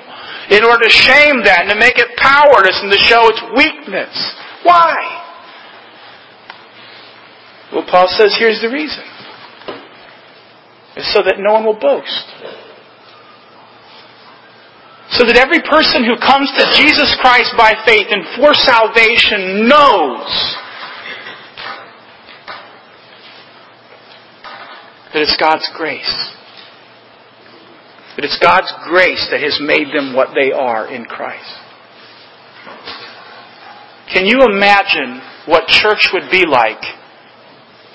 in 0.50 0.66
order 0.66 0.86
to 0.86 0.90
shame 0.90 1.46
that 1.46 1.62
and 1.66 1.70
to 1.70 1.78
make 1.78 1.98
it 1.98 2.10
powerless 2.18 2.78
and 2.82 2.90
to 2.92 2.98
show 2.98 3.30
its 3.30 3.42
weakness. 3.54 4.14
Why? 4.66 4.98
Well, 7.72 7.86
Paul 7.86 8.10
says 8.10 8.36
here's 8.38 8.60
the 8.62 8.70
reason. 8.74 9.06
It's 10.98 11.14
so 11.14 11.22
that 11.22 11.38
no 11.38 11.54
one 11.54 11.66
will 11.66 11.80
boast. 11.80 12.26
So 15.14 15.26
that 15.26 15.38
every 15.38 15.62
person 15.62 16.02
who 16.02 16.18
comes 16.18 16.50
to 16.58 16.66
Jesus 16.78 17.14
Christ 17.22 17.54
by 17.58 17.78
faith 17.86 18.10
and 18.10 18.26
for 18.38 18.54
salvation 18.54 19.70
knows 19.70 20.26
that 25.14 25.22
it's 25.22 25.38
God's 25.40 25.70
grace. 25.76 26.36
That 28.16 28.26
it's 28.26 28.40
God's 28.40 28.72
grace 28.88 29.28
that 29.32 29.42
has 29.42 29.60
made 29.62 29.88
them 29.94 30.14
what 30.14 30.30
they 30.36 30.52
are 30.52 30.88
in 30.88 31.06
Christ. 31.06 31.56
Can 34.14 34.26
you 34.26 34.42
imagine 34.42 35.22
what 35.46 35.68
church 35.68 36.10
would 36.14 36.30
be 36.32 36.46
like 36.46 36.82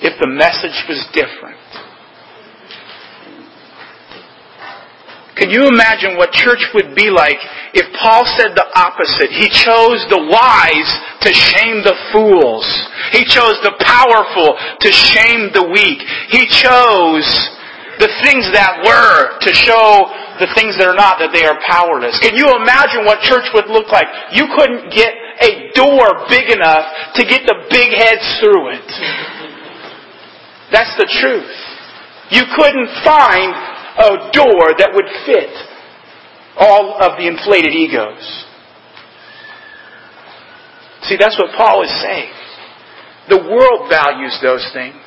if 0.01 0.19
the 0.19 0.27
message 0.27 0.83
was 0.87 1.05
different? 1.13 1.59
Can 5.35 5.51
you 5.51 5.67
imagine 5.67 6.15
what 6.15 6.31
church 6.31 6.63
would 6.73 6.95
be 6.95 7.11
like 7.11 7.35
if 7.75 7.83
Paul 7.99 8.23
said 8.39 8.55
the 8.55 8.63
opposite? 8.71 9.35
He 9.35 9.51
chose 9.51 9.99
the 10.07 10.23
wise 10.31 10.91
to 11.27 11.31
shame 11.35 11.83
the 11.83 11.95
fools. 12.15 12.63
He 13.11 13.27
chose 13.27 13.59
the 13.59 13.75
powerful 13.83 14.55
to 14.55 14.89
shame 14.91 15.51
the 15.51 15.67
weak. 15.67 15.99
He 16.31 16.47
chose 16.47 17.27
the 17.99 18.11
things 18.23 18.47
that 18.55 18.79
were 18.83 19.39
to 19.43 19.51
show 19.51 20.07
the 20.39 20.51
things 20.55 20.75
that 20.79 20.87
are 20.87 20.95
not, 20.95 21.19
that 21.19 21.31
they 21.31 21.47
are 21.47 21.59
powerless. 21.63 22.15
Can 22.19 22.35
you 22.35 22.51
imagine 22.55 23.07
what 23.07 23.23
church 23.23 23.47
would 23.55 23.67
look 23.67 23.91
like? 23.91 24.07
You 24.35 24.51
couldn't 24.55 24.91
get 24.91 25.11
a 25.43 25.71
door 25.75 26.27
big 26.27 26.51
enough 26.51 26.87
to 27.19 27.23
get 27.23 27.43
the 27.47 27.67
big 27.71 27.91
heads 27.91 28.23
through 28.39 28.75
it. 28.75 28.87
That's 30.71 30.95
the 30.95 31.07
truth. 31.07 31.55
You 32.31 32.43
couldn't 32.55 32.89
find 33.03 33.74
a 33.97 34.31
door 34.31 34.75
that 34.77 34.91
would 34.93 35.07
fit 35.25 35.51
all 36.57 36.99
of 37.01 37.17
the 37.17 37.27
inflated 37.27 37.73
egos. 37.73 38.45
See, 41.03 41.17
that's 41.19 41.37
what 41.37 41.55
Paul 41.55 41.83
is 41.83 41.91
saying. 42.01 42.31
The 43.29 43.37
world 43.37 43.89
values 43.89 44.37
those 44.41 44.65
things. 44.73 45.03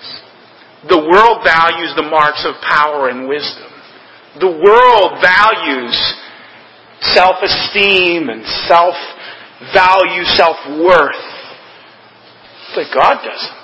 The 0.88 0.98
world 0.98 1.42
values 1.44 1.92
the 1.96 2.06
marks 2.06 2.46
of 2.46 2.54
power 2.62 3.08
and 3.08 3.28
wisdom. 3.28 3.70
The 4.40 4.50
world 4.50 5.18
values 5.20 5.96
self-esteem 7.00 8.28
and 8.28 8.44
self-value, 8.68 10.24
self-worth. 10.38 11.24
But 12.74 12.86
God 12.94 13.24
doesn't. 13.24 13.57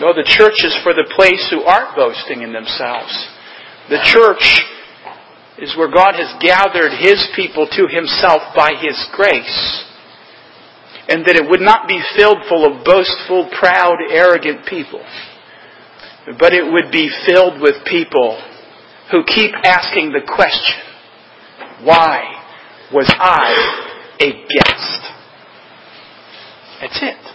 No, 0.00 0.12
the 0.12 0.26
church 0.26 0.64
is 0.64 0.74
for 0.82 0.92
the 0.92 1.06
place 1.14 1.46
who 1.50 1.62
aren't 1.62 1.94
boasting 1.94 2.42
in 2.42 2.52
themselves. 2.52 3.14
The 3.88 4.02
church 4.02 4.42
is 5.58 5.76
where 5.76 5.90
God 5.90 6.18
has 6.18 6.34
gathered 6.42 6.90
His 6.98 7.22
people 7.36 7.68
to 7.70 7.86
Himself 7.86 8.42
by 8.56 8.74
His 8.74 8.98
grace. 9.14 9.84
And 11.06 11.24
that 11.26 11.36
it 11.36 11.48
would 11.48 11.60
not 11.60 11.86
be 11.86 12.00
filled 12.16 12.38
full 12.48 12.64
of 12.64 12.84
boastful, 12.84 13.50
proud, 13.56 13.98
arrogant 14.10 14.66
people. 14.66 15.04
But 16.40 16.54
it 16.54 16.64
would 16.64 16.90
be 16.90 17.10
filled 17.26 17.60
with 17.60 17.84
people 17.86 18.40
who 19.12 19.22
keep 19.22 19.52
asking 19.62 20.10
the 20.10 20.26
question, 20.26 20.80
why 21.84 22.24
was 22.92 23.06
I 23.16 24.16
a 24.18 24.32
guest? 24.32 25.00
That's 26.80 26.98
it 27.02 27.33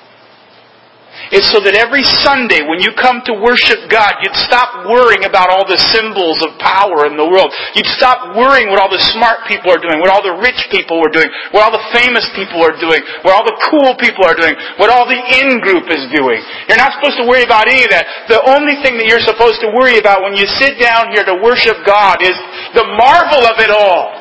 is 1.30 1.46
so 1.54 1.62
that 1.62 1.78
every 1.78 2.02
Sunday 2.26 2.66
when 2.66 2.82
you 2.82 2.90
come 2.98 3.22
to 3.30 3.34
worship 3.38 3.86
God, 3.90 4.18
you'd 4.26 4.38
stop 4.50 4.90
worrying 4.90 5.26
about 5.30 5.54
all 5.54 5.66
the 5.66 5.78
symbols 5.78 6.42
of 6.42 6.58
power 6.58 7.06
in 7.06 7.14
the 7.14 7.26
world. 7.26 7.54
You'd 7.78 7.90
stop 7.94 8.34
worrying 8.34 8.74
what 8.74 8.82
all 8.82 8.90
the 8.90 9.02
smart 9.14 9.46
people 9.46 9.70
are 9.70 9.78
doing, 9.78 10.02
what 10.02 10.10
all 10.10 10.26
the 10.26 10.42
rich 10.42 10.58
people 10.74 10.98
are 10.98 11.14
doing, 11.14 11.30
what 11.54 11.62
all 11.62 11.74
the 11.74 11.86
famous 11.94 12.26
people 12.34 12.66
are 12.66 12.74
doing, 12.74 13.02
what 13.22 13.38
all 13.38 13.46
the 13.46 13.58
cool 13.70 13.94
people 14.02 14.26
are 14.26 14.34
doing, 14.34 14.58
what 14.82 14.90
all 14.90 15.06
the 15.06 15.22
in-group 15.46 15.86
is 15.94 16.10
doing. 16.10 16.42
You're 16.66 16.82
not 16.82 16.98
supposed 16.98 17.22
to 17.22 17.26
worry 17.30 17.46
about 17.46 17.70
any 17.70 17.86
of 17.86 17.94
that. 17.94 18.26
The 18.26 18.42
only 18.50 18.82
thing 18.82 18.98
that 18.98 19.06
you're 19.06 19.22
supposed 19.22 19.62
to 19.62 19.70
worry 19.70 20.02
about 20.02 20.26
when 20.26 20.34
you 20.34 20.50
sit 20.58 20.82
down 20.82 21.14
here 21.14 21.24
to 21.30 21.38
worship 21.46 21.78
God 21.86 22.26
is 22.26 22.34
the 22.74 22.86
marvel 22.98 23.46
of 23.46 23.62
it 23.62 23.70
all. 23.70 24.18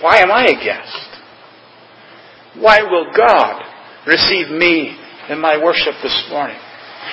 Why 0.00 0.24
am 0.24 0.32
I 0.32 0.48
a 0.48 0.56
guest? 0.56 1.08
Why 2.56 2.80
will 2.82 3.12
God 3.12 3.75
receive 4.06 4.48
me 4.48 4.96
in 5.28 5.40
my 5.40 5.62
worship 5.62 5.94
this 6.02 6.26
morning? 6.30 6.58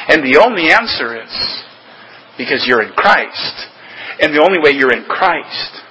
And 0.08 0.24
the 0.24 0.42
only 0.44 0.72
answer 0.72 1.22
is 1.22 1.64
because 2.38 2.66
you're 2.68 2.82
in 2.82 2.94
Christ. 2.94 3.70
And 4.20 4.34
the 4.34 4.42
only 4.42 4.60
way 4.60 4.72
you're 4.78 4.94
in 4.94 5.06
Christ 5.06 5.82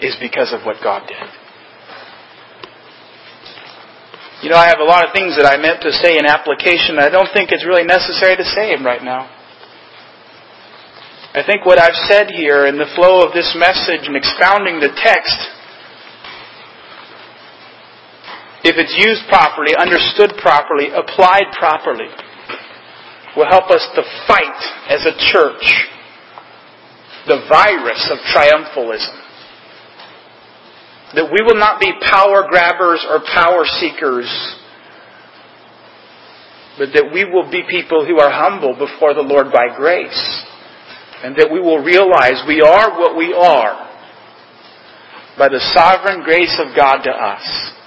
is 0.00 0.16
because 0.20 0.52
of 0.52 0.64
what 0.64 0.76
God 0.82 1.06
did. 1.06 1.28
You 4.42 4.50
know, 4.50 4.56
I 4.56 4.70
have 4.70 4.78
a 4.78 4.86
lot 4.86 5.02
of 5.04 5.10
things 5.10 5.34
that 5.34 5.50
I 5.50 5.58
meant 5.58 5.82
to 5.82 5.90
say 5.90 6.14
in 6.14 6.22
application. 6.22 7.02
I 7.02 7.10
don't 7.10 7.28
think 7.34 7.50
it's 7.50 7.66
really 7.66 7.82
necessary 7.82 8.38
to 8.38 8.46
say 8.46 8.70
them 8.70 8.86
right 8.86 9.02
now. 9.02 9.26
I 11.34 11.42
think 11.42 11.66
what 11.66 11.78
I've 11.78 11.98
said 12.06 12.30
here 12.30 12.66
in 12.66 12.78
the 12.78 12.86
flow 12.94 13.26
of 13.26 13.34
this 13.34 13.50
message 13.58 14.06
and 14.06 14.14
expounding 14.14 14.78
the 14.78 14.94
text 14.94 15.36
if 18.68 18.76
it's 18.76 18.92
used 19.00 19.24
properly, 19.32 19.72
understood 19.80 20.36
properly, 20.44 20.92
applied 20.92 21.48
properly, 21.56 22.04
will 23.34 23.48
help 23.48 23.70
us 23.70 23.80
to 23.96 24.02
fight 24.28 24.60
as 24.92 25.08
a 25.08 25.16
church 25.32 25.88
the 27.24 27.48
virus 27.48 28.12
of 28.12 28.18
triumphalism. 28.28 29.16
That 31.14 31.32
we 31.32 31.40
will 31.40 31.56
not 31.56 31.80
be 31.80 31.92
power 32.12 32.44
grabbers 32.46 33.04
or 33.08 33.24
power 33.24 33.64
seekers, 33.80 34.28
but 36.76 36.92
that 36.92 37.08
we 37.12 37.24
will 37.24 37.50
be 37.50 37.64
people 37.70 38.04
who 38.04 38.20
are 38.20 38.30
humble 38.30 38.76
before 38.76 39.14
the 39.14 39.24
Lord 39.24 39.46
by 39.50 39.74
grace. 39.76 40.44
And 41.24 41.34
that 41.36 41.48
we 41.50 41.58
will 41.58 41.82
realize 41.82 42.44
we 42.46 42.60
are 42.60 43.00
what 43.00 43.16
we 43.16 43.32
are 43.32 43.88
by 45.38 45.48
the 45.48 45.58
sovereign 45.74 46.22
grace 46.22 46.60
of 46.60 46.76
God 46.76 47.02
to 47.02 47.10
us 47.10 47.77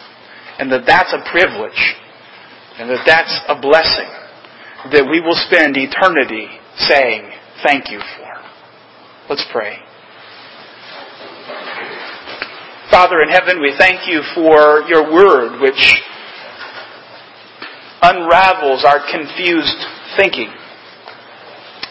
and 0.61 0.71
that 0.71 0.85
that's 0.85 1.09
a 1.09 1.25
privilege 1.33 1.81
and 2.77 2.85
that 2.87 3.01
that's 3.01 3.33
a 3.49 3.57
blessing 3.57 4.13
that 4.93 5.09
we 5.09 5.17
will 5.17 5.37
spend 5.49 5.73
eternity 5.73 6.45
saying 6.77 7.33
thank 7.65 7.89
you 7.89 7.97
for. 7.97 8.29
Let's 9.27 9.45
pray. 9.51 9.81
Father 12.93 13.25
in 13.25 13.29
heaven, 13.29 13.57
we 13.59 13.73
thank 13.73 14.05
you 14.07 14.21
for 14.35 14.85
your 14.85 15.09
word 15.09 15.61
which 15.61 15.81
unravels 18.03 18.85
our 18.85 19.01
confused 19.09 19.81
thinking, 20.17 20.53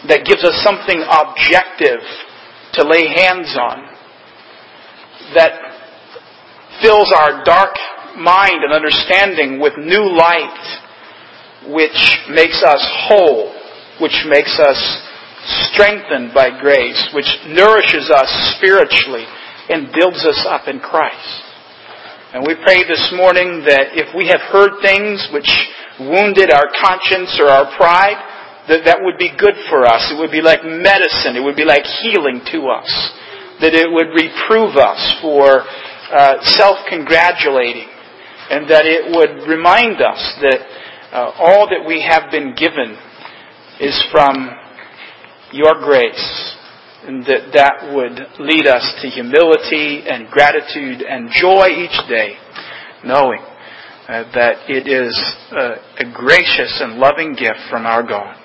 that 0.07 0.23
gives 0.23 0.43
us 0.43 0.55
something 0.63 1.03
objective 1.03 1.99
to 2.79 2.87
lay 2.87 3.07
hands 3.07 3.51
on, 3.59 3.83
that 5.35 5.59
fills 6.81 7.11
our 7.11 7.43
dark 7.43 7.75
mind 8.17 8.63
and 8.63 8.73
understanding 8.73 9.59
with 9.59 9.73
new 9.77 10.11
light, 10.11 10.79
which 11.69 11.99
makes 12.29 12.63
us 12.63 12.81
whole, 13.07 13.53
which 13.99 14.25
makes 14.27 14.57
us 14.59 14.79
strengthened 15.71 16.33
by 16.33 16.49
grace, 16.59 17.09
which 17.13 17.29
nourishes 17.47 18.09
us 18.09 18.29
spiritually 18.57 19.25
and 19.69 19.93
builds 19.93 20.25
us 20.25 20.45
up 20.49 20.67
in 20.67 20.79
Christ. 20.79 21.43
And 22.33 22.47
we 22.47 22.55
pray 22.63 22.87
this 22.87 23.11
morning 23.15 23.67
that 23.67 23.91
if 23.91 24.15
we 24.15 24.31
have 24.31 24.39
heard 24.39 24.79
things 24.79 25.19
which 25.33 25.49
wounded 25.99 26.49
our 26.49 26.71
conscience 26.79 27.35
or 27.41 27.51
our 27.51 27.67
pride, 27.75 28.15
that 28.71 28.85
that 28.85 29.03
would 29.03 29.19
be 29.19 29.35
good 29.35 29.57
for 29.67 29.83
us. 29.83 30.07
It 30.07 30.17
would 30.17 30.31
be 30.31 30.39
like 30.39 30.63
medicine. 30.63 31.35
It 31.35 31.43
would 31.43 31.59
be 31.59 31.67
like 31.67 31.83
healing 31.99 32.39
to 32.55 32.71
us. 32.71 32.87
That 33.59 33.75
it 33.75 33.89
would 33.89 34.15
reprove 34.15 34.79
us 34.79 35.01
for 35.19 35.67
uh, 35.67 36.39
self-congratulating 36.55 37.90
and 38.51 38.69
that 38.69 38.83
it 38.83 39.15
would 39.15 39.47
remind 39.47 40.01
us 40.01 40.19
that 40.43 40.59
uh, 41.15 41.31
all 41.39 41.67
that 41.71 41.87
we 41.87 42.03
have 42.03 42.29
been 42.29 42.53
given 42.53 42.99
is 43.79 43.95
from 44.11 44.51
your 45.53 45.79
grace, 45.79 46.55
and 47.07 47.23
that 47.25 47.51
that 47.55 47.95
would 47.95 48.19
lead 48.43 48.67
us 48.67 48.83
to 49.01 49.07
humility 49.07 50.03
and 50.03 50.27
gratitude 50.27 51.01
and 51.01 51.31
joy 51.31 51.67
each 51.71 51.95
day, 52.11 52.35
knowing 53.03 53.39
uh, 53.39 54.27
that 54.35 54.67
it 54.67 54.83
is 54.87 55.15
uh, 55.51 55.75
a 55.99 56.11
gracious 56.11 56.79
and 56.83 56.99
loving 56.99 57.31
gift 57.33 57.59
from 57.69 57.85
our 57.85 58.03
God. 58.03 58.35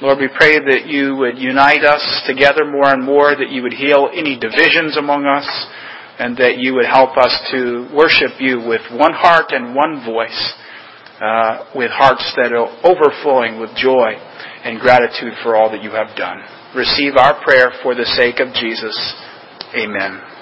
Lord, 0.00 0.18
we 0.18 0.28
pray 0.28 0.60
that 0.60 0.86
you 0.86 1.16
would 1.16 1.38
unite 1.38 1.82
us 1.82 2.22
together 2.26 2.64
more 2.64 2.92
and 2.92 3.02
more, 3.02 3.34
that 3.34 3.50
you 3.50 3.62
would 3.62 3.72
heal 3.72 4.08
any 4.12 4.38
divisions 4.38 4.96
among 4.96 5.24
us, 5.24 5.48
and 6.18 6.36
that 6.36 6.58
you 6.58 6.74
would 6.74 6.86
help 6.86 7.16
us 7.16 7.32
to 7.52 7.88
worship 7.94 8.40
you 8.40 8.58
with 8.58 8.82
one 8.92 9.12
heart 9.12 9.50
and 9.50 9.74
one 9.74 10.04
voice, 10.04 10.52
uh, 11.20 11.70
with 11.74 11.90
hearts 11.90 12.24
that 12.36 12.52
are 12.52 12.68
overflowing 12.82 13.60
with 13.60 13.70
joy 13.76 14.14
and 14.64 14.80
gratitude 14.80 15.32
for 15.42 15.56
all 15.56 15.70
that 15.70 15.82
you 15.82 15.90
have 15.90 16.16
done. 16.16 16.38
Receive 16.74 17.16
our 17.16 17.42
prayer 17.42 17.72
for 17.82 17.94
the 17.94 18.04
sake 18.04 18.40
of 18.40 18.52
Jesus. 18.54 18.96
Amen. 19.74 20.37